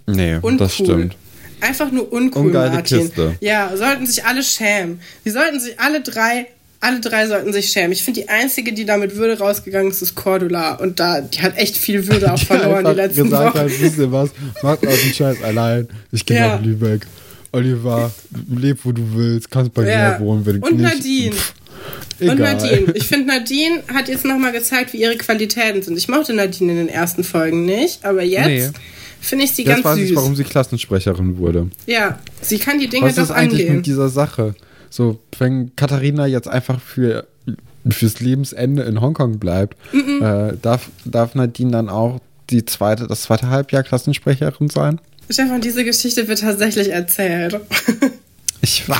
Nee, 0.08 0.36
Uncool. 0.36 0.58
das 0.58 0.74
stimmt. 0.76 1.16
Einfach 1.62 1.92
nur 1.92 2.12
uncool, 2.12 2.48
Ungeile 2.48 2.72
Martin. 2.72 3.00
Kiste. 3.00 3.36
Ja, 3.40 3.72
sollten 3.76 4.06
sich 4.06 4.26
alle 4.26 4.44
schämen. 4.44 5.00
Die 5.24 5.30
sollten 5.30 5.60
sich 5.62 5.80
alle 5.80 6.02
drei, 6.02 6.48
alle 6.82 7.00
drei 7.00 7.26
sollten 7.28 7.54
sich 7.54 7.70
schämen. 7.70 7.94
Ich 7.94 8.04
finde, 8.04 8.20
die 8.22 8.28
einzige, 8.30 8.74
die 8.74 8.84
da 8.84 8.98
mit 8.98 9.16
Würde 9.16 9.38
rausgegangen 9.40 9.90
ist, 9.90 10.02
ist 10.02 10.16
Cordula. 10.16 10.74
Und 10.76 11.00
da, 11.00 11.22
die 11.22 11.42
hat 11.42 11.58
echt 11.58 11.78
viel 11.78 12.06
Würde 12.08 12.34
auch 12.34 12.38
verloren 12.44 12.84
die 12.84 12.90
einfach 12.90 12.96
letzten 12.96 13.24
gesagt 13.24 13.56
Wochen. 13.56 13.64
hat, 13.64 13.80
wisst 13.80 13.98
ihr 13.98 14.12
was, 14.12 14.30
macht 14.62 14.86
euren 14.86 14.98
Scheiß 15.14 15.42
allein. 15.42 15.88
Ich 16.12 16.26
gehe 16.26 16.36
Ja. 16.38 16.56
nach 16.58 16.62
Lübeck. 16.62 17.08
Oliver, 17.54 18.12
leb 18.54 18.80
wo 18.84 18.92
du 18.92 19.04
willst, 19.14 19.50
kannst 19.52 19.74
bei 19.74 19.88
Ja. 19.88 20.18
mir 20.20 20.26
wohnen, 20.26 20.46
wenn 20.46 20.60
du 20.60 20.68
Und 20.68 20.78
nicht. 20.82 20.96
Nadine. 20.96 21.32
Pff, 21.36 21.54
Und 22.20 22.30
egal. 22.32 22.56
Nadine. 22.56 22.92
Ich 22.96 23.04
finde, 23.08 23.28
Nadine 23.34 23.84
hat 23.94 24.10
jetzt 24.10 24.26
nochmal 24.26 24.52
gezeigt, 24.52 24.92
wie 24.92 24.98
ihre 24.98 25.16
Qualitäten 25.16 25.82
sind. 25.82 25.96
Ich 25.98 26.10
mochte 26.10 26.34
Nadine 26.34 26.72
in 26.74 26.78
den 26.80 26.90
ersten 26.90 27.24
Folgen 27.24 27.64
nicht, 27.64 28.04
aber 28.04 28.24
jetzt 28.24 28.48
Nee. 28.48 28.70
Finde 29.30 29.46
ich 29.46 29.52
sie 29.52 29.64
Jetzt 29.64 29.76
ganz 29.76 29.86
weiß 29.86 29.98
süß. 29.98 30.10
ich, 30.12 30.16
warum 30.16 30.36
sie 30.36 30.44
Klassensprecherin 30.44 31.38
wurde. 31.38 31.70
Ja, 31.86 32.20
sie 32.42 32.60
kann 32.60 32.80
die 32.80 32.88
Dinge 32.88 33.06
Was 33.08 33.18
ist 33.18 33.30
doch 33.30 33.36
eigentlich 33.36 33.62
angehen. 33.62 33.76
mit 33.78 33.86
dieser 33.86 34.10
Sache? 34.10 34.56
So, 34.90 35.20
wenn 35.40 35.76
Katharina 35.76 36.26
jetzt 36.28 36.48
einfach 36.48 36.80
für 36.80 37.28
fürs 37.90 38.20
Lebensende 38.22 38.84
in 38.84 39.02
Hongkong 39.02 39.40
bleibt, 39.40 39.76
äh, 39.94 40.54
darf, 40.62 40.90
darf 41.04 41.36
Nadine 41.36 41.72
dann 41.72 41.90
auch 41.90 42.20
die 42.50 42.64
zweite, 42.66 43.08
das 43.08 43.24
zweite 43.24 43.50
Halbjahr 43.50 43.84
Klassensprecherin 43.84 44.70
sein? 44.70 45.02
Stefan, 45.30 45.60
diese 45.62 45.84
Geschichte 45.84 46.28
wird 46.28 46.40
tatsächlich 46.40 46.90
erzählt. 46.90 47.60
Ich 48.62 48.88
weiß. 48.88 48.98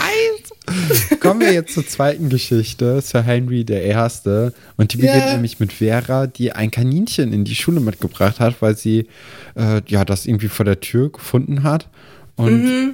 Kommen 1.20 1.42
wir 1.42 1.52
jetzt 1.54 1.74
zur 1.74 1.86
zweiten 1.86 2.30
Geschichte, 2.30 3.02
Sir 3.02 3.22
Henry 3.24 3.64
der 3.66 3.84
Erste. 3.84 4.54
Und 4.78 4.94
die 4.94 4.98
beginnt 4.98 5.18
Ja. 5.26 5.34
nämlich 5.34 5.60
mit 5.60 5.74
Vera, 5.74 6.28
die 6.28 6.52
ein 6.54 6.72
Kaninchen 6.72 7.34
in 7.34 7.44
die 7.44 7.56
Schule 7.56 7.80
mitgebracht 7.80 8.40
hat, 8.40 8.62
weil 8.62 8.78
sie 8.78 9.08
äh, 9.56 9.82
ja 9.88 10.06
das 10.06 10.26
irgendwie 10.26 10.48
vor 10.48 10.66
der 10.66 10.80
Tür 10.80 11.12
gefunden 11.12 11.64
hat. 11.64 11.88
Und 12.36 12.64
Mhm. 12.64 12.94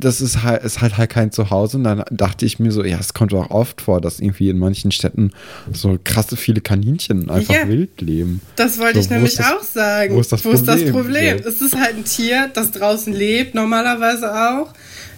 das 0.00 0.20
ist 0.20 0.42
halt, 0.42 0.62
ist 0.62 0.80
halt 0.80 0.96
halt 0.98 1.10
kein 1.10 1.32
Zuhause. 1.32 1.78
Und 1.78 1.84
dann 1.84 2.04
dachte 2.10 2.46
ich 2.46 2.58
mir 2.58 2.70
so, 2.70 2.84
ja, 2.84 2.98
es 2.98 3.12
kommt 3.14 3.34
auch 3.34 3.50
oft 3.50 3.80
vor, 3.80 4.00
dass 4.00 4.20
irgendwie 4.20 4.48
in 4.50 4.58
manchen 4.58 4.92
Städten 4.92 5.32
so 5.72 5.98
krasse 6.04 6.36
viele 6.36 6.60
Kaninchen 6.60 7.28
einfach 7.30 7.54
Ja. 7.54 7.68
wild 7.68 8.00
leben. 8.00 8.40
Das 8.56 8.78
wollte 8.78 8.94
So, 8.94 9.00
ich 9.00 9.10
wo 9.10 9.14
nämlich 9.14 9.32
ist 9.32 9.40
das- 9.40 9.46
auch 9.52 9.62
sagen. 9.62 10.14
wo 10.14 10.20
ist 10.20 10.32
das 10.32 10.42
Problem? 10.42 10.92
Problem? 10.92 11.38
So. 11.42 11.48
Es 11.48 11.60
ist 11.60 11.76
halt 11.76 11.96
ein 11.96 12.04
Tier, 12.04 12.50
das 12.54 12.70
draußen 12.70 13.12
lebt, 13.12 13.54
normalerweise 13.54 14.32
auch, 14.32 14.72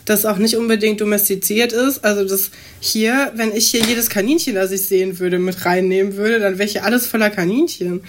das 0.07 0.25
auch 0.25 0.39
nicht 0.39 0.57
unbedingt 0.57 1.01
domestiziert 1.01 1.73
ist. 1.73 2.05
Also 2.05 2.25
das 2.27 2.51
hier, 2.81 3.33
wenn 3.35 3.53
ich 3.55 3.71
hier 3.71 3.83
jedes 3.83 4.09
Kaninchen, 4.09 4.55
das 4.55 4.71
ich 4.71 4.87
sehen 4.87 5.19
würde, 5.19 5.39
mit 5.39 5.65
reinnehmen 5.67 6.17
würde, 6.17 6.41
dann 6.41 6.59
wäre 6.59 6.69
hier 6.69 6.85
alles 6.85 7.07
voller 7.07 7.29
Kaninchen. 7.29 8.01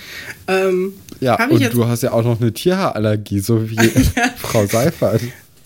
Ähm, 0.48 0.94
Ja, 1.20 1.44
und 1.48 1.74
du 1.74 1.88
hast 1.88 2.04
ja 2.04 2.14
auch 2.14 2.24
noch 2.24 2.40
eine 2.40 2.54
Tierhaarallergie, 2.54 3.40
so 3.40 3.70
wie 3.70 3.76
Frau 4.38 4.66
Seifert. 4.66 5.22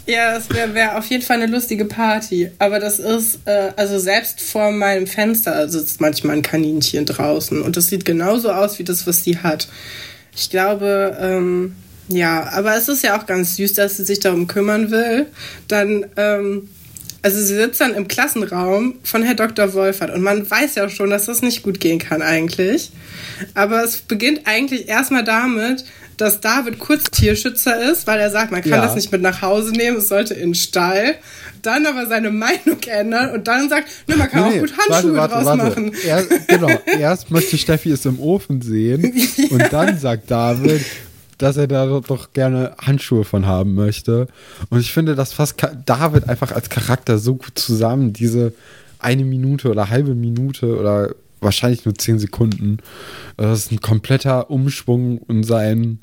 Ja, 0.07 0.33
das 0.33 0.49
wäre 0.49 0.73
wär 0.73 0.97
auf 0.97 1.05
jeden 1.05 1.23
Fall 1.23 1.41
eine 1.41 1.51
lustige 1.51 1.85
Party. 1.85 2.49
Aber 2.57 2.79
das 2.79 2.99
ist, 2.99 3.41
äh, 3.45 3.71
also 3.75 3.99
selbst 3.99 4.41
vor 4.41 4.71
meinem 4.71 5.05
Fenster 5.05 5.69
sitzt 5.69 6.01
manchmal 6.01 6.37
ein 6.37 6.41
Kaninchen 6.41 7.05
draußen. 7.05 7.61
Und 7.61 7.77
das 7.77 7.89
sieht 7.89 8.05
genauso 8.05 8.51
aus 8.51 8.79
wie 8.79 8.83
das, 8.83 9.05
was 9.05 9.23
sie 9.23 9.37
hat. 9.37 9.67
Ich 10.35 10.49
glaube, 10.49 11.17
ähm, 11.19 11.75
ja, 12.15 12.49
aber 12.53 12.75
es 12.77 12.87
ist 12.87 13.03
ja 13.03 13.19
auch 13.19 13.25
ganz 13.25 13.55
süß, 13.55 13.73
dass 13.73 13.97
sie 13.97 14.03
sich 14.03 14.19
darum 14.19 14.47
kümmern 14.47 14.91
will. 14.91 15.27
Dann, 15.67 16.05
ähm, 16.17 16.69
also 17.21 17.37
sie 17.39 17.55
sitzt 17.55 17.81
dann 17.81 17.93
im 17.93 18.07
Klassenraum 18.07 18.95
von 19.03 19.23
Herr 19.23 19.35
Dr. 19.35 19.73
Wolfert 19.73 20.11
und 20.13 20.21
man 20.21 20.49
weiß 20.49 20.75
ja 20.75 20.89
schon, 20.89 21.09
dass 21.11 21.25
das 21.25 21.41
nicht 21.41 21.63
gut 21.63 21.79
gehen 21.79 21.99
kann 21.99 22.21
eigentlich. 22.21 22.91
Aber 23.53 23.83
es 23.83 23.97
beginnt 23.97 24.41
eigentlich 24.45 24.87
erstmal 24.87 25.23
damit, 25.23 25.83
dass 26.17 26.39
David 26.39 26.77
kurz 26.77 27.09
Tierschützer 27.09 27.91
ist, 27.91 28.05
weil 28.05 28.19
er 28.19 28.29
sagt, 28.29 28.51
man 28.51 28.61
kann 28.61 28.71
Ja. 28.73 28.81
das 28.85 28.95
nicht 28.95 29.11
mit 29.11 29.21
nach 29.21 29.41
Hause 29.41 29.71
nehmen, 29.71 29.97
es 29.97 30.07
sollte 30.07 30.33
in 30.35 30.49
den 30.49 30.55
Stall. 30.55 31.15
Dann 31.63 31.85
aber 31.85 32.05
seine 32.07 32.29
Meinung 32.31 32.77
ändern 32.87 33.31
und 33.31 33.47
dann 33.47 33.69
sagt, 33.69 33.87
ne, 34.07 34.17
man 34.17 34.29
kann 34.29 34.43
auch 34.43 34.53
gut 34.59 34.73
Handschuhe 34.77 35.13
draus 35.13 35.45
machen. 35.57 35.93
Er, 36.05 36.23
genau, 36.47 36.69
erst 36.99 37.29
möchte 37.31 37.57
Steffi 37.57 37.91
es 37.91 38.05
im 38.05 38.19
Ofen 38.19 38.61
sehen 38.61 39.13
und 39.49 39.71
dann 39.71 39.97
sagt 39.99 40.29
David, 40.29 40.81
dass 41.41 41.57
er 41.57 41.67
da 41.67 41.99
doch 41.99 42.33
gerne 42.33 42.75
Handschuhe 42.79 43.23
von 43.23 43.47
haben 43.47 43.73
möchte. 43.73 44.27
Und 44.69 44.79
ich 44.79 44.91
finde, 44.91 45.15
das 45.15 45.33
fasst 45.33 45.55
David 45.85 46.29
einfach 46.29 46.51
als 46.51 46.69
Charakter 46.69 47.17
so 47.17 47.35
gut 47.35 47.57
zusammen, 47.57 48.13
diese 48.13 48.53
eine 48.99 49.23
Minute 49.23 49.69
oder 49.69 49.89
halbe 49.89 50.13
Minute 50.13 50.77
oder 50.77 51.15
wahrscheinlich 51.39 51.85
nur 51.85 51.95
zehn 51.95 52.19
Sekunden. 52.19 52.77
Das 53.37 53.57
ist 53.57 53.71
ein 53.71 53.81
kompletter 53.81 54.51
Umschwung 54.51 55.21
in 55.27 55.43
seinen 55.43 55.99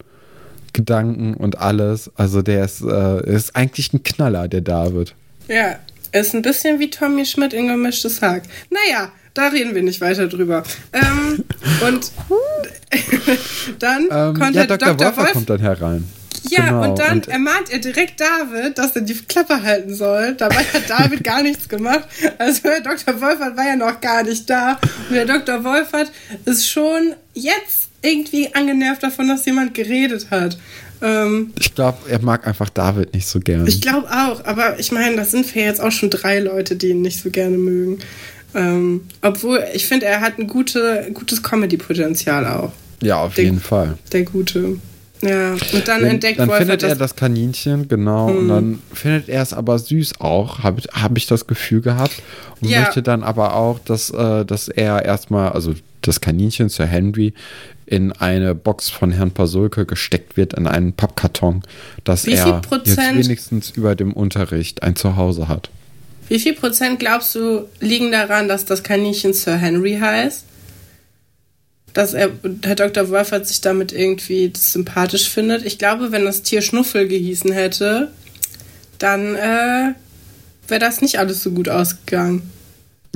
Gedanken 0.72 1.34
und 1.34 1.58
alles. 1.58 2.10
Also 2.16 2.42
der 2.42 2.64
ist, 2.64 2.82
äh, 2.82 3.32
ist 3.32 3.54
eigentlich 3.54 3.92
ein 3.92 4.02
Knaller, 4.02 4.48
der 4.48 4.62
David. 4.62 5.14
Ja, 5.46 5.78
ist 6.12 6.34
ein 6.34 6.42
bisschen 6.42 6.80
wie 6.80 6.90
Tommy 6.90 7.24
Schmidt 7.24 7.52
in 7.52 7.68
gemischtes 7.68 8.20
Hack. 8.22 8.42
Naja, 8.70 9.12
da 9.38 9.48
reden 9.48 9.74
wir 9.74 9.82
nicht 9.82 10.00
weiter 10.00 10.26
drüber. 10.26 10.62
Ähm, 10.92 11.44
und 11.86 12.10
dann 13.78 14.08
Ähm, 14.10 14.34
konnte 14.34 14.58
ja, 14.58 14.66
Dr. 14.66 14.94
Dr. 14.94 15.16
Wolf 15.16 15.32
kommt 15.32 15.50
dann 15.50 15.60
herein. 15.60 16.04
Ja, 16.50 16.66
Genau, 16.66 16.90
und 16.90 16.98
dann 16.98 17.12
und- 17.18 17.28
ermahnt 17.28 17.70
er 17.70 17.78
direkt 17.78 18.20
David, 18.20 18.78
dass 18.78 18.94
er 18.96 19.02
die 19.02 19.14
Klappe 19.14 19.62
halten 19.62 19.94
soll. 19.94 20.34
Dabei 20.34 20.56
hat 20.64 20.88
David 20.88 21.24
gar 21.24 21.42
nichts 21.42 21.68
gemacht. 21.68 22.04
Also 22.38 22.62
der 22.62 22.80
Dr. 22.80 23.20
Wolfert 23.20 23.56
war 23.56 23.64
ja 23.66 23.76
noch 23.76 24.00
gar 24.00 24.22
nicht 24.22 24.48
da. 24.48 24.78
Und 25.08 25.14
der 25.16 25.26
Dr. 25.26 25.64
Wolfert 25.64 26.10
ist 26.44 26.68
schon 26.68 27.14
jetzt 27.34 27.88
irgendwie 28.02 28.54
angenervt 28.54 29.02
davon, 29.02 29.28
dass 29.28 29.44
jemand 29.46 29.74
geredet 29.74 30.28
hat. 30.30 30.56
Ähm, 31.02 31.52
Ich 31.58 31.74
glaube, 31.74 31.98
er 32.08 32.20
mag 32.22 32.46
einfach 32.46 32.70
David 32.70 33.12
nicht 33.14 33.26
so 33.26 33.40
gern. 33.40 33.66
ich 33.66 33.80
glaube 33.80 34.08
auch, 34.10 34.44
aber 34.44 34.78
ich 34.78 34.90
meine, 34.92 35.16
das 35.16 35.32
sind 35.32 35.52
wir 35.54 35.64
jetzt 35.64 35.80
auch 35.80 35.92
schon 35.92 36.10
drei 36.10 36.38
Leute, 36.40 36.76
die 36.76 36.88
ihn 36.90 37.02
nicht 37.02 37.20
so 37.22 37.30
gerne 37.30 37.58
mögen. 37.58 37.98
Ähm, 38.54 39.02
obwohl, 39.22 39.62
ich 39.74 39.86
finde, 39.86 40.06
er 40.06 40.20
hat 40.20 40.38
ein 40.38 40.46
gute, 40.46 41.08
gutes 41.14 41.42
Comedy-Potenzial 41.42 42.46
auch. 42.46 42.72
ja, 43.02 43.16
auf 43.22 43.34
Der- 43.34 43.44
jeden 43.44 43.60
Fall. 43.60 43.98
Der 44.12 44.22
Gute. 44.22 44.78
Ja, 45.20 45.52
und 45.52 45.88
dann 45.88 46.02
Wenn, 46.02 46.10
entdeckt 46.12 46.38
dann 46.38 46.48
Wolfert 46.48 46.66
findet 46.68 46.82
er 46.84 46.88
das. 46.90 46.98
das 46.98 47.16
Kaninchen, 47.16 47.88
genau, 47.88 48.28
und 48.28 48.46
dann 48.48 48.78
findet 48.94 49.28
er 49.28 49.42
es 49.42 49.52
aber 49.52 49.76
süß 49.78 50.20
auch, 50.20 50.60
habe 50.60 50.80
hab 50.92 51.16
ich 51.18 51.26
das 51.26 51.48
Gefühl 51.48 51.80
gehabt. 51.80 52.22
Und 52.60 52.68
Ja. 52.70 52.82
möchte 52.82 53.02
dann 53.02 53.24
aber 53.24 53.54
auch, 53.56 53.80
dass, 53.80 54.10
äh, 54.10 54.44
dass 54.44 54.68
er 54.68 55.04
erstmal, 55.04 55.50
also 55.50 55.74
das 56.02 56.20
Kaninchen, 56.20 56.68
Sir 56.68 56.86
Henry, 56.86 57.34
in 57.84 58.12
eine 58.12 58.54
Box 58.54 58.90
von 58.90 59.10
Herrn 59.10 59.32
Pasulke 59.32 59.86
gesteckt 59.86 60.36
wird, 60.36 60.54
in 60.54 60.68
einen 60.68 60.92
Pappkarton, 60.92 61.62
dass 62.04 62.24
er 62.26 62.62
jetzt 62.84 62.96
wenigstens 62.96 63.70
über 63.70 63.96
dem 63.96 64.12
Unterricht 64.12 64.82
ein 64.84 64.94
Zuhause 64.94 65.48
hat. 65.48 65.68
Wie 66.28 66.38
viel 66.38 66.54
Prozent 66.54 67.00
glaubst 67.00 67.34
du 67.34 67.68
liegen 67.80 68.12
daran, 68.12 68.48
dass 68.48 68.64
das 68.64 68.82
Kaninchen 68.82 69.32
Sir 69.32 69.56
Henry 69.56 69.98
heißt? 69.98 70.44
Dass 71.94 72.12
er, 72.12 72.30
Herr 72.62 72.74
Dr. 72.74 73.08
Wolfert 73.08 73.46
sich 73.48 73.60
damit 73.60 73.92
irgendwie 73.92 74.52
sympathisch 74.54 75.28
findet? 75.28 75.64
Ich 75.64 75.78
glaube, 75.78 76.12
wenn 76.12 76.24
das 76.24 76.42
Tier 76.42 76.60
Schnuffel 76.60 77.08
gehießen 77.08 77.50
hätte, 77.50 78.12
dann 78.98 79.34
äh, 79.34 79.94
wäre 80.68 80.80
das 80.80 81.00
nicht 81.00 81.18
alles 81.18 81.42
so 81.42 81.50
gut 81.50 81.68
ausgegangen. 81.68 82.50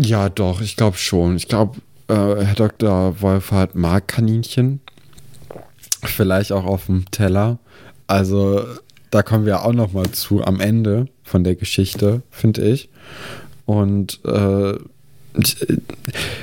Ja, 0.01 0.31
doch, 0.31 0.63
ich 0.63 0.77
glaube 0.77 0.97
schon. 0.97 1.37
Ich 1.37 1.49
glaube, 1.49 1.81
äh, 2.09 2.15
Herr 2.15 2.55
Dr. 2.55 3.21
Wolfert 3.21 3.75
mag 3.75 4.09
Kaninchen. 4.09 4.81
Vielleicht 6.03 6.51
auch 6.51 6.65
auf 6.65 6.87
dem 6.87 7.11
Teller. 7.11 7.59
Also, 8.07 8.65
da 9.13 9.23
kommen 9.23 9.45
wir 9.45 9.65
auch 9.65 9.75
noch 9.75 9.93
mal 9.93 10.11
zu 10.11 10.43
am 10.43 10.59
Ende 10.59 11.07
von 11.23 11.45
der 11.45 11.55
Geschichte, 11.55 12.23
finde 12.31 12.63
ich. 12.63 12.89
Und 13.67 14.21
äh, 14.25 14.75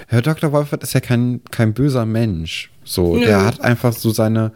Herr 0.08 0.22
Dr. 0.22 0.52
Wolfert 0.52 0.84
ist 0.84 0.94
ja 0.94 1.00
kein, 1.00 1.42
kein 1.50 1.74
böser 1.74 2.06
Mensch. 2.06 2.72
So, 2.84 3.16
Nö. 3.16 3.26
der 3.26 3.44
hat 3.44 3.60
einfach 3.62 3.92
so 3.94 4.12
seine, 4.12 4.52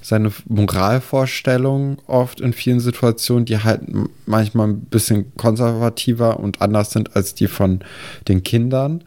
seine 0.00 0.30
Moralvorstellungen 0.46 1.98
oft 2.06 2.40
in 2.40 2.52
vielen 2.52 2.78
Situationen, 2.78 3.46
die 3.46 3.58
halt 3.58 3.80
manchmal 4.26 4.68
ein 4.68 4.80
bisschen 4.82 5.36
konservativer 5.36 6.38
und 6.38 6.62
anders 6.62 6.92
sind 6.92 7.16
als 7.16 7.34
die 7.34 7.48
von 7.48 7.80
den 8.28 8.44
Kindern. 8.44 9.02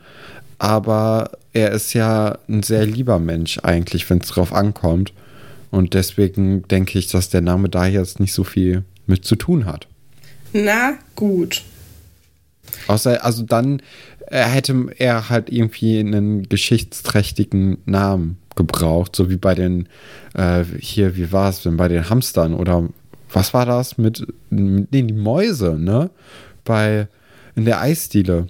Aber 0.57 1.31
er 1.53 1.71
ist 1.71 1.93
ja 1.93 2.37
ein 2.49 2.63
sehr 2.63 2.85
lieber 2.85 3.19
Mensch 3.19 3.59
eigentlich, 3.63 4.09
wenn 4.09 4.17
es 4.17 4.27
drauf 4.27 4.51
ankommt. 4.51 5.13
Und 5.71 5.93
deswegen 5.93 6.67
denke 6.67 6.97
ich, 6.97 7.07
dass 7.07 7.29
der 7.29 7.41
Name 7.41 7.69
da 7.69 7.85
jetzt 7.85 8.19
nicht 8.19 8.33
so 8.33 8.43
viel 8.43 8.83
mit 9.05 9.25
zu 9.25 9.35
tun 9.35 9.65
hat. 9.65 9.87
Na 10.53 10.97
gut. 11.15 11.63
Außer, 12.87 13.23
also 13.23 13.43
dann 13.43 13.81
äh, 14.27 14.43
hätte 14.43 14.87
er 14.97 15.29
halt 15.29 15.51
irgendwie 15.51 15.99
einen 15.99 16.49
geschichtsträchtigen 16.49 17.79
Namen 17.85 18.37
gebraucht, 18.55 19.15
so 19.15 19.29
wie 19.29 19.37
bei 19.37 19.55
den, 19.55 19.87
äh, 20.33 20.63
hier, 20.79 21.15
wie 21.15 21.31
war 21.31 21.49
es 21.49 21.61
denn, 21.61 21.77
bei 21.77 21.87
den 21.87 22.09
Hamstern 22.09 22.53
oder 22.53 22.87
was 23.31 23.53
war 23.53 23.65
das 23.65 23.97
mit, 23.97 24.25
nee, 24.49 25.03
die 25.03 25.13
Mäuse, 25.13 25.77
ne? 25.79 26.09
Bei, 26.63 27.07
in 27.55 27.65
der 27.65 27.79
Eisdiele. 27.79 28.47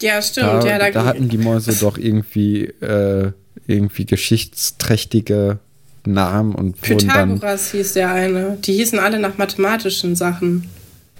Ja, 0.00 0.22
stimmt. 0.22 0.64
Da, 0.64 0.66
ja, 0.66 0.78
da, 0.78 0.90
da 0.90 1.04
hatten 1.04 1.28
die 1.28 1.38
Mäuse 1.38 1.74
doch 1.74 1.98
irgendwie, 1.98 2.64
äh, 2.64 3.32
irgendwie 3.68 4.06
geschichtsträchtige 4.06 5.58
Namen 6.04 6.54
und. 6.54 6.80
Pythagoras 6.80 7.70
hieß 7.70 7.92
der 7.92 8.10
eine. 8.10 8.58
Die 8.64 8.72
hießen 8.72 8.98
alle 8.98 9.20
nach 9.20 9.38
mathematischen 9.38 10.16
Sachen. 10.16 10.68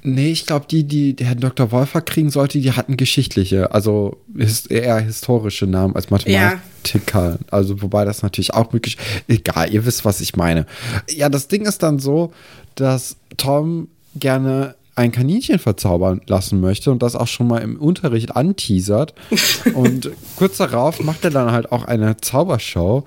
Nee, 0.03 0.30
ich 0.30 0.46
glaube, 0.46 0.66
die, 0.70 0.84
die 0.84 1.14
der 1.14 1.26
Herr 1.26 1.34
Dr. 1.34 1.72
Wolfer 1.72 2.01
kriegen 2.01 2.30
sollte, 2.30 2.61
die 2.61 2.72
hatten 2.72 2.96
geschichtliche, 2.96 3.72
also 3.72 4.16
eher 4.68 5.01
historische 5.01 5.66
Namen 5.66 5.96
als 5.96 6.11
Mathematiker. 6.11 7.38
Also, 7.51 7.82
wobei 7.82 8.05
das 8.05 8.22
natürlich 8.22 8.55
auch 8.55 8.72
möglich 8.72 8.96
Egal, 9.26 9.72
ihr 9.72 9.84
wisst, 9.84 10.05
was 10.05 10.20
ich 10.20 10.36
meine. 10.36 10.66
Ja, 11.11 11.28
das 11.28 11.49
Ding 11.49 11.66
ist 11.66 11.82
dann 11.82 11.99
so, 11.99 12.32
dass 12.76 13.16
Tom 13.36 13.88
gerne 14.14 14.76
ein 14.99 15.12
Kaninchen 15.12 15.59
verzaubern 15.59 16.20
lassen 16.26 16.61
möchte 16.61 16.90
und 16.90 17.03
das 17.03 17.14
auch 17.16 17.26
schon 17.28 17.46
mal 17.49 17.59
im 17.59 17.76
Unterricht 17.80 18.36
anteasert. 18.36 19.14
und 19.74 20.11
kurz 20.36 20.59
darauf 20.59 21.01
macht 21.03 21.24
er 21.24 21.30
dann 21.30 21.53
halt 21.53 21.72
auch 21.72 21.84
eine 21.84 22.16
Zaubershow. 22.18 23.05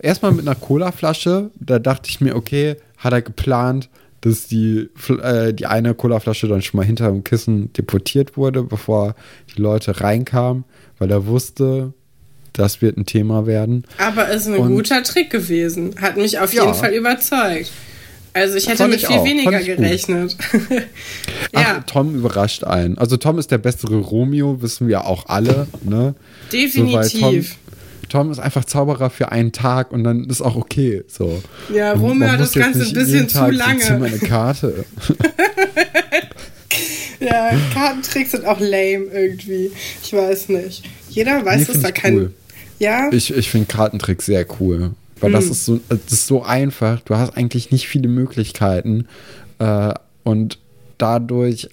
Erstmal 0.00 0.32
mit 0.32 0.46
einer 0.46 0.54
Colaflasche. 0.56 1.50
Da 1.60 1.78
dachte 1.78 2.08
ich 2.08 2.20
mir, 2.20 2.34
okay, 2.36 2.76
hat 2.96 3.12
er 3.12 3.22
geplant, 3.22 3.88
dass 4.22 4.46
die, 4.46 4.88
äh, 5.22 5.52
die 5.52 5.66
eine 5.66 5.94
Colaflasche 5.94 6.46
dann 6.48 6.62
schon 6.62 6.78
mal 6.78 6.86
hinter 6.86 7.08
dem 7.10 7.24
Kissen 7.24 7.72
deportiert 7.72 8.36
wurde, 8.36 8.62
bevor 8.62 9.14
die 9.56 9.60
Leute 9.60 10.00
reinkamen, 10.00 10.64
weil 10.98 11.10
er 11.10 11.26
wusste, 11.26 11.92
das 12.52 12.82
wird 12.82 12.96
ein 12.98 13.06
Thema 13.06 13.46
werden. 13.46 13.84
Aber 13.98 14.28
ist 14.28 14.46
ein 14.46 14.54
Und- 14.54 14.74
guter 14.76 15.02
Trick 15.02 15.30
gewesen. 15.30 15.94
Hat 16.00 16.16
mich 16.16 16.38
auf 16.38 16.52
Ja. 16.52 16.62
jeden 16.64 16.74
Fall 16.74 16.92
überzeugt. 16.92 17.70
Also 18.34 18.56
ich 18.56 18.66
hätte 18.68 18.86
mit 18.88 18.96
ich 19.00 19.06
viel 19.06 19.18
auch. 19.18 19.24
weniger 19.24 19.62
gerechnet. 19.62 20.36
Ach, 21.52 21.60
ja, 21.60 21.80
Tom 21.86 22.14
überrascht 22.14 22.64
einen. 22.64 22.96
Also 22.98 23.16
Tom 23.18 23.38
ist 23.38 23.50
der 23.50 23.58
bessere 23.58 23.96
Romeo, 23.98 24.62
wissen 24.62 24.88
wir 24.88 25.04
auch 25.06 25.26
alle. 25.26 25.66
Ne? 25.82 26.14
definitiv. 26.52 27.12
So, 27.12 27.20
Tom, 27.20 27.44
Tom 28.08 28.30
ist 28.32 28.38
einfach 28.38 28.64
Zauberer 28.64 29.10
für 29.10 29.32
einen 29.32 29.52
Tag 29.52 29.90
und 29.92 30.04
dann 30.04 30.24
ist 30.24 30.40
auch 30.40 30.56
okay. 30.56 31.02
So. 31.08 31.42
Ja, 31.74 31.92
Romeo 31.92 32.30
hat 32.30 32.40
das 32.40 32.52
Ganze 32.52 32.84
ein 32.86 32.92
bisschen 32.94 33.28
zu 33.28 33.50
lange. 33.50 33.80
So, 33.80 33.86
zieh 33.88 33.92
mal 33.98 34.08
eine 34.08 34.18
Karte. 34.18 34.84
ja, 37.20 37.50
Kartentricks 37.72 38.32
sind 38.32 38.44
auch 38.46 38.60
lame 38.60 39.06
irgendwie. 39.12 39.70
Ich 40.02 40.12
weiß 40.12 40.48
nicht. 40.50 40.84
Jeder 41.10 41.44
weiß, 41.44 41.60
Nee, 41.60 41.66
dass 41.74 41.82
da 41.82 41.90
kein. 41.90 42.14
cool. 42.14 42.32
Ja, 42.78 43.08
Ich, 43.12 43.32
ich 43.34 43.50
finde 43.50 43.66
Kartentricks 43.66 44.26
sehr 44.26 44.44
cool. 44.60 44.92
Weil 45.22 45.30
Hm. 45.32 45.40
das 45.40 45.46
ist 45.46 45.64
so, 45.64 45.80
das 45.88 46.00
ist 46.12 46.26
so 46.26 46.42
einfach. 46.42 47.00
Du 47.00 47.16
hast 47.16 47.36
eigentlich 47.36 47.70
nicht 47.70 47.88
viele 47.88 48.08
Möglichkeiten. 48.08 49.06
Äh, 49.58 49.94
und 50.24 50.58
dadurch 50.98 51.68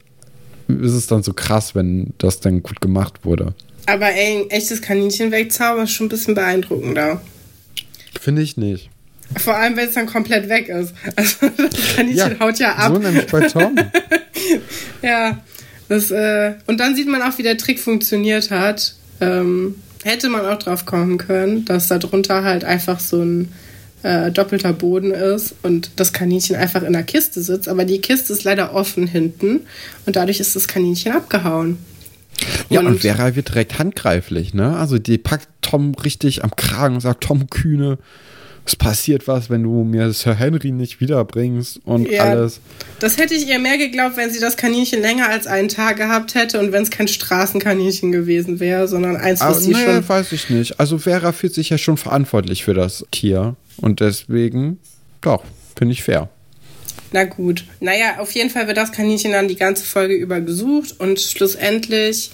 ist 0.67 0.93
es 0.93 1.07
dann 1.07 1.23
so 1.23 1.33
krass, 1.33 1.75
wenn 1.75 2.13
das 2.19 2.39
dann 2.39 2.63
gut 2.63 2.79
gemacht 2.79 3.25
wurde. 3.25 3.53
aber 3.87 4.07
ey, 4.11 4.43
ein 4.43 4.49
echtes 4.51 4.81
Kaninchen 4.81 5.31
wegzaubern 5.31 5.83
ist 5.85 5.91
schon 5.91 6.05
ein 6.05 6.09
bisschen 6.09 6.35
beeindruckender. 6.35 7.21
Finde 8.21 8.41
ich 8.43 8.55
nicht. 8.55 8.89
Vor 9.37 9.55
allem, 9.55 9.75
wenn 9.77 9.87
es 9.87 9.95
dann 9.95 10.05
komplett 10.07 10.47
weg 10.49 10.69
ist. 10.69 10.93
Also 11.15 11.49
das 11.57 11.95
Kaninchen 11.95 12.39
haut 12.39 12.59
ja 12.59 12.75
ab. 12.75 12.93
So 12.93 12.99
nämlich 12.99 13.25
bei 13.27 13.41
Tom. 13.47 13.75
Ja, 15.01 15.39
das, 15.87 16.11
äh, 16.11 16.53
und 16.67 16.79
dann 16.79 16.95
sieht 16.95 17.07
man 17.07 17.21
auch, 17.21 17.37
wie 17.37 17.43
der 17.43 17.57
Trick 17.57 17.79
funktioniert 17.79 18.51
hat. 18.51 18.95
Ähm, 19.21 19.75
hätte 20.03 20.29
man 20.29 20.45
auch 20.45 20.59
drauf 20.59 20.85
kommen 20.85 21.17
können, 21.17 21.65
dass 21.65 21.87
da 21.87 21.97
drunter 21.97 22.43
halt 22.43 22.63
einfach 22.63 22.99
so 22.99 23.21
ein 23.21 23.51
äh, 24.03 24.31
doppelter 24.31 24.73
Boden 24.73 25.11
ist 25.11 25.55
und 25.63 25.91
das 25.97 26.13
Kaninchen 26.13 26.55
einfach 26.55 26.83
in 26.83 26.93
der 26.93 27.03
Kiste 27.03 27.41
sitzt. 27.41 27.67
Aber 27.67 27.85
die 27.85 27.99
Kiste 27.99 28.33
ist 28.33 28.43
leider 28.43 28.73
offen 28.73 29.07
hinten 29.07 29.61
und 30.05 30.15
dadurch 30.15 30.39
ist 30.39 30.55
das 30.55 30.67
Kaninchen 30.67 31.11
abgehauen. 31.11 31.77
Ja, 32.69 32.79
und 32.81 33.01
Vera 33.01 33.35
wird 33.35 33.49
direkt 33.49 33.79
handgreiflich, 33.79 34.53
ne? 34.53 34.77
Also 34.77 34.97
die 34.97 35.17
packt 35.17 35.49
Tom 35.61 35.93
richtig 35.95 36.43
am 36.43 36.55
Kragen 36.55 36.95
und 36.95 37.01
sagt, 37.01 37.23
Tom 37.23 37.49
Kühne, 37.49 37.97
es 38.69 38.75
passiert 38.75 39.27
was, 39.27 39.49
wenn 39.49 39.63
du 39.63 39.83
mir 39.83 40.13
Sir 40.13 40.35
Henry 40.35 40.71
nicht 40.71 41.01
wiederbringst 41.01 41.81
und 41.85 42.09
Ja, 42.09 42.25
alles. 42.25 42.59
Das 42.99 43.17
hätte 43.17 43.33
ich 43.33 43.47
ihr 43.47 43.57
mehr 43.57 43.77
geglaubt, 43.79 44.15
wenn 44.15 44.29
sie 44.29 44.39
das 44.39 44.57
Kaninchen 44.57 45.01
länger 45.01 45.27
als 45.29 45.47
einen 45.47 45.69
Tag 45.69 45.97
gehabt 45.97 46.35
hätte 46.35 46.59
und 46.59 46.71
wenn 46.71 46.83
es 46.83 46.91
kein 46.91 47.07
Straßenkaninchen 47.07 48.11
gewesen 48.11 48.59
wäre, 48.59 48.87
sondern 48.87 49.17
eins, 49.17 49.41
Aber 49.41 49.55
was 49.55 49.63
sie 49.63 49.73
nee, 49.73 49.83
schon. 49.83 50.07
weiß 50.07 50.31
ich 50.33 50.49
nicht. 50.51 50.79
Also 50.79 50.99
Vera 50.99 51.31
fühlt 51.31 51.53
sich 51.55 51.69
ja 51.69 51.79
schon 51.79 51.97
verantwortlich 51.97 52.63
für 52.63 52.75
das 52.75 53.05
Tier 53.11 53.55
und 53.77 54.01
deswegen, 54.01 54.77
doch, 55.21 55.43
finde 55.75 55.93
ich 55.93 56.03
fair. 56.03 56.29
Na 57.11 57.23
gut. 57.23 57.65
Naja, 57.79 58.19
auf 58.19 58.31
jeden 58.33 58.51
Fall 58.51 58.67
wird 58.67 58.77
das 58.77 58.91
Kaninchen 58.91 59.31
dann 59.31 59.47
die 59.47 59.55
ganze 59.55 59.83
Folge 59.83 60.13
über 60.13 60.41
gesucht 60.41 60.95
und 60.99 61.19
schlussendlich 61.19 62.29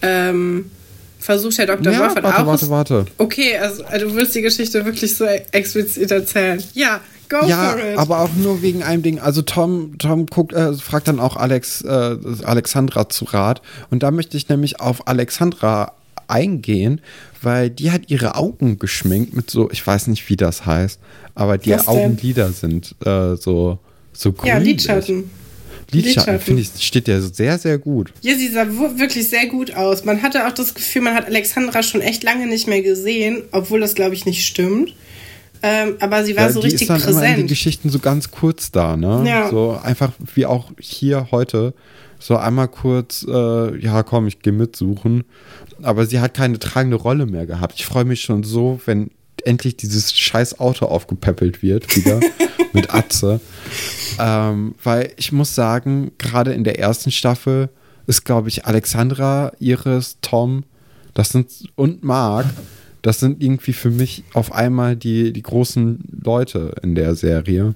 ähm, 0.00 0.70
versucht 1.24 1.56
Herr 1.58 1.66
Dr. 1.66 1.90
Ja, 1.92 2.00
Wolfert 2.00 2.22
warte, 2.22 2.42
auch. 2.42 2.46
warte, 2.46 2.68
warte. 2.70 3.06
Okay, 3.16 3.56
also 3.56 3.82
äh, 3.84 3.98
du 3.98 4.14
willst 4.14 4.34
die 4.34 4.42
Geschichte 4.42 4.84
wirklich 4.84 5.16
so 5.16 5.24
explizit 5.24 6.10
erzählen. 6.10 6.62
Ja, 6.74 7.00
go 7.30 7.46
Ja, 7.46 7.70
for 7.70 7.78
it. 7.78 7.98
aber 7.98 8.20
auch 8.20 8.28
nur 8.36 8.60
wegen 8.60 8.82
einem 8.82 9.02
Ding. 9.02 9.18
Also 9.18 9.40
Tom, 9.40 9.96
Tom 9.98 10.26
guckt, 10.26 10.52
äh, 10.52 10.74
fragt 10.74 11.08
dann 11.08 11.20
auch 11.20 11.36
Alex, 11.36 11.80
äh, 11.80 12.16
Alexandra 12.44 13.08
zu 13.08 13.24
Rat. 13.24 13.62
Und 13.90 14.02
da 14.02 14.10
möchte 14.10 14.36
ich 14.36 14.50
nämlich 14.50 14.80
auf 14.80 15.08
Alexandra 15.08 15.92
eingehen, 16.28 17.00
weil 17.42 17.70
die 17.70 17.90
hat 17.90 18.02
ihre 18.08 18.34
Augen 18.34 18.78
geschminkt 18.78 19.34
mit 19.34 19.50
so, 19.50 19.70
ich 19.70 19.86
weiß 19.86 20.08
nicht, 20.08 20.28
wie 20.28 20.36
das 20.36 20.66
heißt, 20.66 21.00
aber 21.34 21.56
die 21.58 21.74
Augenlider 21.74 22.50
sind 22.52 22.94
äh, 23.04 23.36
so, 23.36 23.78
so 24.12 24.32
grün. 24.32 24.48
Ja, 24.48 24.58
Lidschatten. 24.58 25.30
Lidschatten, 25.90 26.40
finde 26.40 26.62
ich, 26.62 26.70
steht 26.84 27.08
ja 27.08 27.20
sehr, 27.20 27.58
sehr 27.58 27.78
gut. 27.78 28.12
Ja, 28.22 28.36
sie 28.36 28.48
sah 28.48 28.66
wirklich 28.96 29.28
sehr 29.28 29.46
gut 29.46 29.74
aus. 29.74 30.04
Man 30.04 30.22
hatte 30.22 30.46
auch 30.46 30.52
das 30.52 30.74
Gefühl, 30.74 31.02
man 31.02 31.14
hat 31.14 31.26
Alexandra 31.26 31.82
schon 31.82 32.00
echt 32.00 32.22
lange 32.22 32.46
nicht 32.46 32.66
mehr 32.66 32.82
gesehen, 32.82 33.42
obwohl 33.52 33.80
das, 33.80 33.94
glaube 33.94 34.14
ich, 34.14 34.26
nicht 34.26 34.46
stimmt. 34.46 34.94
Ähm, 35.62 35.96
aber 36.00 36.24
sie 36.24 36.36
war 36.36 36.44
ja, 36.44 36.52
so 36.52 36.60
richtig 36.60 36.88
präsent. 36.88 36.98
die 36.98 37.00
ist 37.00 37.06
dann 37.06 37.14
präsent. 37.14 37.32
Immer 37.32 37.40
in 37.40 37.46
die 37.46 37.54
Geschichten 37.54 37.88
so 37.88 37.98
ganz 37.98 38.30
kurz 38.30 38.70
da, 38.70 38.96
ne? 38.98 39.24
Ja. 39.26 39.48
So 39.48 39.78
einfach 39.82 40.12
wie 40.34 40.44
auch 40.44 40.70
hier 40.78 41.28
heute. 41.30 41.72
So 42.18 42.36
einmal 42.36 42.68
kurz, 42.68 43.24
äh, 43.28 43.78
ja 43.78 44.02
komm, 44.02 44.26
ich 44.26 44.40
gehe 44.40 44.52
mitsuchen. 44.52 45.24
Aber 45.82 46.06
sie 46.06 46.20
hat 46.20 46.34
keine 46.34 46.58
tragende 46.58 46.96
Rolle 46.96 47.26
mehr 47.26 47.46
gehabt. 47.46 47.74
Ich 47.76 47.86
freue 47.86 48.04
mich 48.04 48.20
schon 48.20 48.42
so, 48.44 48.80
wenn 48.84 49.10
endlich 49.44 49.76
dieses 49.76 50.12
scheiß 50.12 50.60
Auto 50.60 50.86
aufgepäppelt 50.86 51.62
wird 51.62 51.96
wieder 51.96 52.20
mit 52.74 52.92
Atze. 52.92 53.40
Ähm, 54.18 54.74
weil 54.82 55.12
ich 55.16 55.32
muss 55.32 55.54
sagen, 55.54 56.12
gerade 56.18 56.52
in 56.52 56.64
der 56.64 56.78
ersten 56.78 57.10
Staffel 57.10 57.70
ist, 58.06 58.24
glaube 58.24 58.48
ich, 58.48 58.66
Alexandra, 58.66 59.52
Iris, 59.58 60.18
Tom, 60.20 60.64
das 61.14 61.30
sind 61.30 61.48
und 61.76 62.04
Marc, 62.04 62.46
das 63.02 63.20
sind 63.20 63.42
irgendwie 63.42 63.72
für 63.72 63.90
mich 63.90 64.24
auf 64.34 64.52
einmal 64.52 64.96
die, 64.96 65.32
die 65.32 65.42
großen 65.42 66.00
Leute 66.22 66.74
in 66.82 66.94
der 66.94 67.14
Serie. 67.14 67.74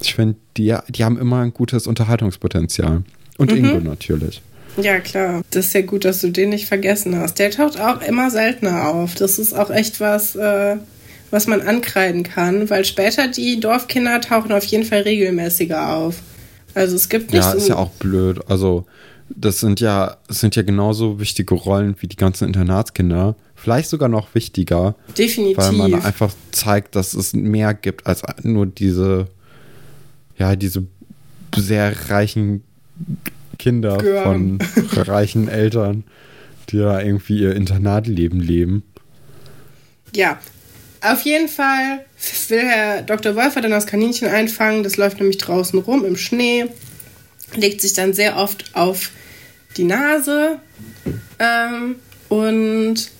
Ich 0.00 0.14
finde, 0.14 0.36
die, 0.56 0.76
die 0.88 1.04
haben 1.04 1.18
immer 1.18 1.40
ein 1.40 1.54
gutes 1.54 1.86
Unterhaltungspotenzial. 1.86 3.02
Und 3.38 3.50
mhm. 3.50 3.56
Ingo 3.56 3.80
natürlich. 3.80 4.42
Ja, 4.76 4.98
klar. 4.98 5.42
Das 5.50 5.66
ist 5.66 5.74
ja 5.74 5.82
gut, 5.82 6.04
dass 6.04 6.20
du 6.20 6.30
den 6.30 6.50
nicht 6.50 6.66
vergessen 6.66 7.16
hast. 7.16 7.38
Der 7.38 7.50
taucht 7.50 7.80
auch 7.80 8.02
immer 8.02 8.30
seltener 8.30 8.88
auf. 8.88 9.14
Das 9.14 9.38
ist 9.38 9.52
auch 9.52 9.70
echt 9.70 10.00
was, 10.00 10.34
äh, 10.34 10.76
was 11.34 11.48
man 11.48 11.62
ankreiden 11.62 12.22
kann, 12.22 12.70
weil 12.70 12.84
später 12.84 13.26
die 13.26 13.58
Dorfkinder 13.58 14.20
tauchen 14.20 14.52
auf 14.52 14.64
jeden 14.64 14.84
Fall 14.84 15.00
regelmäßiger 15.00 15.92
auf. 15.92 16.22
Also 16.74 16.94
es 16.94 17.08
gibt 17.08 17.32
nicht 17.32 17.42
Ja, 17.42 17.50
so 17.50 17.58
ist 17.58 17.68
ja 17.68 17.76
auch 17.76 17.90
blöd. 17.90 18.38
Also 18.48 18.86
das 19.28 19.58
sind 19.58 19.80
ja, 19.80 20.16
das 20.28 20.38
sind 20.38 20.54
ja 20.54 20.62
genauso 20.62 21.18
wichtige 21.18 21.56
Rollen 21.56 21.96
wie 21.98 22.06
die 22.06 22.14
ganzen 22.14 22.46
Internatskinder. 22.46 23.34
Vielleicht 23.56 23.88
sogar 23.88 24.08
noch 24.08 24.32
wichtiger. 24.36 24.94
Definitiv. 25.18 25.58
Weil 25.58 25.72
man 25.72 25.94
einfach 25.94 26.32
zeigt, 26.52 26.94
dass 26.94 27.14
es 27.14 27.32
mehr 27.32 27.74
gibt 27.74 28.06
als 28.06 28.22
nur 28.44 28.66
diese, 28.66 29.26
ja, 30.38 30.54
diese 30.54 30.86
sehr 31.56 32.10
reichen 32.10 32.62
Kinder 33.58 33.98
Girl. 33.98 34.22
von 34.22 34.58
reichen 34.92 35.48
Eltern, 35.48 36.04
die 36.70 36.78
da 36.78 37.00
irgendwie 37.00 37.40
ihr 37.40 37.56
Internatleben 37.56 38.38
leben. 38.38 38.84
Ja, 40.14 40.38
auf 41.04 41.22
jeden 41.22 41.48
Fall 41.48 42.04
will 42.48 42.60
Herr 42.60 43.02
Dr. 43.02 43.36
Wolfer 43.36 43.60
dann 43.60 43.70
das 43.70 43.86
Kaninchen 43.86 44.28
einfangen. 44.28 44.82
Das 44.82 44.96
läuft 44.96 45.18
nämlich 45.18 45.38
draußen 45.38 45.78
rum 45.78 46.04
im 46.04 46.16
Schnee, 46.16 46.66
legt 47.54 47.80
sich 47.80 47.92
dann 47.92 48.14
sehr 48.14 48.36
oft 48.36 48.64
auf 48.74 49.10
die 49.76 49.84
Nase 49.84 50.60
ähm, 51.38 51.96
und 52.28 53.10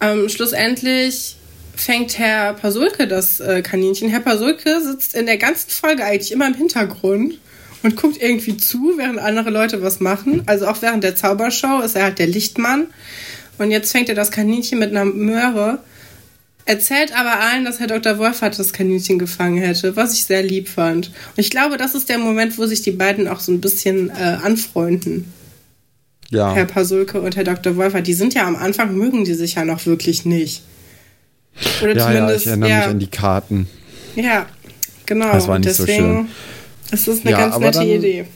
ähm, 0.00 0.28
schlussendlich 0.28 1.36
fängt 1.74 2.18
Herr 2.18 2.54
Pasulke 2.54 3.06
das 3.06 3.40
äh, 3.40 3.62
Kaninchen. 3.62 4.08
Herr 4.08 4.20
Pasulke 4.20 4.80
sitzt 4.82 5.14
in 5.14 5.26
der 5.26 5.38
ganzen 5.38 5.70
Folge 5.70 6.04
eigentlich 6.04 6.32
immer 6.32 6.46
im 6.46 6.54
Hintergrund 6.54 7.38
und 7.82 7.96
guckt 7.96 8.20
irgendwie 8.20 8.56
zu, 8.56 8.94
während 8.96 9.18
andere 9.18 9.50
Leute 9.50 9.82
was 9.82 10.00
machen. 10.00 10.42
Also 10.46 10.66
auch 10.66 10.82
während 10.82 11.04
der 11.04 11.16
Zaubershow 11.16 11.80
ist 11.80 11.94
er 11.94 12.04
halt 12.04 12.18
der 12.18 12.26
Lichtmann. 12.26 12.88
Und 13.58 13.70
jetzt 13.70 13.92
fängt 13.92 14.08
er 14.08 14.14
das 14.14 14.30
Kaninchen 14.30 14.78
mit 14.78 14.90
einer 14.90 15.04
Möhre 15.04 15.80
erzählt 16.68 17.12
aber 17.16 17.40
allen, 17.40 17.64
dass 17.64 17.80
Herr 17.80 17.86
Dr. 17.86 18.18
Wolfert 18.18 18.58
das 18.58 18.72
Kaninchen 18.72 19.18
gefangen 19.18 19.56
hätte, 19.56 19.96
was 19.96 20.12
ich 20.12 20.24
sehr 20.24 20.42
lieb 20.42 20.68
fand. 20.68 21.08
Und 21.08 21.38
ich 21.38 21.50
glaube, 21.50 21.78
das 21.78 21.94
ist 21.94 22.08
der 22.10 22.18
Moment, 22.18 22.58
wo 22.58 22.66
sich 22.66 22.82
die 22.82 22.90
beiden 22.90 23.26
auch 23.26 23.40
so 23.40 23.52
ein 23.52 23.60
bisschen 23.60 24.10
äh, 24.10 24.36
anfreunden. 24.42 25.32
Ja. 26.30 26.52
Herr 26.52 26.66
Pasulke 26.66 27.22
und 27.22 27.36
Herr 27.36 27.44
Dr. 27.44 27.76
Wolfert, 27.76 28.06
die 28.06 28.12
sind 28.12 28.34
ja 28.34 28.46
am 28.46 28.54
Anfang, 28.54 28.94
mögen 28.94 29.24
die 29.24 29.32
sich 29.32 29.54
ja 29.54 29.64
noch 29.64 29.86
wirklich 29.86 30.26
nicht. 30.26 30.62
Oder 31.82 31.96
ja, 31.96 32.04
zumindest. 32.04 32.30
Ja, 32.30 32.36
ich 32.36 32.46
erinnere 32.46 32.70
ja, 32.70 32.76
mich 32.76 32.86
an 32.88 32.98
die 32.98 33.06
Karten. 33.06 33.68
Ja, 34.14 34.46
genau. 35.06 35.32
Das 35.32 35.48
war 35.48 35.58
nicht 35.58 35.70
deswegen, 35.70 35.96
so 35.96 36.14
schön. 36.14 36.28
Das 36.90 37.08
ist 37.08 37.26
eine 37.26 37.30
ja, 37.30 37.38
ganz 37.38 37.58
nette 37.58 37.78
dann, 37.78 37.88
Idee. 37.88 38.26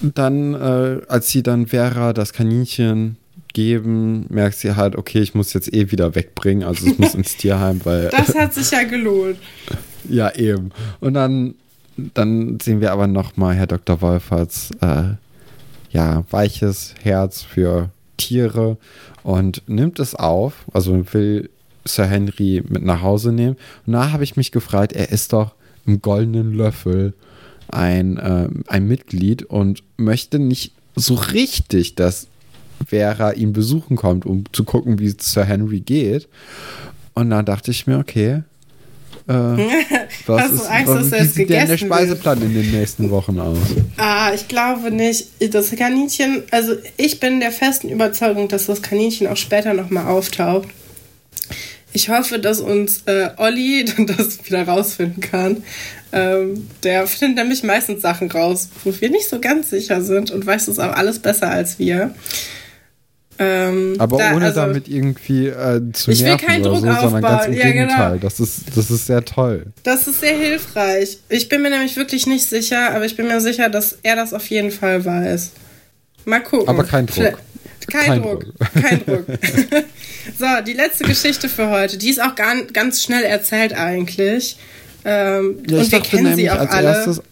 Dann, 0.00 0.54
äh, 0.54 1.00
als 1.08 1.28
sie 1.28 1.42
dann 1.42 1.66
Vera 1.66 2.14
das 2.14 2.32
Kaninchen 2.32 3.18
geben, 3.54 4.26
merkt 4.28 4.58
sie 4.58 4.76
halt, 4.76 4.96
okay, 4.96 5.20
ich 5.20 5.34
muss 5.34 5.54
jetzt 5.54 5.72
eh 5.72 5.90
wieder 5.90 6.14
wegbringen, 6.14 6.62
also 6.62 6.86
es 6.86 6.98
muss 6.98 7.14
ins 7.14 7.38
Tierheim, 7.38 7.80
weil. 7.84 8.10
Das 8.10 8.34
hat 8.34 8.52
sich 8.54 8.70
ja 8.70 8.82
gelohnt. 8.82 9.38
ja, 10.06 10.34
eben. 10.34 10.70
Und 11.00 11.14
dann, 11.14 11.54
dann 11.96 12.60
sehen 12.60 12.82
wir 12.82 12.92
aber 12.92 13.06
nochmal 13.06 13.54
Herr 13.54 13.66
Dr. 13.66 14.02
Wolferts 14.02 14.70
äh, 14.82 15.14
ja, 15.90 16.24
weiches 16.30 16.94
Herz 17.02 17.42
für 17.42 17.90
Tiere 18.18 18.76
und 19.22 19.62
nimmt 19.66 19.98
es 19.98 20.14
auf, 20.14 20.64
also 20.72 21.04
will 21.14 21.48
Sir 21.86 22.06
Henry 22.06 22.62
mit 22.68 22.82
nach 22.82 23.02
Hause 23.02 23.32
nehmen. 23.32 23.56
Und 23.86 23.92
da 23.92 24.10
habe 24.10 24.24
ich 24.24 24.36
mich 24.36 24.52
gefragt, 24.52 24.92
er 24.92 25.10
ist 25.10 25.32
doch 25.32 25.54
im 25.86 26.00
goldenen 26.02 26.54
Löffel 26.54 27.14
ein, 27.68 28.16
äh, 28.16 28.48
ein 28.66 28.86
Mitglied 28.86 29.44
und 29.44 29.82
möchte 29.96 30.38
nicht 30.38 30.72
so 30.96 31.14
richtig, 31.14 31.94
dass 31.94 32.28
Vera 32.86 33.32
ihn 33.32 33.52
besuchen 33.52 33.96
kommt, 33.96 34.26
um 34.26 34.44
zu 34.52 34.64
gucken, 34.64 34.98
wie 34.98 35.06
es 35.06 35.16
Sir 35.20 35.44
Henry 35.44 35.80
geht. 35.80 36.28
Und 37.14 37.30
dann 37.30 37.44
dachte 37.44 37.70
ich 37.70 37.86
mir, 37.86 37.98
okay, 37.98 38.42
äh, 39.26 39.32
was 40.26 40.42
Hast 40.42 40.52
ist, 40.52 40.66
Angst, 40.66 41.12
was, 41.12 41.12
wie 41.12 41.24
sieht 41.26 41.50
denn 41.50 41.68
der 41.68 41.78
Speiseplan 41.78 42.40
will? 42.40 42.48
in 42.48 42.54
den 42.54 42.70
nächsten 42.72 43.10
Wochen 43.10 43.38
aus? 43.38 43.58
Ah, 43.96 44.32
ich 44.34 44.48
glaube 44.48 44.90
nicht. 44.90 45.28
Das 45.52 45.70
Kaninchen, 45.70 46.42
also 46.50 46.74
ich 46.96 47.20
bin 47.20 47.40
der 47.40 47.52
festen 47.52 47.88
Überzeugung, 47.88 48.48
dass 48.48 48.66
das 48.66 48.82
Kaninchen 48.82 49.26
auch 49.26 49.36
später 49.36 49.72
nochmal 49.72 50.06
auftaucht. 50.06 50.68
Ich 51.92 52.08
hoffe, 52.08 52.40
dass 52.40 52.60
uns 52.60 53.02
äh, 53.06 53.30
Olli 53.36 53.84
das 54.06 54.44
wieder 54.44 54.66
rausfinden 54.66 55.20
kann. 55.22 55.62
Ähm, 56.12 56.68
der 56.82 57.06
findet 57.06 57.38
nämlich 57.38 57.62
meistens 57.62 58.02
Sachen 58.02 58.30
raus, 58.30 58.68
wo 58.84 58.92
wir 59.00 59.10
nicht 59.10 59.28
so 59.28 59.40
ganz 59.40 59.70
sicher 59.70 60.02
sind 60.02 60.30
und 60.30 60.44
weiß 60.44 60.68
es 60.68 60.78
auch 60.78 60.92
alles 60.92 61.18
besser 61.18 61.50
als 61.50 61.78
wir. 61.78 62.14
Ähm, 63.38 63.96
Aber 63.98 64.18
da, 64.18 64.34
ohne 64.34 64.46
also, 64.46 64.60
damit 64.60 64.88
irgendwie 64.88 65.48
äh, 65.48 65.80
zu 65.92 66.12
ich 66.12 66.22
nerven 66.22 66.40
will 66.40 66.46
keinen 66.46 66.62
Druck 66.62 66.80
so, 66.80 66.88
aufbauen. 66.88 67.10
sondern 67.10 67.22
ganz 67.22 67.46
im 67.46 67.52
ja. 67.54 67.62
Gegenteil. 67.64 68.10
Genau. 68.10 68.22
Das, 68.22 68.40
ist, 68.40 68.76
das 68.76 68.90
ist 68.90 69.06
sehr 69.06 69.24
toll. 69.24 69.66
Das 69.82 70.06
ist 70.06 70.20
sehr 70.20 70.36
hilfreich. 70.36 71.18
Ich 71.28 71.48
bin 71.48 71.62
mir 71.62 71.70
nämlich 71.70 71.96
wirklich 71.96 72.26
nicht 72.26 72.48
sicher, 72.48 72.94
aber 72.94 73.04
ich 73.06 73.16
bin 73.16 73.26
mir 73.26 73.40
sicher, 73.40 73.68
dass 73.68 73.98
er 74.02 74.14
das 74.14 74.32
auf 74.32 74.46
jeden 74.50 74.70
Fall 74.70 75.04
weiß. 75.04 75.50
Mal 76.26 76.40
gucken. 76.40 76.68
Aber 76.68 76.84
kein 76.84 77.06
Druck. 77.06 77.38
Kein, 77.88 78.06
kein 78.06 78.22
Druck. 78.22 78.44
Druck. 78.44 78.54
Kein 78.82 79.04
Druck. 79.04 79.26
so, 80.38 80.46
die 80.66 80.72
letzte 80.72 81.04
Geschichte 81.04 81.48
für 81.48 81.70
heute. 81.70 81.98
Die 81.98 82.10
ist 82.10 82.22
auch 82.22 82.34
ganz, 82.34 82.72
ganz 82.72 83.02
schnell 83.02 83.24
erzählt 83.24 83.74
eigentlich. 83.74 84.56
Ähm, 85.04 85.58
ja, 85.68 85.78
und 85.78 85.92
wir 85.92 86.00
kennen 86.00 86.36
sie 86.36 86.50
auch 86.50 86.58
alle. 86.70 86.88
Erstes, 86.88 87.22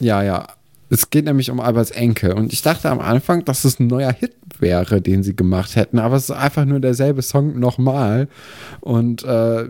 ja, 0.00 0.22
ja. 0.22 0.46
Es 0.88 1.10
geht 1.10 1.24
nämlich 1.24 1.50
um 1.50 1.58
Alberts 1.58 1.90
Enkel. 1.90 2.32
Und 2.32 2.52
ich 2.52 2.62
dachte 2.62 2.88
am 2.88 3.00
Anfang, 3.00 3.44
dass 3.44 3.64
es 3.64 3.80
ein 3.80 3.88
neuer 3.88 4.12
Hit 4.12 4.34
wäre, 4.60 5.00
den 5.00 5.22
sie 5.22 5.36
gemacht 5.36 5.76
hätten. 5.76 5.98
Aber 5.98 6.16
es 6.16 6.24
ist 6.24 6.30
einfach 6.30 6.64
nur 6.64 6.80
derselbe 6.80 7.22
Song 7.22 7.58
nochmal. 7.58 8.28
Und 8.80 9.24
äh, 9.24 9.66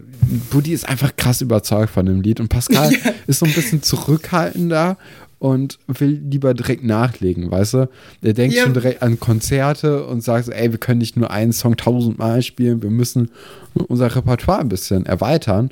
Buddy 0.51 0.73
ist 0.73 0.89
einfach 0.89 1.15
krass 1.17 1.41
überzeugt 1.41 1.91
von 1.91 2.07
dem 2.07 2.21
Lied. 2.21 2.41
Und 2.41 2.49
Pascal 2.49 2.93
ja. 3.05 3.13
ist 3.27 3.41
so 3.41 3.47
ein 3.47 3.53
bisschen 3.53 3.83
zurückhaltender 3.83 4.97
und 5.39 5.79
will 5.87 6.23
lieber 6.29 6.55
direkt 6.55 6.85
nachlegen, 6.85 7.51
weißt 7.51 7.75
du? 7.75 7.89
Der 8.23 8.33
denkt 8.33 8.57
ja. 8.57 8.65
schon 8.65 8.75
direkt 8.75 9.03
an 9.03 9.21
Konzerte 9.21 10.05
und 10.05 10.23
sagt 10.23 10.47
so, 10.47 10.53
ey, 10.53 10.71
wir 10.73 10.79
können 10.79 10.99
nicht 10.99 11.17
nur 11.17 11.31
einen 11.31 11.53
Song 11.53 11.77
tausendmal 11.77 12.43
spielen, 12.43 12.83
wir 12.83 12.91
müssen 12.91 13.31
unser 13.75 14.15
Repertoire 14.15 14.61
ein 14.61 14.69
bisschen 14.69 15.05
erweitern. 15.05 15.71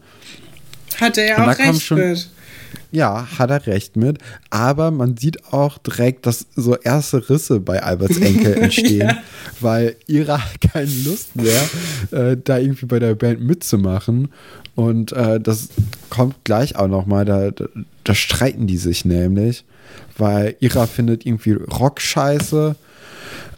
Hat 1.01 1.19
er 1.19 1.27
ja 1.27 1.43
auch 1.43 1.59
recht 1.59 1.83
schon, 1.83 1.99
mit. 1.99 2.29
Ja, 2.93 3.27
hat 3.39 3.51
er 3.51 3.67
recht 3.67 3.97
mit. 3.97 4.19
Aber 4.51 4.91
man 4.91 5.17
sieht 5.17 5.53
auch 5.53 5.79
direkt, 5.79 6.27
dass 6.27 6.47
so 6.55 6.77
erste 6.77 7.29
Risse 7.29 7.61
bei 7.61 7.83
Alberts 7.83 8.19
Enkel 8.19 8.55
entstehen, 8.63 9.09
ja. 9.09 9.17
weil 9.61 9.97
Ira 10.07 10.41
keine 10.73 10.91
Lust 11.05 11.35
mehr, 11.37 11.63
äh, 12.13 12.37
da 12.43 12.59
irgendwie 12.59 12.87
bei 12.87 12.99
der 12.99 13.15
Band 13.15 13.41
mitzumachen. 13.41 14.29
Und 14.75 15.13
äh, 15.13 15.41
das 15.41 15.69
kommt 16.11 16.37
gleich 16.45 16.77
auch 16.77 16.89
nochmal, 16.89 17.25
da, 17.25 17.51
da, 17.51 17.67
da 18.05 18.15
streiten 18.15 18.67
die 18.67 18.79
sich 18.79 19.05
nämlich, 19.05 19.65
weil 20.17 20.57
Ira 20.61 20.87
findet 20.87 21.27
irgendwie 21.27 21.53
Rock 21.53 22.01
scheiße. 22.01 22.77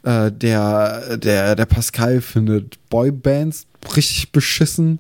Äh, 0.03 0.31
der, 0.33 1.17
der, 1.17 1.57
der 1.57 1.67
Pascal 1.67 2.21
findet 2.21 2.79
Boybands 2.91 3.67
richtig 3.95 4.33
beschissen. 4.33 4.99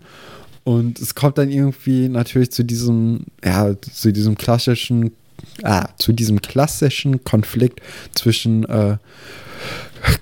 Und 0.66 0.98
es 0.98 1.14
kommt 1.14 1.38
dann 1.38 1.48
irgendwie 1.48 2.08
natürlich 2.08 2.50
zu 2.50 2.64
diesem, 2.64 3.26
ja, 3.44 3.80
zu 3.80 4.12
diesem 4.12 4.36
klassischen, 4.36 5.12
ah, 5.62 5.90
zu 5.96 6.12
diesem 6.12 6.42
klassischen 6.42 7.22
Konflikt 7.22 7.80
zwischen 8.16 8.64
äh, 8.64 8.96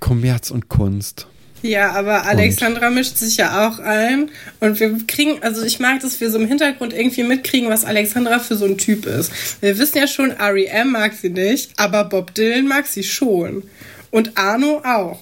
Kommerz 0.01 0.51
und 0.51 0.69
Kunst. 0.69 1.29
Ja, 1.63 1.93
aber 1.93 2.27
Alexandra 2.27 2.89
und 2.89 2.97
mischt 2.97 3.17
sich 3.17 3.39
ja 3.39 3.67
auch 3.67 3.79
ein. 3.79 4.29
Und 4.61 4.81
wir 4.81 4.99
kriegen, 5.07 5.43
also 5.43 5.63
ich 5.63 5.81
mag, 5.81 6.01
dass 6.01 6.21
wir 6.21 6.31
so 6.31 6.39
im 6.39 6.47
Hintergrund 6.47 6.93
irgendwie 6.93 7.23
mitkriegen, 7.23 7.71
was 7.71 7.87
Alexandra 7.87 8.39
für 8.39 8.57
so 8.57 8.67
ein 8.67 8.77
Typ 8.77 9.07
ist. 9.07 9.33
Wir 9.63 9.79
wissen 9.79 9.97
ja 9.97 10.07
schon, 10.07 10.31
R.E.M. 10.31 10.93
mag 10.93 11.15
sie 11.15 11.31
nicht, 11.31 11.71
aber 11.79 12.05
Bob 12.05 12.35
Dylan 12.35 12.69
mag 12.69 12.87
sie 12.87 13.03
schon. 13.03 13.63
Und 14.11 14.37
Arno 14.37 14.83
auch. 14.85 15.21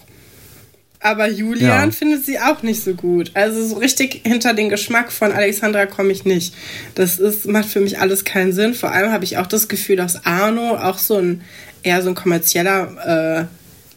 Aber 1.02 1.28
Julian 1.28 1.88
ja. 1.88 1.90
findet 1.90 2.24
sie 2.24 2.38
auch 2.38 2.62
nicht 2.62 2.82
so 2.82 2.94
gut. 2.94 3.32
Also 3.34 3.66
so 3.66 3.76
richtig 3.76 4.20
hinter 4.24 4.54
den 4.54 4.68
Geschmack 4.68 5.10
von 5.10 5.32
Alexandra 5.32 5.86
komme 5.86 6.12
ich 6.12 6.24
nicht. 6.24 6.54
Das 6.94 7.18
ist, 7.18 7.46
macht 7.46 7.68
für 7.68 7.80
mich 7.80 7.98
alles 7.98 8.24
keinen 8.24 8.52
Sinn. 8.52 8.72
Vor 8.72 8.92
allem 8.92 9.10
habe 9.10 9.24
ich 9.24 9.36
auch 9.36 9.48
das 9.48 9.66
Gefühl, 9.66 9.96
dass 9.96 10.24
Arno 10.24 10.76
auch 10.76 10.98
so 10.98 11.16
ein 11.18 11.42
eher 11.82 12.02
so 12.02 12.10
ein 12.10 12.14
kommerzieller 12.14 13.40
äh, 13.40 13.44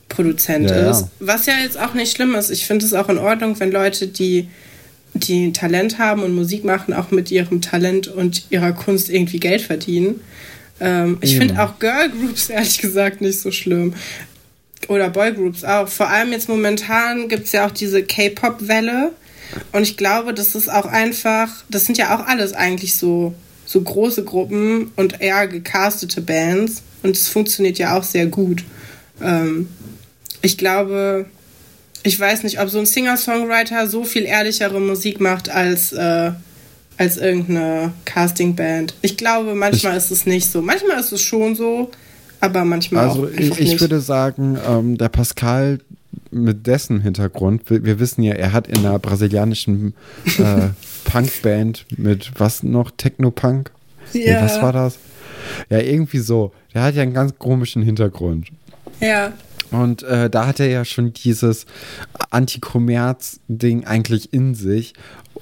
Produzent 0.10 0.72
ja, 0.72 0.89
ist. 0.89 1.01
Ja. 1.01 1.10
Was 1.20 1.45
ja 1.45 1.53
jetzt 1.62 1.80
auch 1.80 1.93
nicht 1.93 2.16
schlimm 2.16 2.34
ist. 2.34 2.49
Ich 2.49 2.66
finde 2.66 2.86
es 2.86 2.93
auch 2.93 3.10
in 3.10 3.20
Ordnung, 3.20 3.60
wenn 3.60 3.72
Leute, 3.72 4.08
die, 4.08 4.47
die 5.14 5.53
Talent 5.53 5.99
haben 5.99 6.24
und 6.24 6.34
Musik 6.34 6.64
machen, 6.64 6.93
auch 6.93 7.12
mit 7.12 7.30
ihrem 7.30 7.62
Talent 7.62 8.08
und 8.08 8.47
ihrer 8.49 8.72
Kunst 8.74 9.10
irgendwie 9.10 9.39
Geld 9.39 9.62
verdienen. 9.62 10.22
Ähm, 10.80 11.20
ich 11.22 11.38
finde 11.38 11.62
auch 11.62 11.80
Girlgroups 11.80 12.49
ehrlich 12.49 12.80
gesagt 12.80 13.22
nicht 13.22 13.39
so 13.39 13.51
schlimm. 13.51 13.93
Oder 14.88 15.09
Boygroups 15.09 15.63
auch. 15.63 15.88
Vor 15.88 16.09
allem 16.09 16.32
jetzt 16.32 16.49
momentan 16.49 17.28
gibt 17.28 17.45
es 17.45 17.51
ja 17.51 17.65
auch 17.65 17.71
diese 17.71 18.03
K-Pop-Welle. 18.03 19.11
Und 19.71 19.84
ich 19.84 19.97
glaube, 19.97 20.34
das 20.34 20.55
ist 20.55 20.69
auch 20.69 20.86
einfach, 20.86 21.49
das 21.69 21.86
sind 21.86 21.97
ja 21.97 22.15
auch 22.15 22.28
alles 22.28 22.53
eigentlich 22.53 22.95
so, 22.95 23.34
so 23.65 23.82
große 23.82 24.23
Gruppen 24.23 24.91
und 24.95 25.21
eher 25.21 25.47
gecastete 25.47 26.21
Bands. 26.21 26.84
Und 27.03 27.15
es 27.15 27.30
funktioniert 27.30 27.78
ja 27.78 27.97
auch 27.97 28.03
sehr 28.03 28.28
gut. 28.28 28.63
Ähm, 29.21 29.69
ich 30.41 30.57
glaube, 30.57 31.26
ich 32.03 32.19
weiß 32.19 32.43
nicht, 32.43 32.59
ob 32.59 32.69
so 32.69 32.80
ein 32.80 32.86
Singer-Songwriter 32.86 33.88
so 33.88 34.03
viel 34.03 34.26
ehrlichere 34.26 34.80
Musik 34.80 35.19
macht 35.19 35.49
als, 35.49 35.91
äh, 35.91 36.32
als 36.97 37.17
irgendeine 37.17 37.93
Casting-Band. 38.05 38.93
Ich 39.01 39.17
glaube, 39.17 39.55
manchmal 39.55 39.93
ich, 39.93 40.03
ist 40.03 40.11
es 40.11 40.26
nicht 40.26 40.51
so. 40.51 40.61
Manchmal 40.61 40.99
ist 40.99 41.11
es 41.11 41.21
schon 41.21 41.55
so, 41.55 41.89
aber 42.46 42.66
manchmal 42.66 43.10
also 43.10 43.24
auch. 43.24 43.28
Also 43.28 43.38
ich, 43.38 43.60
ich 43.60 43.82
würde 43.82 44.00
sagen, 44.00 44.58
ähm, 44.68 44.98
der 44.98 45.10
Pascal 45.10 45.80
mit 46.32 46.68
dessen 46.68 47.02
Hintergrund, 47.02 47.70
wir, 47.70 47.84
wir, 47.86 48.00
wissen 48.00 48.24
ja, 48.24 48.34
er 48.34 48.54
hat 48.54 48.68
in 48.68 48.80
einer 48.80 49.00
brasilianischen 49.00 49.93
äh, 50.38 50.70
Punk-Band 51.06 51.86
mit 51.98 52.32
was 52.38 52.64
noch? 52.64 52.91
Techno-Punk? 52.91 53.72
Ja. 54.14 54.41
Nee, 54.41 54.46
was 54.46 54.62
war 54.62 54.74
das? 54.74 54.98
Ja, 55.70 55.80
irgendwie 55.80 56.20
so. 56.20 56.54
Der 56.74 56.84
hat 56.84 56.96
ja 56.96 57.04
einen 57.04 57.14
ganz 57.14 57.38
komischen 57.38 57.84
Hintergrund. 57.84 58.48
Ja. 59.00 59.34
Und 59.72 60.04
äh, 60.04 60.30
da 60.30 60.48
hat 60.48 60.60
er 60.60 60.68
ja 60.68 60.86
schon 60.86 61.14
dieses 61.14 61.66
Anti-Kommerz-Ding 62.30 63.86
eigentlich 63.86 64.34
in 64.34 64.56
sich. 64.56 64.93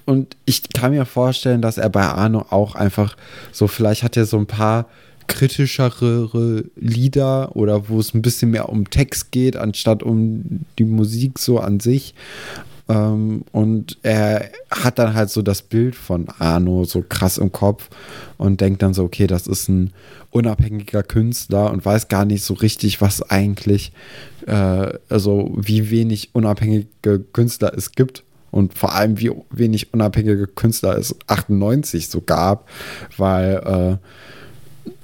Und 0.06 0.36
ich 0.46 0.64
kann 0.74 0.92
mir 0.92 1.06
vorstellen, 1.06 1.62
dass 1.62 1.78
er 1.78 1.90
bei 1.90 2.04
Arno 2.04 2.46
auch 2.50 2.76
einfach 2.76 3.16
so, 3.52 3.68
vielleicht 3.68 4.04
hat 4.04 4.18
er 4.18 4.26
so 4.26 4.38
ein 4.38 4.48
paar 4.48 4.88
kritischere 5.28 6.66
Lieder 6.76 7.56
oder 7.56 7.90
wo 7.90 8.00
es 8.00 8.14
ein 8.14 8.22
bisschen 8.22 8.52
mehr 8.52 8.70
um 8.70 8.90
Text 8.90 9.32
geht, 9.32 9.56
anstatt 9.56 10.04
um 10.04 10.66
die 10.78 10.86
Musik 10.86 11.40
so 11.40 11.60
an 11.60 11.80
sich. 11.80 12.14
Ähm, 12.90 13.46
und 13.52 13.98
er 14.04 14.50
hat 14.70 15.00
dann 15.00 15.14
halt 15.14 15.30
so 15.30 15.42
das 15.42 15.62
Bild 15.62 15.96
von 15.96 16.28
Arno 16.40 16.84
so 16.84 17.04
krass 17.08 17.38
im 17.38 17.52
Kopf 17.52 17.90
und 18.38 18.60
denkt 18.60 18.82
dann 18.82 18.94
so, 18.94 19.04
okay, 19.04 19.28
das 19.28 19.48
ist 19.48 19.70
ein 19.70 19.94
unabhängiger 20.32 21.04
Künstler 21.04 21.72
und 21.72 21.86
weiß 21.86 22.10
gar 22.10 22.26
nicht 22.26 22.44
so 22.44 22.56
richtig, 22.56 23.00
was 23.00 23.22
eigentlich, 23.30 23.94
äh, 24.48 24.98
also 25.08 25.54
wie 25.56 25.92
wenig 25.92 26.32
unabhängige 26.34 27.20
Künstler 27.32 27.74
es 27.76 27.92
gibt 27.94 28.24
und 28.52 28.78
vor 28.78 28.94
allem 28.94 29.20
wie 29.20 29.32
wenig 29.52 29.94
unabhängige 29.94 30.48
Künstler 30.48 30.98
es 30.98 31.16
98 31.28 32.10
so 32.10 32.22
gab, 32.22 32.68
weil 33.18 34.00
äh, 34.02 34.08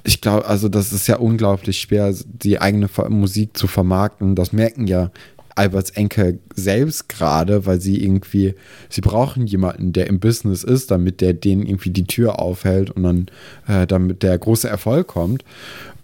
ich 0.03 0.21
glaube, 0.21 0.45
also 0.45 0.69
das 0.69 0.93
ist 0.93 1.07
ja 1.07 1.17
unglaublich 1.17 1.79
schwer, 1.79 2.13
die 2.25 2.59
eigene 2.59 2.89
Musik 3.09 3.57
zu 3.57 3.67
vermarkten. 3.67 4.35
Das 4.35 4.53
merken 4.53 4.87
ja 4.87 5.11
Alberts 5.55 5.89
Enkel 5.91 6.39
selbst 6.55 7.09
gerade, 7.09 7.65
weil 7.65 7.81
sie 7.81 8.01
irgendwie, 8.01 8.55
sie 8.89 9.01
brauchen 9.01 9.45
jemanden, 9.45 9.91
der 9.91 10.07
im 10.07 10.19
Business 10.19 10.63
ist, 10.63 10.89
damit 10.89 11.19
der 11.19 11.33
denen 11.33 11.65
irgendwie 11.65 11.89
die 11.89 12.05
Tür 12.07 12.39
aufhält 12.39 12.91
und 12.91 13.03
dann, 13.03 13.25
äh, 13.67 13.85
damit 13.85 14.23
der 14.23 14.37
große 14.37 14.69
Erfolg 14.69 15.07
kommt. 15.07 15.43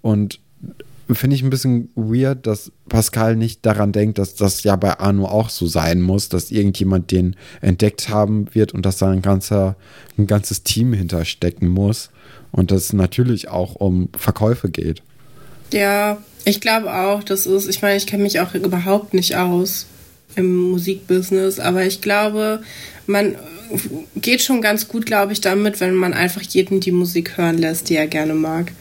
Und 0.02 0.40
finde 1.10 1.36
ich 1.36 1.44
ein 1.44 1.50
bisschen 1.50 1.90
weird, 1.96 2.48
dass 2.48 2.72
Pascal 2.90 3.38
nicht 3.38 3.66
daran 3.66 3.94
denkt, 3.94 4.18
dass 4.18 4.36
das 4.36 4.64
ja 4.64 4.76
bei 4.76 5.00
Arno 5.00 5.26
auch 5.26 5.50
so 5.50 5.68
sein 5.68 6.02
muss, 6.02 6.28
dass 6.28 6.52
irgendjemand 6.52 7.12
den 7.12 7.38
entdeckt 7.62 8.10
haben 8.10 8.48
wird 8.54 8.74
und 8.74 8.86
dass 8.86 8.98
da 8.98 9.10
ein 9.10 9.22
ganzer, 9.22 9.78
ein 10.18 10.28
ganzes 10.28 10.64
Team 10.64 10.92
hinterstecken 10.92 11.70
muss 11.70 12.10
und 12.56 12.72
dass 12.72 12.84
es 12.84 12.94
natürlich 12.94 13.50
auch 13.50 13.76
um 13.76 14.10
Verkäufe 14.18 14.70
geht. 14.70 15.02
Ja, 15.74 16.18
ich 16.46 16.62
glaube 16.62 16.94
auch, 16.94 17.24
das 17.24 17.46
ist, 17.46 17.68
ich 17.68 17.82
meine, 17.82 17.98
ich 17.98 18.08
kenne 18.08 18.24
mich 18.24 18.40
auch 18.40 18.54
überhaupt 18.54 19.14
nicht 19.14 19.36
aus 19.36 19.88
im 20.36 20.56
Musikbusiness, 20.56 21.60
aber 21.60 21.86
ich 21.86 22.02
glaube, 22.02 22.62
man 23.08 23.36
geht 24.16 24.42
schon 24.42 24.62
ganz 24.62 24.88
gut, 24.88 25.06
glaube 25.06 25.34
ich, 25.34 25.42
damit, 25.42 25.80
wenn 25.82 25.96
man 25.96 26.14
einfach 26.14 26.42
jeden 26.42 26.80
die 26.80 26.92
Musik 26.92 27.38
hören 27.38 27.58
lässt, 27.58 27.90
die 27.90 27.96
er 27.96 28.08
gerne 28.08 28.36
mag. 28.36 28.72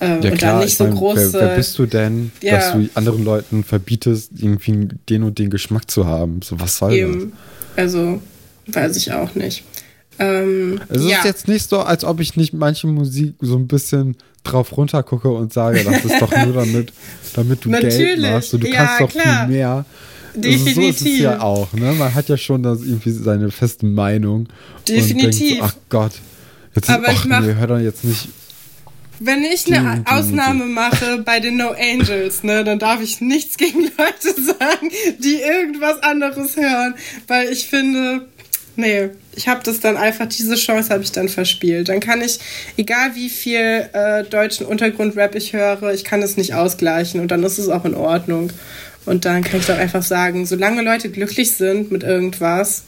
Äh, 0.00 0.06
ja, 0.06 0.14
und 0.14 0.38
klar, 0.38 0.52
dann 0.54 0.64
nicht 0.64 0.76
so 0.76 0.84
mein, 0.84 0.94
große. 0.94 1.32
Wer, 1.34 1.40
wer, 1.40 1.56
bist 1.56 1.78
du 1.78 1.86
denn, 1.86 2.32
ja. 2.40 2.56
dass 2.56 2.72
du 2.72 2.88
anderen 2.94 3.24
Leuten 3.24 3.62
verbietest, 3.62 4.32
irgendwie 4.38 4.88
den 5.08 5.22
und 5.22 5.38
den 5.38 5.50
Geschmack 5.50 5.90
zu 5.90 6.06
haben? 6.06 6.40
So, 6.42 6.58
was 6.58 6.78
soll 6.78 6.92
Eben. 6.92 7.32
das? 7.76 7.84
Also, 7.84 8.22
weiß 8.66 8.96
ich 8.96 9.12
auch 9.12 9.34
nicht. 9.34 9.64
Ähm, 10.22 10.80
es 10.88 11.04
ja. 11.04 11.18
ist 11.18 11.24
jetzt 11.24 11.48
nicht 11.48 11.68
so, 11.68 11.80
als 11.80 12.04
ob 12.04 12.20
ich 12.20 12.36
nicht 12.36 12.52
manche 12.52 12.86
Musik 12.86 13.34
so 13.40 13.56
ein 13.56 13.66
bisschen 13.66 14.16
drauf 14.44 14.76
runter 14.76 15.02
gucke 15.02 15.28
und 15.28 15.52
sage, 15.52 15.84
das 15.84 16.04
ist 16.04 16.20
doch 16.20 16.30
nur 16.44 16.54
damit, 16.54 16.92
damit 17.34 17.64
du 17.64 17.70
Geld 17.70 18.20
machst. 18.20 18.54
Und 18.54 18.64
du 18.64 18.68
ja, 18.68 18.74
kannst 18.74 19.00
doch 19.00 19.10
klar. 19.10 19.46
viel 19.46 19.56
mehr. 19.56 19.84
Definitiv. 20.34 20.66
Also 20.66 20.80
so 20.80 20.88
ist 20.88 21.00
es 21.02 21.18
ja 21.18 21.40
auch. 21.40 21.72
Ne? 21.74 21.92
Man 21.92 22.14
hat 22.14 22.28
ja 22.28 22.36
schon 22.36 22.62
das 22.62 22.80
irgendwie 22.80 23.10
seine 23.10 23.50
feste 23.50 23.86
Meinung. 23.86 24.48
Definitiv. 24.88 25.12
Und 25.12 25.38
denkt 25.40 25.58
so, 25.58 25.64
ach 25.64 25.74
Gott, 25.88 26.12
jetzt 26.74 26.90
Aber 26.90 27.08
ach, 27.08 27.12
ich 27.12 27.24
mach, 27.26 27.40
nee, 27.40 27.54
hör 27.54 27.66
doch 27.66 27.78
jetzt 27.78 28.04
nicht. 28.04 28.28
Wenn 29.24 29.44
ich 29.44 29.72
eine 29.72 30.04
Ausnahme 30.06 30.64
mache 30.64 31.18
bei 31.18 31.38
den 31.38 31.56
No 31.56 31.74
Angels, 31.78 32.42
ne, 32.42 32.64
dann 32.64 32.80
darf 32.80 33.00
ich 33.00 33.20
nichts 33.20 33.56
gegen 33.56 33.82
Leute 33.82 34.42
sagen, 34.42 34.90
die 35.20 35.36
irgendwas 35.36 36.02
anderes 36.02 36.56
hören, 36.56 36.94
weil 37.28 37.52
ich 37.52 37.68
finde, 37.68 38.26
nee, 38.76 39.10
ich 39.34 39.48
habe 39.48 39.60
das 39.64 39.80
dann 39.80 39.96
einfach, 39.96 40.26
diese 40.26 40.54
Chance 40.54 40.90
habe 40.90 41.02
ich 41.02 41.12
dann 41.12 41.28
verspielt. 41.28 41.88
Dann 41.88 42.00
kann 42.00 42.20
ich, 42.20 42.38
egal 42.76 43.14
wie 43.14 43.28
viel 43.28 43.88
äh, 43.92 44.24
deutschen 44.24 44.66
Untergrundrap 44.66 45.34
ich 45.34 45.52
höre, 45.52 45.92
ich 45.92 46.04
kann 46.04 46.22
es 46.22 46.36
nicht 46.36 46.54
ausgleichen 46.54 47.20
und 47.20 47.30
dann 47.30 47.42
ist 47.42 47.58
es 47.58 47.68
auch 47.68 47.84
in 47.84 47.94
Ordnung. 47.94 48.52
Und 49.04 49.24
dann 49.24 49.42
kann 49.42 49.60
ich 49.60 49.66
doch 49.66 49.78
einfach 49.78 50.02
sagen, 50.02 50.46
solange 50.46 50.82
Leute 50.82 51.10
glücklich 51.10 51.52
sind 51.52 51.90
mit 51.90 52.04
irgendwas 52.04 52.84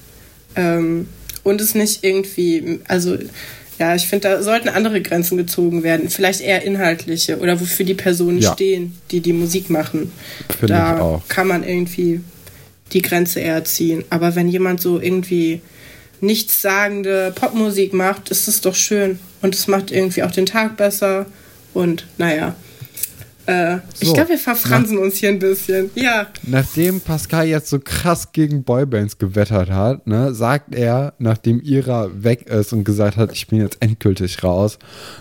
ähm, 0.55 1.09
und 1.43 1.61
es 1.61 1.75
nicht 1.75 2.05
irgendwie, 2.05 2.81
also 2.87 3.17
ja, 3.79 3.95
ich 3.97 4.07
finde, 4.07 4.29
da 4.29 4.43
sollten 4.43 4.69
andere 4.69 5.03
Grenzen 5.03 5.37
gezogen 5.37 5.83
werden. 5.83 6.09
Vielleicht 6.09 6.41
eher 6.41 6.63
inhaltliche 6.63 7.39
oder 7.39 7.61
wofür 7.61 7.85
die 7.85 7.95
Personen 7.95 8.39
ja. 8.39 8.53
stehen, 8.53 8.97
die 9.11 9.21
die 9.21 9.33
Musik 9.33 9.69
machen. 9.69 10.13
Finde 10.49 10.75
da 10.75 10.95
ich 10.95 11.01
auch. 11.03 11.23
kann 11.29 11.49
man 11.49 11.65
irgendwie 11.65 12.21
die 12.93 13.03
Grenze 13.03 13.41
eher 13.41 13.65
ziehen. 13.65 14.05
Aber 14.11 14.35
wenn 14.35 14.49
jemand 14.49 14.81
so 14.81 15.01
irgendwie 15.01 15.61
nichtssagende 16.21 17.33
Popmusik 17.35 17.93
macht, 17.93 18.31
ist 18.31 18.49
es 18.49 18.61
doch 18.61 18.75
schön. 18.75 19.19
Und 19.43 19.55
es 19.55 19.67
macht 19.67 19.91
irgendwie 19.91 20.23
auch 20.23 20.31
den 20.31 20.47
Tag 20.47 20.77
besser. 20.77 21.27
Und 21.73 22.07
naja. 22.19 22.55
Äh, 23.47 23.79
so, 23.93 24.07
ich 24.07 24.15
glaube, 24.15 24.31
wir 24.31 24.39
verfransen 24.39 24.97
nach, 24.97 25.05
uns 25.05 25.17
hier 25.17 25.29
ein 25.29 25.39
bisschen. 25.39 25.91
Ja. 25.95 26.29
Nachdem 26.45 27.01
Pascal 27.01 27.47
jetzt 27.47 27.69
so 27.69 27.79
krass 27.79 28.33
gegen 28.33 28.65
Boybands 28.65 29.19
gewettert 29.19 29.71
hat, 29.71 30.07
ne, 30.07 30.35
sagt 30.35 30.75
er, 30.75 31.15
nachdem 31.19 31.61
Ira 31.61 32.11
weg 32.15 32.49
ist 32.49 32.73
und 32.73 32.85
gesagt 32.85 33.17
hat, 33.17 33.33
ich 33.33 33.47
bin 33.49 33.61
jetzt 33.61 33.77
endgültig 33.81 34.43
raus, 34.43 34.79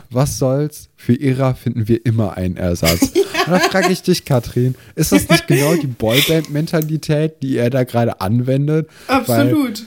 was 0.10 0.38
soll's? 0.38 0.90
Für 0.96 1.14
Ira 1.14 1.54
finden 1.54 1.88
wir 1.88 2.06
immer 2.06 2.38
einen 2.38 2.56
Ersatz. 2.56 3.12
ja. 3.14 3.24
Und 3.46 3.52
da 3.52 3.60
frage 3.60 3.92
ich 3.92 4.02
dich, 4.02 4.24
Katrin, 4.24 4.76
ist 4.96 5.12
das 5.12 5.28
nicht 5.28 5.48
genau 5.48 5.76
die 5.76 5.88
Boyband-Mentalität, 5.88 7.42
die 7.42 7.58
er 7.58 7.70
da 7.70 7.84
gerade 7.84 8.22
anwendet? 8.22 8.88
Absolut. 9.08 9.84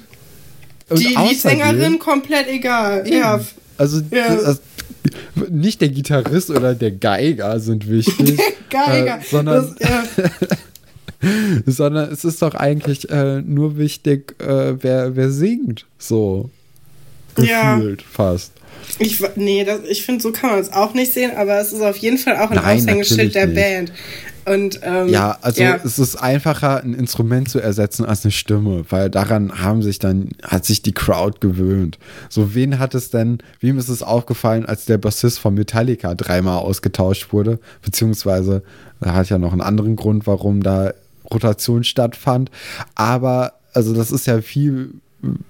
Weil 0.88 0.98
die 0.98 1.34
Sängerin 1.34 1.98
komplett 1.98 2.48
egal. 2.48 3.10
Ja. 3.10 3.40
Also, 3.78 4.02
ja. 4.10 4.26
also, 4.26 4.60
nicht 5.50 5.80
der 5.80 5.88
Gitarrist 5.88 6.50
oder 6.50 6.74
der 6.74 6.90
Geiger 6.90 7.60
sind 7.60 7.88
wichtig. 7.88 8.40
Geiger. 8.70 9.18
Äh, 9.18 9.24
sondern, 9.28 9.76
das, 9.78 9.88
ja. 9.88 10.30
sondern 11.66 12.12
es 12.12 12.24
ist 12.24 12.42
doch 12.42 12.54
eigentlich 12.54 13.08
äh, 13.10 13.42
nur 13.42 13.76
wichtig, 13.76 14.34
äh, 14.40 14.82
wer, 14.82 15.16
wer 15.16 15.30
singt. 15.30 15.86
So. 15.98 16.50
Gefühlt 17.34 18.02
ja. 18.02 18.08
fast. 18.10 18.52
Ich, 18.98 19.22
nee, 19.36 19.64
das, 19.64 19.80
ich 19.88 20.04
finde, 20.04 20.22
so 20.22 20.32
kann 20.32 20.50
man 20.50 20.58
es 20.60 20.72
auch 20.72 20.94
nicht 20.94 21.12
sehen, 21.12 21.32
aber 21.36 21.60
es 21.60 21.72
ist 21.72 21.82
auf 21.82 21.96
jeden 21.96 22.18
Fall 22.18 22.36
auch 22.36 22.50
ein 22.50 22.56
Nein, 22.56 22.80
Aushängeschild 22.80 23.34
der. 23.34 23.46
Band. 23.46 23.92
Und, 24.46 24.78
ähm, 24.82 25.08
ja, 25.08 25.36
also 25.42 25.60
ja. 25.60 25.80
es 25.82 25.98
ist 25.98 26.16
einfacher, 26.16 26.82
ein 26.82 26.94
Instrument 26.94 27.48
zu 27.48 27.58
ersetzen 27.58 28.04
als 28.04 28.24
eine 28.24 28.30
Stimme, 28.30 28.84
weil 28.90 29.10
daran 29.10 29.60
haben 29.60 29.82
sich 29.82 29.98
dann, 29.98 30.28
hat 30.42 30.64
sich 30.64 30.82
die 30.82 30.92
Crowd 30.92 31.40
gewöhnt. 31.40 31.98
So, 32.28 32.54
wen 32.54 32.78
hat 32.78 32.94
es 32.94 33.10
denn, 33.10 33.38
wem 33.58 33.76
ist 33.76 33.88
es 33.88 34.04
aufgefallen, 34.04 34.64
als 34.64 34.84
der 34.84 34.98
Bassist 34.98 35.40
von 35.40 35.54
Metallica 35.54 36.14
dreimal 36.14 36.58
ausgetauscht 36.58 37.32
wurde? 37.32 37.58
Beziehungsweise, 37.82 38.62
er 39.00 39.14
hat 39.14 39.30
ja 39.30 39.38
noch 39.38 39.50
einen 39.50 39.62
anderen 39.62 39.96
Grund, 39.96 40.28
warum 40.28 40.62
da 40.62 40.92
Rotation 41.32 41.82
stattfand. 41.82 42.52
Aber, 42.94 43.54
also 43.74 43.94
das 43.94 44.12
ist 44.12 44.26
ja 44.26 44.40
viel 44.40 44.92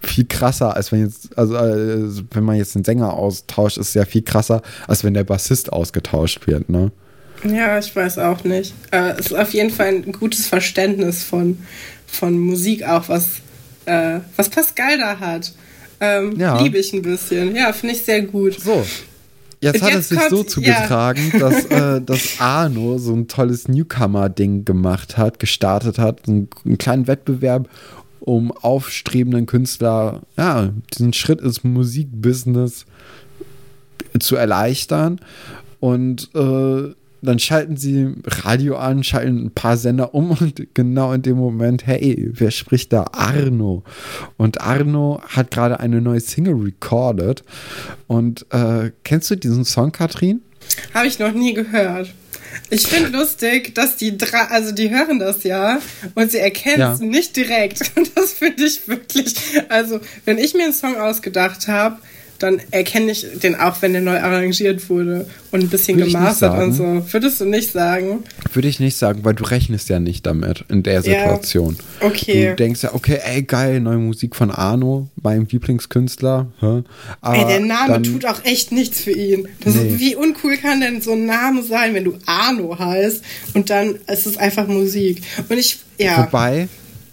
viel 0.01 0.25
krasser, 0.25 0.75
als 0.75 0.91
wenn 0.91 1.01
jetzt, 1.01 1.37
also 1.37 1.55
äh, 1.55 2.09
wenn 2.31 2.45
man 2.45 2.57
jetzt 2.57 2.75
den 2.75 2.85
Sänger 2.85 3.13
austauscht, 3.13 3.77
ist 3.77 3.89
es 3.89 3.95
ja 3.95 4.07
viel 4.07 4.23
krasser, 4.23 4.63
als 4.87 5.05
wenn 5.05 5.13
der 5.13 5.25
Bassist 5.25 5.71
ausgetauscht 5.71 6.47
wird, 6.47 6.71
ne? 6.71 6.93
Ja, 7.55 7.79
ich 7.79 7.95
weiß 7.95 8.19
auch 8.19 8.45
nicht. 8.45 8.75
Äh, 8.91 9.15
es 9.19 9.27
ist 9.27 9.35
auf 9.35 9.53
jeden 9.53 9.71
Fall 9.71 9.89
ein 9.89 10.13
gutes 10.13 10.47
Verständnis 10.47 11.23
von, 11.25 11.59
von 12.07 12.39
Musik 12.39 12.85
auch, 12.85 13.09
was, 13.09 13.41
äh, 13.87 14.21
was 14.37 14.49
Pascal 14.49 14.99
da 14.99 15.19
hat. 15.19 15.53
Ähm, 16.01 16.39
ja. 16.39 16.61
Liebe 16.61 16.79
ich 16.79 16.93
ein 16.93 17.03
bisschen. 17.03 17.55
Ja, 17.57 17.73
finde 17.73 17.95
ich 17.95 18.03
sehr 18.03 18.23
gut. 18.23 18.61
So. 18.61 18.85
Jetzt 19.61 19.83
hat 19.83 19.95
es 19.95 20.11
sich 20.11 20.21
so 20.29 20.45
zugetragen, 20.45 21.31
ja. 21.33 21.39
dass, 21.39 21.65
äh, 21.67 22.01
dass 22.05 22.41
Arno 22.41 22.99
so 22.99 23.15
ein 23.15 23.27
tolles 23.27 23.69
Newcomer-Ding 23.69 24.65
gemacht 24.65 25.17
hat, 25.17 25.39
gestartet 25.39 25.99
hat, 25.99 26.29
einen, 26.29 26.49
einen 26.65 26.79
kleinen 26.79 27.07
Wettbewerb, 27.07 27.69
um 28.21 28.53
aufstrebenden 28.53 29.47
Künstler 29.47 30.21
ja, 30.37 30.71
diesen 30.93 31.13
Schritt 31.13 31.41
ins 31.41 31.65
Musikbusiness 31.65 32.85
zu 34.19 34.37
erleichtern. 34.37 35.21
Und 35.81 36.31
äh, 36.35 36.95
dann 37.27 37.39
schalten 37.39 37.77
sie 37.77 38.15
Radio 38.25 38.77
an, 38.77 39.05
schalten 39.05 39.47
ein 39.47 39.51
paar 39.51 39.77
Sender 39.77 40.15
um 40.15 40.31
und 40.31 40.75
genau 40.75 41.13
in 41.13 41.23
dem 41.23 41.37
Moment, 41.37 41.87
hey, 41.87 42.31
wer 42.33 42.51
spricht 42.51 42.93
da? 42.93 43.07
Arno. 43.13 43.83
Und 44.37 44.61
Arno 44.61 45.21
hat 45.29 45.51
gerade 45.51 45.81
eine 45.81 46.01
neue 46.01 46.21
Single 46.21 46.55
recorded. 46.55 47.43
Und 48.07 48.47
äh, 48.51 48.93
kennst 49.05 49.31
du 49.31 49.37
diesen 49.37 49.65
Song, 49.65 49.93
Katrin? 49.93 50.41
Habe 50.95 51.07
ich 51.07 51.19
noch 51.19 51.33
nie 51.33 51.55
gehört. 51.55 52.13
Ich 52.71 52.87
finde 52.87 53.11
lustig, 53.11 53.75
dass 53.75 53.97
die 53.97 54.17
drei, 54.17 54.45
also 54.49 54.73
die 54.73 54.91
hören 54.91 55.19
das 55.19 55.45
ja 55.45 55.79
und 56.15 56.31
sie 56.31 56.39
erkennen 56.39 56.93
es 56.93 57.01
ja. 57.01 57.07
nicht 57.07 57.37
direkt. 57.37 57.93
Das 58.15 58.33
finde 58.33 58.65
ich 58.65 58.89
wirklich, 58.89 59.35
also 59.69 60.01
wenn 60.25 60.39
ich 60.39 60.55
mir 60.55 60.65
einen 60.65 60.73
Song 60.73 60.97
ausgedacht 60.97 61.69
habe, 61.69 61.99
dann 62.39 62.61
erkenne 62.71 63.13
ich 63.13 63.27
den 63.43 63.55
auch, 63.55 63.83
wenn 63.83 63.93
der 63.93 64.03
neu 64.03 64.19
arrangiert 64.19 64.89
wurde 64.89 65.27
und 65.51 65.63
ein 65.63 65.69
bisschen 65.69 65.99
Würde 65.99 66.11
gemastert 66.11 66.59
und 66.59 66.73
so. 66.73 67.05
Würdest 67.13 67.41
du 67.41 67.45
nicht 67.45 67.73
sagen? 67.73 68.25
Würde 68.53 68.69
ich 68.69 68.81
nicht 68.81 68.97
sagen, 68.97 69.25
weil 69.25 69.35
du 69.35 69.45
rechnest 69.45 69.89
ja 69.89 69.99
nicht 69.99 70.27
damit 70.27 70.65
in 70.69 70.83
der 70.83 71.03
Situation. 71.03 71.77
Ja, 72.01 72.07
okay. 72.07 72.49
Du 72.51 72.57
denkst 72.57 72.83
ja, 72.83 72.95
okay, 72.95 73.19
ey, 73.25 73.43
geil, 73.43 73.81
neue 73.81 73.99
Musik 73.99 74.37
von 74.37 74.51
Arno, 74.51 75.09
meinem 75.23 75.47
Lieblingskünstler. 75.51 76.47
Aber 77.21 77.37
ey, 77.37 77.47
der 77.47 77.61
Name 77.61 77.93
dann, 77.95 78.03
tut 78.03 78.27
auch 78.27 78.45
echt 78.45 78.73
nichts 78.73 79.01
für 79.01 79.13
ihn. 79.13 79.49
Nee. 79.65 79.71
Ist, 79.71 79.99
wie 79.99 80.17
uncool 80.17 80.57
kann 80.57 80.81
denn 80.81 81.01
so 81.01 81.13
ein 81.13 81.27
Name 81.27 81.63
sein, 81.63 81.95
wenn 81.95 82.05
du 82.05 82.19
Arno 82.27 82.79
heißt 82.79 83.23
und 83.55 83.71
dann 83.71 83.97
ist 84.07 84.27
es 84.27 84.37
einfach 84.37 84.67
Musik. 84.67 85.23
Und 85.49 85.59
ich, 85.59 85.79
ja. 85.99 86.27
Wobei, 86.27 86.69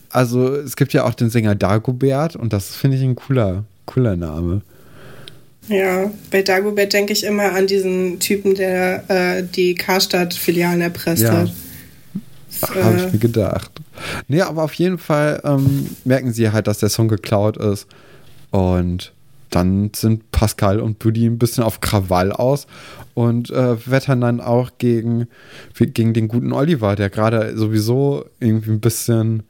also 0.09 0.53
es 0.55 0.75
gibt 0.75 0.93
ja 0.93 1.05
auch 1.05 1.13
den 1.13 1.29
Sänger 1.29 1.55
Dagobert 1.55 2.35
und 2.35 2.53
das 2.53 2.75
finde 2.75 2.97
ich 2.97 3.03
ein 3.03 3.15
cooler, 3.15 3.63
cooler 3.85 4.15
Name. 4.15 4.61
Ja, 5.67 6.11
bei 6.29 6.41
Dagobert 6.41 6.93
denke 6.93 7.13
ich 7.13 7.23
immer 7.23 7.53
an 7.53 7.67
diesen 7.67 8.19
Typen, 8.19 8.55
der 8.55 9.09
äh, 9.09 9.43
die 9.43 9.75
Karstadt-Filialen 9.75 10.81
erpresst 10.81 11.23
ja. 11.23 11.33
hat. 11.33 11.51
Habe 12.61 12.97
ich 12.97 13.13
mir 13.13 13.19
gedacht. 13.19 13.71
Nee, 14.27 14.41
aber 14.41 14.63
auf 14.63 14.73
jeden 14.73 14.97
Fall 14.97 15.41
ähm, 15.43 15.89
merken 16.05 16.33
sie 16.33 16.51
halt, 16.51 16.67
dass 16.67 16.79
der 16.79 16.89
Song 16.89 17.07
geklaut 17.07 17.57
ist. 17.57 17.87
Und 18.51 19.13
dann 19.49 19.91
sind 19.95 20.31
Pascal 20.31 20.79
und 20.79 20.99
Buddy 20.99 21.25
ein 21.25 21.37
bisschen 21.37 21.63
auf 21.63 21.81
Krawall 21.81 22.31
aus 22.31 22.67
und 23.13 23.49
äh, 23.51 23.75
wettern 23.89 24.21
dann 24.21 24.41
auch 24.41 24.71
gegen, 24.77 25.27
gegen 25.75 26.13
den 26.13 26.27
guten 26.27 26.51
Oliver, 26.51 26.95
der 26.95 27.09
gerade 27.09 27.55
sowieso 27.55 28.25
irgendwie 28.39 28.71
ein 28.71 28.79
bisschen 28.79 29.43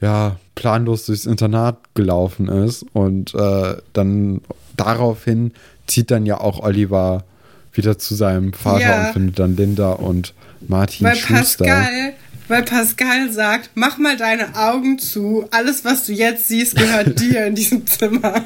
ja, 0.00 0.36
planlos 0.54 1.06
durchs 1.06 1.26
Internat 1.26 1.78
gelaufen 1.94 2.48
ist 2.48 2.84
und 2.92 3.34
äh, 3.34 3.76
dann 3.92 4.40
daraufhin 4.80 5.52
zieht 5.86 6.10
dann 6.10 6.26
ja 6.26 6.40
auch 6.40 6.60
Oliver 6.60 7.24
wieder 7.72 7.98
zu 7.98 8.14
seinem 8.14 8.52
Vater 8.52 8.80
ja. 8.80 9.06
und 9.06 9.12
findet 9.12 9.38
dann 9.38 9.56
Linda 9.56 9.92
und 9.92 10.34
Martin 10.66 11.06
weil 11.06 11.16
Schuster. 11.16 11.64
Pascal, 11.64 12.12
weil 12.48 12.62
Pascal 12.62 13.32
sagt, 13.32 13.70
mach 13.74 13.98
mal 13.98 14.16
deine 14.16 14.56
Augen 14.56 14.98
zu, 14.98 15.46
alles 15.50 15.84
was 15.84 16.04
du 16.06 16.12
jetzt 16.12 16.48
siehst 16.48 16.76
gehört 16.76 17.20
dir 17.20 17.46
in 17.46 17.54
diesem 17.54 17.86
Zimmer. 17.86 18.44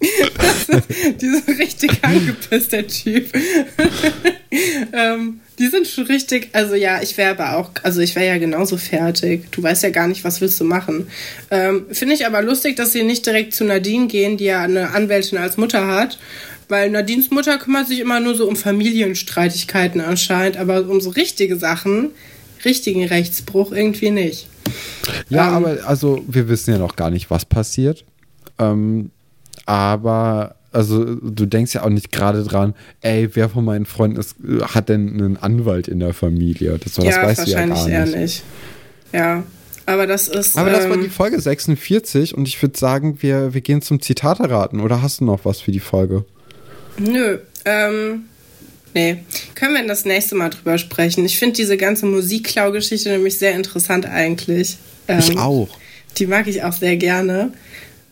die 1.20 1.28
sind 1.28 1.48
richtig 1.58 2.04
angepisst, 2.04 2.72
der 2.72 2.86
Typ. 2.86 3.32
ähm, 4.92 5.40
die 5.58 5.68
sind 5.68 5.86
schon 5.86 6.06
richtig, 6.06 6.50
also 6.52 6.74
ja, 6.74 7.00
ich 7.02 7.16
wäre 7.16 7.30
aber 7.30 7.56
auch, 7.56 7.70
also 7.82 8.00
ich 8.00 8.14
wäre 8.14 8.26
ja 8.26 8.38
genauso 8.38 8.76
fertig. 8.76 9.50
Du 9.50 9.62
weißt 9.62 9.82
ja 9.82 9.90
gar 9.90 10.08
nicht, 10.08 10.24
was 10.24 10.40
willst 10.40 10.60
du 10.60 10.64
machen. 10.64 11.08
Ähm, 11.50 11.86
Finde 11.90 12.14
ich 12.14 12.26
aber 12.26 12.42
lustig, 12.42 12.76
dass 12.76 12.92
sie 12.92 13.02
nicht 13.02 13.24
direkt 13.24 13.54
zu 13.54 13.64
Nadine 13.64 14.06
gehen, 14.06 14.36
die 14.36 14.44
ja 14.44 14.62
eine 14.62 14.90
Anwältin 14.90 15.38
als 15.38 15.56
Mutter 15.56 15.86
hat. 15.86 16.18
Weil 16.68 16.90
Nadines 16.90 17.30
Mutter 17.30 17.58
kümmert 17.58 17.86
sich 17.86 18.00
immer 18.00 18.18
nur 18.18 18.34
so 18.34 18.48
um 18.48 18.56
Familienstreitigkeiten 18.56 20.00
anscheinend, 20.00 20.56
aber 20.56 20.88
um 20.88 21.00
so 21.00 21.10
richtige 21.10 21.56
Sachen, 21.56 22.10
richtigen 22.64 23.04
Rechtsbruch 23.04 23.70
irgendwie 23.70 24.10
nicht. 24.10 24.48
Ja, 25.28 25.48
ähm, 25.48 25.54
aber 25.54 25.86
also 25.86 26.24
wir 26.26 26.48
wissen 26.48 26.72
ja 26.72 26.78
noch 26.78 26.96
gar 26.96 27.10
nicht, 27.10 27.30
was 27.30 27.44
passiert. 27.44 28.04
Ähm, 28.58 29.10
aber 29.64 30.56
also 30.72 31.04
du 31.04 31.46
denkst 31.46 31.74
ja 31.74 31.84
auch 31.84 31.88
nicht 31.88 32.12
gerade 32.12 32.44
dran, 32.44 32.74
ey, 33.00 33.30
wer 33.34 33.48
von 33.48 33.64
meinen 33.64 33.86
Freunden 33.86 34.18
ist, 34.18 34.36
hat 34.62 34.90
denn 34.90 35.08
einen 35.08 35.36
Anwalt 35.38 35.88
in 35.88 36.00
der 36.00 36.12
Familie? 36.12 36.78
Das, 36.78 36.94
das 36.94 37.04
ja, 37.04 37.22
weißt 37.22 37.46
du 37.46 37.50
ja 37.50 37.64
gar 37.64 37.74
nicht. 37.74 37.88
Eher 37.88 38.06
nicht. 38.06 38.42
Ja, 39.12 39.42
aber 39.86 40.06
das 40.06 40.28
ist. 40.28 40.58
Aber 40.58 40.70
das 40.70 40.84
ähm, 40.84 40.90
war 40.90 40.96
die 40.98 41.08
Folge 41.08 41.40
46 41.40 42.34
und 42.34 42.46
ich 42.46 42.60
würde 42.60 42.78
sagen, 42.78 43.22
wir, 43.22 43.54
wir 43.54 43.60
gehen 43.60 43.80
zum 43.80 44.02
Zitate 44.02 44.50
raten. 44.50 44.80
Oder 44.80 45.00
hast 45.00 45.20
du 45.20 45.24
noch 45.24 45.44
was 45.44 45.60
für 45.60 45.72
die 45.72 45.80
Folge? 45.80 46.24
Nö, 46.98 47.38
ähm, 47.64 48.24
nee. 48.94 49.18
Können 49.54 49.74
wir 49.74 49.86
das 49.86 50.04
nächste 50.04 50.34
Mal 50.34 50.50
drüber 50.50 50.76
sprechen? 50.76 51.24
Ich 51.24 51.38
finde 51.38 51.56
diese 51.56 51.76
ganze 51.76 52.04
Musikklau-Geschichte 52.06 53.10
nämlich 53.10 53.38
sehr 53.38 53.54
interessant 53.54 54.06
eigentlich. 54.06 54.76
Ähm, 55.08 55.20
ich 55.20 55.38
auch. 55.38 55.68
Die 56.18 56.26
mag 56.26 56.48
ich 56.48 56.64
auch 56.64 56.72
sehr 56.72 56.96
gerne. 56.96 57.52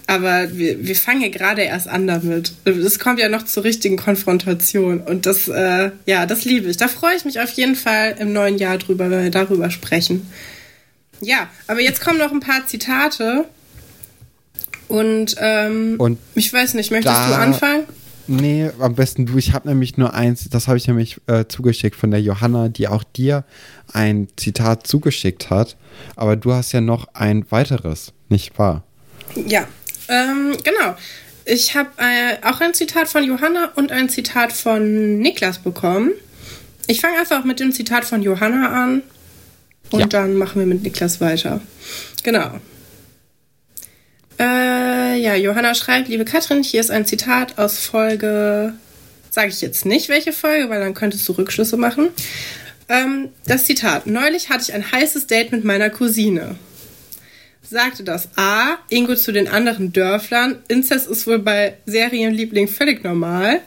Aber 0.06 0.56
wir, 0.56 0.86
wir 0.86 0.96
fangen 0.96 1.22
ja 1.22 1.28
gerade 1.28 1.62
erst 1.62 1.88
an 1.88 2.06
damit. 2.06 2.52
Es 2.64 2.98
kommt 2.98 3.18
ja 3.18 3.28
noch 3.28 3.44
zur 3.44 3.64
richtigen 3.64 3.96
Konfrontation. 3.96 5.00
Und 5.00 5.24
das, 5.26 5.48
äh, 5.48 5.90
ja, 6.04 6.26
das 6.26 6.44
liebe 6.44 6.68
ich. 6.68 6.76
Da 6.76 6.88
freue 6.88 7.16
ich 7.16 7.24
mich 7.24 7.40
auf 7.40 7.50
jeden 7.50 7.74
Fall 7.74 8.16
im 8.18 8.32
neuen 8.32 8.58
Jahr 8.58 8.76
drüber, 8.76 9.10
wenn 9.10 9.22
wir 9.22 9.30
darüber 9.30 9.70
sprechen. 9.70 10.30
Ja, 11.20 11.48
aber 11.68 11.80
jetzt 11.80 12.02
kommen 12.02 12.18
noch 12.18 12.32
ein 12.32 12.40
paar 12.40 12.66
Zitate. 12.66 13.46
Und, 14.88 15.36
ähm, 15.38 15.94
Und 15.98 16.18
ich 16.34 16.52
weiß 16.52 16.74
nicht, 16.74 16.90
möchtest 16.90 17.28
du 17.28 17.34
anfangen? 17.34 17.84
Nee, 18.26 18.70
am 18.78 18.94
besten 18.94 19.26
du. 19.26 19.36
Ich 19.36 19.52
habe 19.52 19.68
nämlich 19.68 19.96
nur 19.96 20.14
eins, 20.14 20.48
das 20.48 20.66
habe 20.68 20.78
ich 20.78 20.86
nämlich 20.86 21.20
äh, 21.26 21.44
zugeschickt 21.46 21.96
von 21.96 22.10
der 22.10 22.20
Johanna, 22.20 22.68
die 22.68 22.88
auch 22.88 23.04
dir 23.04 23.44
ein 23.92 24.28
Zitat 24.36 24.86
zugeschickt 24.86 25.50
hat. 25.50 25.76
Aber 26.16 26.36
du 26.36 26.52
hast 26.52 26.72
ja 26.72 26.80
noch 26.80 27.08
ein 27.14 27.50
weiteres, 27.50 28.12
nicht 28.28 28.58
wahr? 28.58 28.82
Ja, 29.34 29.66
ähm, 30.08 30.56
genau. 30.62 30.96
Ich 31.46 31.76
habe 31.76 31.90
äh, 31.98 32.36
auch 32.46 32.60
ein 32.60 32.72
Zitat 32.72 33.08
von 33.08 33.22
Johanna 33.22 33.72
und 33.74 33.92
ein 33.92 34.08
Zitat 34.08 34.52
von 34.52 35.18
Niklas 35.18 35.58
bekommen. 35.58 36.12
Ich 36.86 37.00
fange 37.00 37.18
einfach 37.18 37.44
mit 37.44 37.60
dem 37.60 37.72
Zitat 37.72 38.04
von 38.04 38.22
Johanna 38.22 38.68
an 38.68 39.02
und 39.90 40.00
ja. 40.00 40.06
dann 40.06 40.36
machen 40.36 40.58
wir 40.58 40.66
mit 40.66 40.82
Niklas 40.82 41.20
weiter. 41.20 41.60
Genau. 42.22 42.60
Äh, 44.38 45.20
ja, 45.20 45.34
Johanna 45.34 45.74
schreibt, 45.74 46.08
liebe 46.08 46.24
Katrin, 46.24 46.62
hier 46.62 46.80
ist 46.80 46.90
ein 46.90 47.06
Zitat 47.06 47.58
aus 47.58 47.78
Folge, 47.78 48.74
sage 49.30 49.48
ich 49.48 49.60
jetzt 49.60 49.86
nicht 49.86 50.08
welche 50.08 50.32
Folge, 50.32 50.70
weil 50.70 50.80
dann 50.80 50.94
könntest 50.94 51.28
du 51.28 51.32
Rückschlüsse 51.32 51.76
machen. 51.76 52.08
Ähm, 52.88 53.28
das 53.46 53.64
Zitat, 53.64 54.06
neulich 54.06 54.50
hatte 54.50 54.62
ich 54.62 54.72
ein 54.72 54.90
heißes 54.90 55.26
Date 55.26 55.52
mit 55.52 55.64
meiner 55.64 55.90
Cousine 55.90 56.56
sagte 57.68 58.04
das 58.04 58.28
A. 58.36 58.78
Ingo 58.88 59.14
zu 59.14 59.32
den 59.32 59.48
anderen 59.48 59.92
Dörflern. 59.92 60.58
Inzest 60.68 61.08
ist 61.08 61.26
wohl 61.26 61.38
bei 61.38 61.76
Serienliebling 61.86 62.68
völlig 62.68 63.02
normal. 63.04 63.60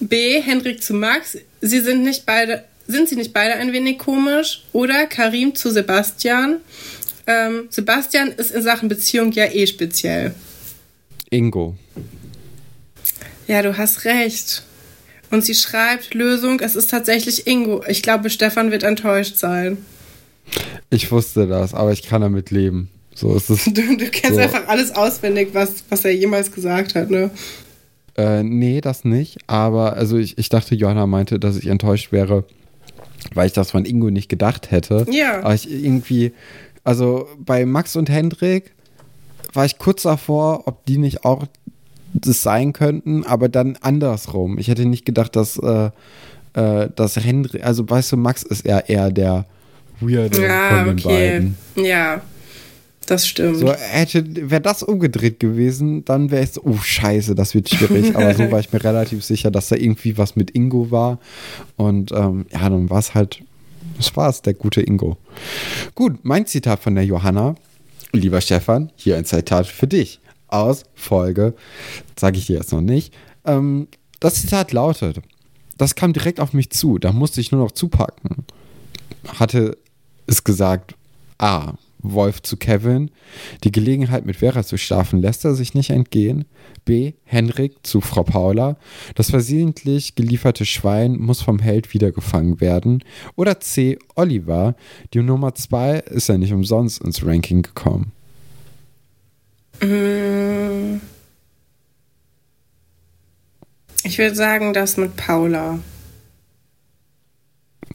B. 0.00 0.40
Hendrik 0.40 0.82
zu 0.82 0.94
Max. 0.94 1.38
Sie 1.60 1.80
sind 1.80 2.02
nicht 2.02 2.26
beide, 2.26 2.64
sind 2.86 3.08
sie 3.08 3.16
nicht 3.16 3.32
beide 3.32 3.54
ein 3.54 3.72
wenig 3.72 3.98
komisch? 3.98 4.64
Oder 4.72 5.06
Karim 5.06 5.54
zu 5.54 5.70
Sebastian. 5.70 6.60
Ähm, 7.26 7.68
Sebastian 7.70 8.32
ist 8.32 8.52
in 8.52 8.62
Sachen 8.62 8.88
Beziehung 8.88 9.32
ja 9.32 9.46
eh 9.46 9.66
speziell. 9.66 10.34
Ingo. 11.30 11.76
Ja, 13.46 13.62
du 13.62 13.76
hast 13.76 14.04
recht. 14.04 14.62
Und 15.30 15.44
sie 15.44 15.54
schreibt, 15.54 16.14
Lösung, 16.14 16.60
es 16.60 16.76
ist 16.76 16.90
tatsächlich 16.90 17.46
Ingo. 17.46 17.82
Ich 17.88 18.02
glaube, 18.02 18.30
Stefan 18.30 18.70
wird 18.70 18.84
enttäuscht 18.84 19.36
sein. 19.36 19.78
Ich 20.90 21.10
wusste 21.10 21.46
das, 21.46 21.74
aber 21.74 21.92
ich 21.92 22.02
kann 22.02 22.20
damit 22.20 22.50
leben. 22.50 22.90
So 23.14 23.34
ist 23.34 23.50
es. 23.50 23.64
Du, 23.72 23.96
du 23.96 24.10
kennst 24.10 24.36
so. 24.36 24.40
einfach 24.40 24.68
alles 24.68 24.94
auswendig, 24.94 25.50
was, 25.52 25.84
was 25.88 26.04
er 26.04 26.14
jemals 26.14 26.52
gesagt 26.52 26.94
hat, 26.94 27.10
ne? 27.10 27.30
Äh, 28.16 28.42
nee, 28.42 28.80
das 28.80 29.04
nicht. 29.04 29.38
Aber 29.46 29.94
also 29.94 30.16
ich, 30.16 30.38
ich 30.38 30.48
dachte, 30.48 30.74
Johanna 30.74 31.06
meinte, 31.06 31.38
dass 31.38 31.56
ich 31.56 31.66
enttäuscht 31.66 32.12
wäre, 32.12 32.44
weil 33.34 33.46
ich 33.46 33.52
das 33.52 33.72
von 33.72 33.84
Ingo 33.84 34.10
nicht 34.10 34.28
gedacht 34.28 34.70
hätte. 34.70 35.06
Ja. 35.10 35.40
Aber 35.40 35.54
ich 35.54 35.70
irgendwie, 35.70 36.32
also 36.84 37.26
bei 37.38 37.66
Max 37.66 37.96
und 37.96 38.08
Hendrik 38.08 38.72
war 39.52 39.64
ich 39.64 39.78
kurz 39.78 40.02
davor, 40.02 40.66
ob 40.66 40.84
die 40.86 40.98
nicht 40.98 41.24
auch 41.24 41.46
das 42.12 42.42
sein 42.42 42.72
könnten, 42.72 43.24
aber 43.24 43.48
dann 43.48 43.76
andersrum. 43.80 44.58
Ich 44.58 44.68
hätte 44.68 44.86
nicht 44.86 45.04
gedacht, 45.04 45.36
dass, 45.36 45.58
äh, 45.58 45.90
äh, 46.54 46.88
dass 46.94 47.16
Hendrik, 47.16 47.64
also 47.64 47.88
weißt 47.88 48.12
du, 48.12 48.16
Max 48.16 48.42
ist 48.42 48.64
eher 48.64 48.88
eher 48.88 49.10
der 49.10 49.46
Weirde 50.00 50.42
Ja, 50.42 50.68
von 50.68 50.84
den 50.84 50.98
okay. 50.98 51.30
beiden. 51.30 51.56
Ja, 51.76 52.22
das 53.06 53.26
stimmt. 53.26 53.58
So, 53.58 53.72
hätte, 53.72 54.50
wäre 54.50 54.60
das 54.60 54.82
umgedreht 54.82 55.38
gewesen, 55.38 56.04
dann 56.04 56.30
wäre 56.30 56.42
es 56.42 56.62
oh 56.62 56.76
scheiße, 56.76 57.34
das 57.34 57.54
wird 57.54 57.68
schwierig. 57.68 58.16
Aber 58.16 58.34
so 58.34 58.50
war 58.50 58.58
ich 58.58 58.72
mir 58.72 58.82
relativ 58.82 59.24
sicher, 59.24 59.50
dass 59.50 59.68
da 59.68 59.76
irgendwie 59.76 60.18
was 60.18 60.34
mit 60.34 60.50
Ingo 60.50 60.90
war. 60.90 61.18
Und 61.76 62.12
ähm, 62.12 62.46
ja, 62.52 62.68
dann 62.68 62.90
war 62.90 62.98
es 62.98 63.14
halt, 63.14 63.42
das 63.96 64.16
war 64.16 64.28
es, 64.28 64.42
der 64.42 64.54
gute 64.54 64.82
Ingo. 64.82 65.16
Gut, 65.94 66.18
mein 66.24 66.46
Zitat 66.46 66.80
von 66.80 66.94
der 66.94 67.04
Johanna. 67.04 67.54
Lieber 68.12 68.40
Stefan, 68.40 68.90
hier 68.96 69.16
ein 69.16 69.24
Zitat 69.24 69.66
für 69.66 69.86
dich 69.86 70.20
aus 70.48 70.84
Folge, 70.94 71.54
sage 72.18 72.38
ich 72.38 72.46
dir 72.46 72.56
jetzt 72.56 72.72
noch 72.72 72.80
nicht. 72.80 73.14
Ähm, 73.44 73.88
das 74.20 74.40
Zitat 74.40 74.72
lautet, 74.72 75.20
das 75.76 75.94
kam 75.94 76.12
direkt 76.12 76.40
auf 76.40 76.52
mich 76.52 76.70
zu, 76.70 76.98
da 76.98 77.12
musste 77.12 77.40
ich 77.40 77.52
nur 77.52 77.62
noch 77.62 77.72
zupacken. 77.72 78.46
Hatte 79.38 79.76
es 80.26 80.44
gesagt, 80.44 80.94
A. 81.38 81.74
Wolf 82.02 82.42
zu 82.42 82.56
Kevin. 82.56 83.10
Die 83.64 83.72
Gelegenheit 83.72 84.26
mit 84.26 84.36
Vera 84.36 84.64
zu 84.64 84.76
schlafen 84.76 85.20
lässt 85.20 85.44
er 85.44 85.54
sich 85.54 85.74
nicht 85.74 85.90
entgehen. 85.90 86.44
B. 86.84 87.14
Henrik 87.24 87.84
zu 87.84 88.00
Frau 88.00 88.22
Paula. 88.22 88.76
Das 89.14 89.30
versehentlich 89.30 90.14
gelieferte 90.14 90.64
Schwein 90.64 91.16
muss 91.18 91.42
vom 91.42 91.58
Held 91.58 91.92
wiedergefangen 91.94 92.60
werden. 92.60 93.02
Oder 93.34 93.60
C. 93.60 93.98
Oliver. 94.14 94.76
Die 95.14 95.22
Nummer 95.22 95.54
2 95.54 95.98
ist 95.98 96.28
ja 96.28 96.38
nicht 96.38 96.52
umsonst 96.52 97.02
ins 97.02 97.26
Ranking 97.26 97.62
gekommen. 97.62 98.12
Mm. 99.82 101.00
Ich 104.04 104.18
würde 104.18 104.36
sagen, 104.36 104.72
das 104.72 104.96
mit 104.96 105.16
Paula. 105.16 105.80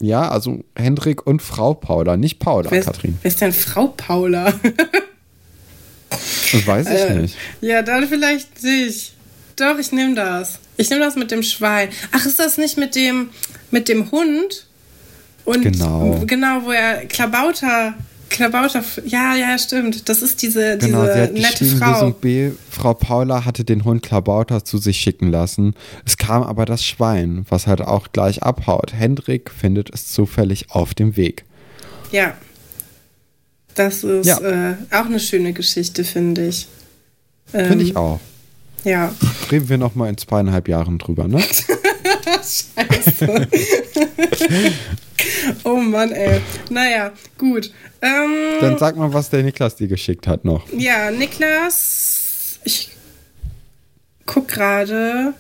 Ja, 0.02 0.30
also 0.30 0.64
Hendrik 0.76 1.26
und 1.28 1.42
Frau 1.42 1.74
Paula, 1.76 2.18
nicht 2.18 2.40
Paula, 2.40 2.70
Wer 2.72 2.80
ist, 2.80 2.86
Katrin. 2.86 3.18
wer 3.22 3.30
ist 3.30 3.40
denn 3.42 3.54
Frau 3.54 3.88
Paula? 3.88 4.54
Das 6.10 6.68
weiß 6.68 6.88
ich 6.88 7.00
Äh, 7.00 7.16
nicht. 7.16 7.38
Ja, 7.62 7.82
dann 7.82 8.08
vielleicht 8.08 8.62
nicht. 8.64 9.14
Doch, 9.56 9.78
ich 9.80 9.92
nehme 9.94 10.16
das. 10.16 10.60
Ich 10.76 10.90
nehme 10.90 11.02
das 11.02 11.16
mit 11.16 11.32
dem 11.32 11.44
Schwein. 11.44 11.90
Ach, 12.12 12.26
ist 12.26 12.40
das 12.40 12.58
nicht 12.58 12.78
mit 12.78 12.96
dem 12.96 13.30
mit 13.70 13.88
dem 13.88 14.12
Hund? 14.12 14.68
Und 15.46 15.62
Genau. 15.64 16.22
Genau, 16.28 16.64
wo 16.66 16.72
er 16.72 17.06
Klabauter 17.06 17.94
Klabauter 18.32 18.82
ja, 19.06 19.36
ja, 19.36 19.58
stimmt. 19.60 20.08
Das 20.08 20.22
ist 20.22 20.42
diese 20.42 20.78
Genau, 20.78 21.02
diese 21.02 21.14
sie 21.14 21.20
hat 21.22 21.34
nette 21.34 21.66
Frau. 21.66 21.92
Lösung 21.92 22.14
B, 22.20 22.52
Frau 22.70 22.94
Paula 22.94 23.44
hatte 23.46 23.64
den 23.66 23.84
Hund 23.84 24.02
Klabauter 24.02 24.64
zu 24.64 24.78
sich 24.78 24.98
schicken 24.98 25.30
lassen. 25.30 25.76
Es 26.06 26.18
kam 26.18 26.42
aber 26.42 26.66
das 26.66 26.84
Schwein, 26.84 27.46
was 27.50 27.68
halt 27.68 27.82
auch 27.82 28.08
gleich 28.14 28.42
abhaut. 28.42 28.94
Hendrik 28.94 29.52
findet 29.52 29.94
es 29.94 30.08
zufällig 30.08 30.72
auf 30.72 30.94
dem 30.94 31.18
Weg. 31.18 31.44
Ja. 32.12 32.34
Das 33.76 34.04
ist 34.04 34.26
Ja. 34.26 34.40
Äh, 34.40 34.76
auch 34.92 35.06
eine 35.06 35.20
schöne 35.20 35.52
Geschichte, 35.54 36.04
finde 36.06 36.48
ich. 36.48 36.68
Ähm, 37.54 37.68
Finde 37.68 37.84
ich 37.84 37.96
auch. 37.98 38.20
Ja. 38.86 39.14
Reden 39.52 39.68
wir 39.70 39.78
noch 39.78 39.94
mal 39.96 40.10
in 40.10 40.18
zweieinhalb 40.18 40.68
Jahren 40.70 40.98
drüber, 40.98 41.28
ne? 41.28 41.42
Scheiße. 42.26 43.48
oh 45.66 45.76
Mann, 45.76 46.12
ey. 46.12 46.42
Naja, 46.70 47.12
gut. 47.38 47.72
Ähm, 48.02 48.60
Dann 48.60 48.78
sag 48.78 48.96
mal, 48.96 49.14
was 49.14 49.30
der 49.30 49.44
Niklas 49.44 49.76
dir 49.76 49.88
geschickt 49.88 50.28
hat 50.28 50.44
noch. 50.46 50.66
ja, 50.74 51.12
Niklas, 51.12 52.60
ich 52.64 52.90
guck 54.26 54.48
gerade. 54.48 55.34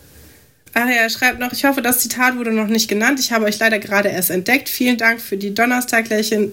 Ach 0.73 0.87
ja, 0.87 1.01
er 1.01 1.09
schreibt 1.09 1.39
noch, 1.39 1.51
ich 1.51 1.65
hoffe, 1.65 1.81
das 1.81 1.99
Zitat 1.99 2.37
wurde 2.37 2.53
noch 2.53 2.67
nicht 2.67 2.87
genannt. 2.87 3.19
Ich 3.19 3.31
habe 3.33 3.45
euch 3.45 3.59
leider 3.59 3.77
gerade 3.79 4.09
erst 4.09 4.29
entdeckt. 4.29 4.69
Vielen 4.69 4.97
Dank 4.97 5.19
für 5.19 5.35
die 5.35 5.53
donnerstagliche 5.53 6.51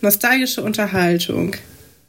nostalgische 0.00 0.62
Unterhaltung. 0.62 1.54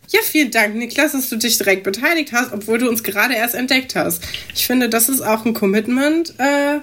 Ja, 0.09 0.19
vielen 0.23 0.51
Dank, 0.51 0.75
Niklas, 0.75 1.13
dass 1.13 1.29
du 1.29 1.37
dich 1.37 1.57
direkt 1.57 1.83
beteiligt 1.83 2.33
hast, 2.33 2.51
obwohl 2.51 2.79
du 2.79 2.89
uns 2.89 3.03
gerade 3.03 3.33
erst 3.35 3.55
entdeckt 3.55 3.95
hast. 3.95 4.23
Ich 4.55 4.65
finde, 4.67 4.89
das 4.89 5.07
ist 5.07 5.21
auch 5.21 5.45
ein 5.45 5.53
Commitment, 5.53 6.33
äh, 6.37 6.79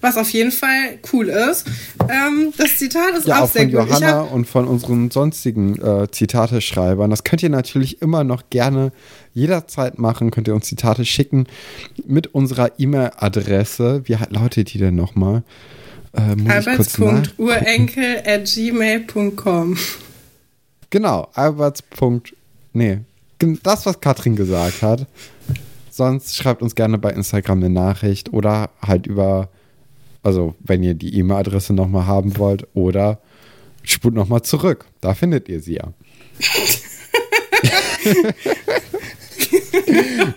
was 0.00 0.16
auf 0.16 0.30
jeden 0.30 0.52
Fall 0.52 0.98
cool 1.12 1.28
ist. 1.28 1.66
Ähm, 2.08 2.52
das 2.56 2.78
Zitat 2.78 3.16
ist 3.16 3.26
Ja, 3.26 3.38
auch, 3.38 3.42
auch 3.42 3.50
sehr 3.50 3.62
von 3.62 3.72
gut. 3.72 3.80
Ich 3.84 3.88
Johanna 3.88 4.12
hab, 4.18 4.32
und 4.32 4.46
von 4.46 4.66
unseren 4.66 5.10
sonstigen 5.10 5.80
äh, 5.80 6.10
Zitate-Schreibern. 6.10 7.10
Das 7.10 7.24
könnt 7.24 7.42
ihr 7.42 7.50
natürlich 7.50 8.02
immer 8.02 8.24
noch 8.24 8.50
gerne 8.50 8.92
jederzeit 9.34 9.98
machen. 9.98 10.30
Könnt 10.30 10.48
ihr 10.48 10.54
uns 10.54 10.66
Zitate 10.66 11.04
schicken 11.04 11.46
mit 12.06 12.28
unserer 12.28 12.72
E-Mail-Adresse. 12.78 14.02
Wie 14.04 14.16
lautet 14.30 14.72
die 14.72 14.78
denn 14.78 14.94
nochmal? 14.94 15.42
Äh, 16.12 16.34
at 18.24 18.44
gmail.com. 18.44 19.76
Genau, 20.90 21.28
Alberts. 21.34 21.82
Nee, 22.72 23.00
das, 23.62 23.86
was 23.86 24.00
Katrin 24.00 24.36
gesagt 24.36 24.82
hat. 24.82 25.06
Sonst 25.90 26.36
schreibt 26.36 26.62
uns 26.62 26.74
gerne 26.74 26.96
bei 26.98 27.10
Instagram 27.10 27.58
eine 27.58 27.70
Nachricht 27.70 28.32
oder 28.32 28.70
halt 28.80 29.06
über, 29.06 29.48
also 30.22 30.54
wenn 30.60 30.82
ihr 30.82 30.94
die 30.94 31.18
E-Mail-Adresse 31.18 31.72
nochmal 31.72 32.06
haben 32.06 32.38
wollt 32.38 32.66
oder 32.74 33.20
spult 33.82 34.14
nochmal 34.14 34.42
zurück. 34.42 34.86
Da 35.00 35.14
findet 35.14 35.48
ihr 35.48 35.60
sie 35.60 35.74
ja. 35.74 35.92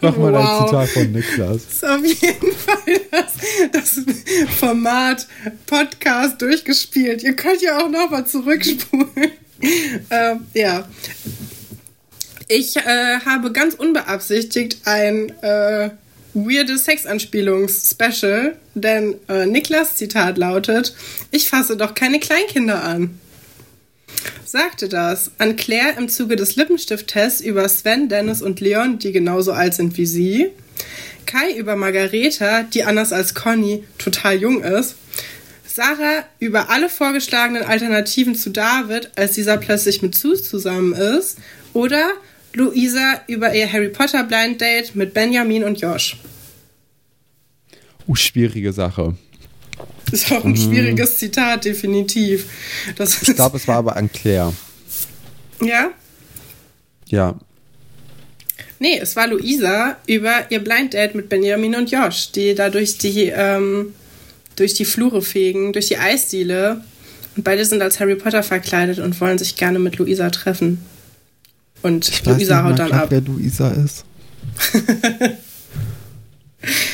nochmal 0.02 0.36
ein 0.36 0.46
Wow. 0.46 0.70
Zitat 0.70 0.90
von 0.90 1.12
Niklas. 1.12 1.66
Das 1.66 1.74
ist 1.74 1.86
auf 1.86 2.06
jeden 2.06 2.52
Fall 2.54 3.02
das, 3.12 3.34
das 3.72 4.02
Format 4.58 5.28
Podcast 5.66 6.42
durchgespielt. 6.42 7.24
Ihr 7.24 7.36
könnt 7.36 7.62
ja 7.62 7.80
auch 7.80 7.90
nochmal 7.90 8.26
zurückspulen. 8.26 9.32
ähm, 10.10 10.48
ja. 10.54 10.88
Ich 12.48 12.76
äh, 12.76 13.20
habe 13.26 13.52
ganz 13.52 13.76
unbeabsichtigt 13.76 14.80
ein 14.86 15.30
äh, 15.42 15.92
weirde 16.34 16.78
Sexanspielungs-Special, 16.78 18.56
denn 18.76 19.16
äh, 19.28 19.46
Niklas 19.46 19.96
Zitat 19.96 20.38
lautet: 20.38 20.96
Ich 21.32 21.50
fasse 21.50 21.78
doch 21.78 21.94
keine 21.94 22.20
Kleinkinder 22.20 22.84
an. 22.84 23.20
Sagte 24.46 24.90
das 24.90 25.32
an 25.38 25.56
Claire 25.56 25.98
im 25.98 26.10
Zuge 26.10 26.36
des 26.36 26.56
Lippenstift-Tests 26.56 27.42
über 27.42 27.68
Sven, 27.70 28.10
Dennis 28.10 28.42
und 28.42 28.60
Leon, 28.60 29.00
die 29.00 29.12
genauso 29.12 29.54
alt 29.54 29.74
sind 29.74 29.98
wie 29.98 30.06
sie. 30.06 30.50
Kai 31.26 31.54
über 31.54 31.76
Margareta, 31.76 32.64
die 32.64 32.84
anders 32.84 33.14
als 33.14 33.34
Conny 33.34 33.86
total 33.98 34.36
jung 34.36 34.64
ist. 34.64 34.96
Sarah 35.66 36.26
über 36.40 36.70
alle 36.70 36.90
vorgeschlagenen 36.90 37.64
Alternativen 37.64 38.36
zu 38.36 38.50
David, 38.50 39.12
als 39.16 39.34
dieser 39.34 39.56
plötzlich 39.56 40.02
mit 40.02 40.16
Sue 40.16 40.42
zusammen 40.42 40.94
ist. 40.94 41.38
Oder 41.74 42.12
Luisa 42.54 43.22
über 43.28 43.54
ihr 43.54 43.72
Harry 43.72 43.90
Potter 43.90 44.24
Blind 44.24 44.60
Date 44.62 44.96
mit 44.96 45.14
Benjamin 45.14 45.64
und 45.64 45.80
Josh. 45.80 46.18
Uh, 48.08 48.16
schwierige 48.16 48.74
Sache. 48.74 49.16
Ist 50.12 50.32
auch 50.32 50.44
ein 50.44 50.58
schwieriges 50.58 51.18
Zitat, 51.18 51.66
definitiv. 51.66 52.46
Das 52.98 53.22
Ich 53.22 53.36
glaube, 53.36 53.58
es 53.58 53.68
war 53.68 53.78
aber 53.78 53.96
an 53.96 54.12
Claire. 54.12 54.54
ja? 55.62 55.92
Ja. 57.08 57.40
Nee, 58.80 58.98
es 59.00 59.16
war 59.16 59.28
Luisa 59.28 59.98
über 60.08 60.48
ihr 60.50 60.60
Blind 60.60 60.94
Date 60.94 61.14
mit 61.14 61.30
Benjamin 61.30 61.76
und 61.76 61.92
Josh, 61.92 62.32
die 62.32 62.56
da 62.56 62.70
durch 62.70 62.98
die, 62.98 63.28
ähm, 63.28 63.94
durch 64.56 64.74
die 64.74 64.86
Flure 64.86 65.22
fegen, 65.22 65.72
durch 65.72 65.88
die 65.88 65.98
Eisdiele. 65.98 66.84
Und 67.36 67.44
beide 67.44 67.64
sind 67.64 67.82
als 67.82 68.00
Harry 68.00 68.16
Potter 68.16 68.44
verkleidet 68.44 69.00
und 69.00 69.20
wollen 69.22 69.38
sich 69.38 69.56
gerne 69.56 69.80
mit 69.80 69.98
Luisa 69.98 70.30
treffen. 70.32 70.84
Und 71.84 72.08
Ich 72.10 72.26
weiß 72.26 72.36
Luisa 72.38 72.62
nicht 72.62 72.72
haut 72.72 72.80
dann 72.80 72.90
grad, 72.90 73.02
ab. 73.04 73.08
wer 73.12 73.22
Luisa 73.22 73.70
ist. 73.70 74.06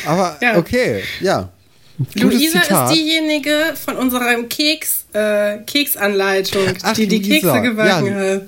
Aber 0.06 0.38
Ja. 0.42 0.58
okay, 0.58 1.04
ja. 1.20 1.50
Gutes 1.98 2.22
Luisa 2.24 2.62
Zitat. 2.62 2.92
ist 2.92 2.96
diejenige 2.98 3.74
von 3.84 3.96
unserem 3.98 4.48
Keks, 4.50 5.06
äh, 5.14 5.58
Keksanleitung, 5.66 6.62
Ach, 6.84 6.94
die 6.94 7.08
die 7.08 7.18
Luisa. 7.18 7.54
Kekse 7.54 7.62
gebacken 7.70 8.06
Ja. 8.08 8.34
hat. 8.36 8.42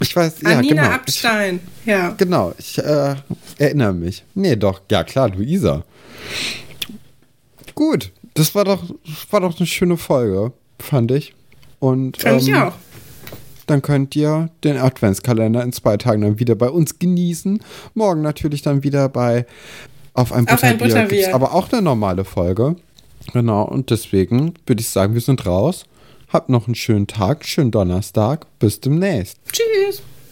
Ich 0.00 0.14
weiß, 0.14 0.34
ja, 0.42 0.50
Anina 0.58 0.82
genau. 0.82 0.94
Abstein. 0.94 1.60
Ja. 1.86 2.10
Ich, 2.10 2.16
genau, 2.18 2.52
ich 2.58 2.76
äh, 2.78 3.14
erinnere 3.58 3.94
mich. 3.94 4.22
Nee, 4.34 4.54
doch, 4.56 4.82
ja 4.90 5.02
klar, 5.04 5.30
Luisa. 5.30 5.84
Gut, 7.74 8.12
das 8.34 8.54
war 8.54 8.64
doch, 8.66 8.82
war 9.30 9.40
doch 9.40 9.56
eine 9.58 9.66
schöne 9.66 9.96
Folge, 9.96 10.52
fand 10.78 11.10
ich. 11.12 11.34
Und, 11.78 12.20
Fand 12.20 12.42
ich 12.42 12.48
ähm, 12.48 12.56
auch. 12.56 12.72
Dann 13.66 13.82
könnt 13.82 14.14
ihr 14.16 14.50
den 14.64 14.76
Adventskalender 14.76 15.62
in 15.62 15.72
zwei 15.72 15.96
Tagen 15.96 16.22
dann 16.22 16.38
wieder 16.38 16.54
bei 16.54 16.70
uns 16.70 16.98
genießen. 16.98 17.60
Morgen 17.94 18.22
natürlich 18.22 18.62
dann 18.62 18.82
wieder 18.82 19.08
bei 19.08 19.46
Auf 20.14 20.32
ein 20.32 20.48
Auf 20.48 20.62
ein 20.62 20.78
Butterbier. 20.78 20.94
Butterbier. 20.94 21.18
Gibt's 21.18 21.34
aber 21.34 21.52
auch 21.52 21.72
eine 21.72 21.82
normale 21.82 22.24
Folge. 22.24 22.76
Genau, 23.32 23.62
und 23.62 23.90
deswegen 23.90 24.54
würde 24.66 24.80
ich 24.80 24.88
sagen, 24.88 25.14
wir 25.14 25.20
sind 25.20 25.46
raus. 25.46 25.84
Habt 26.28 26.48
noch 26.48 26.66
einen 26.66 26.74
schönen 26.74 27.06
Tag, 27.06 27.44
schönen 27.44 27.70
Donnerstag. 27.70 28.46
Bis 28.58 28.80
demnächst. 28.80 29.38
Tschüss. 29.52 30.02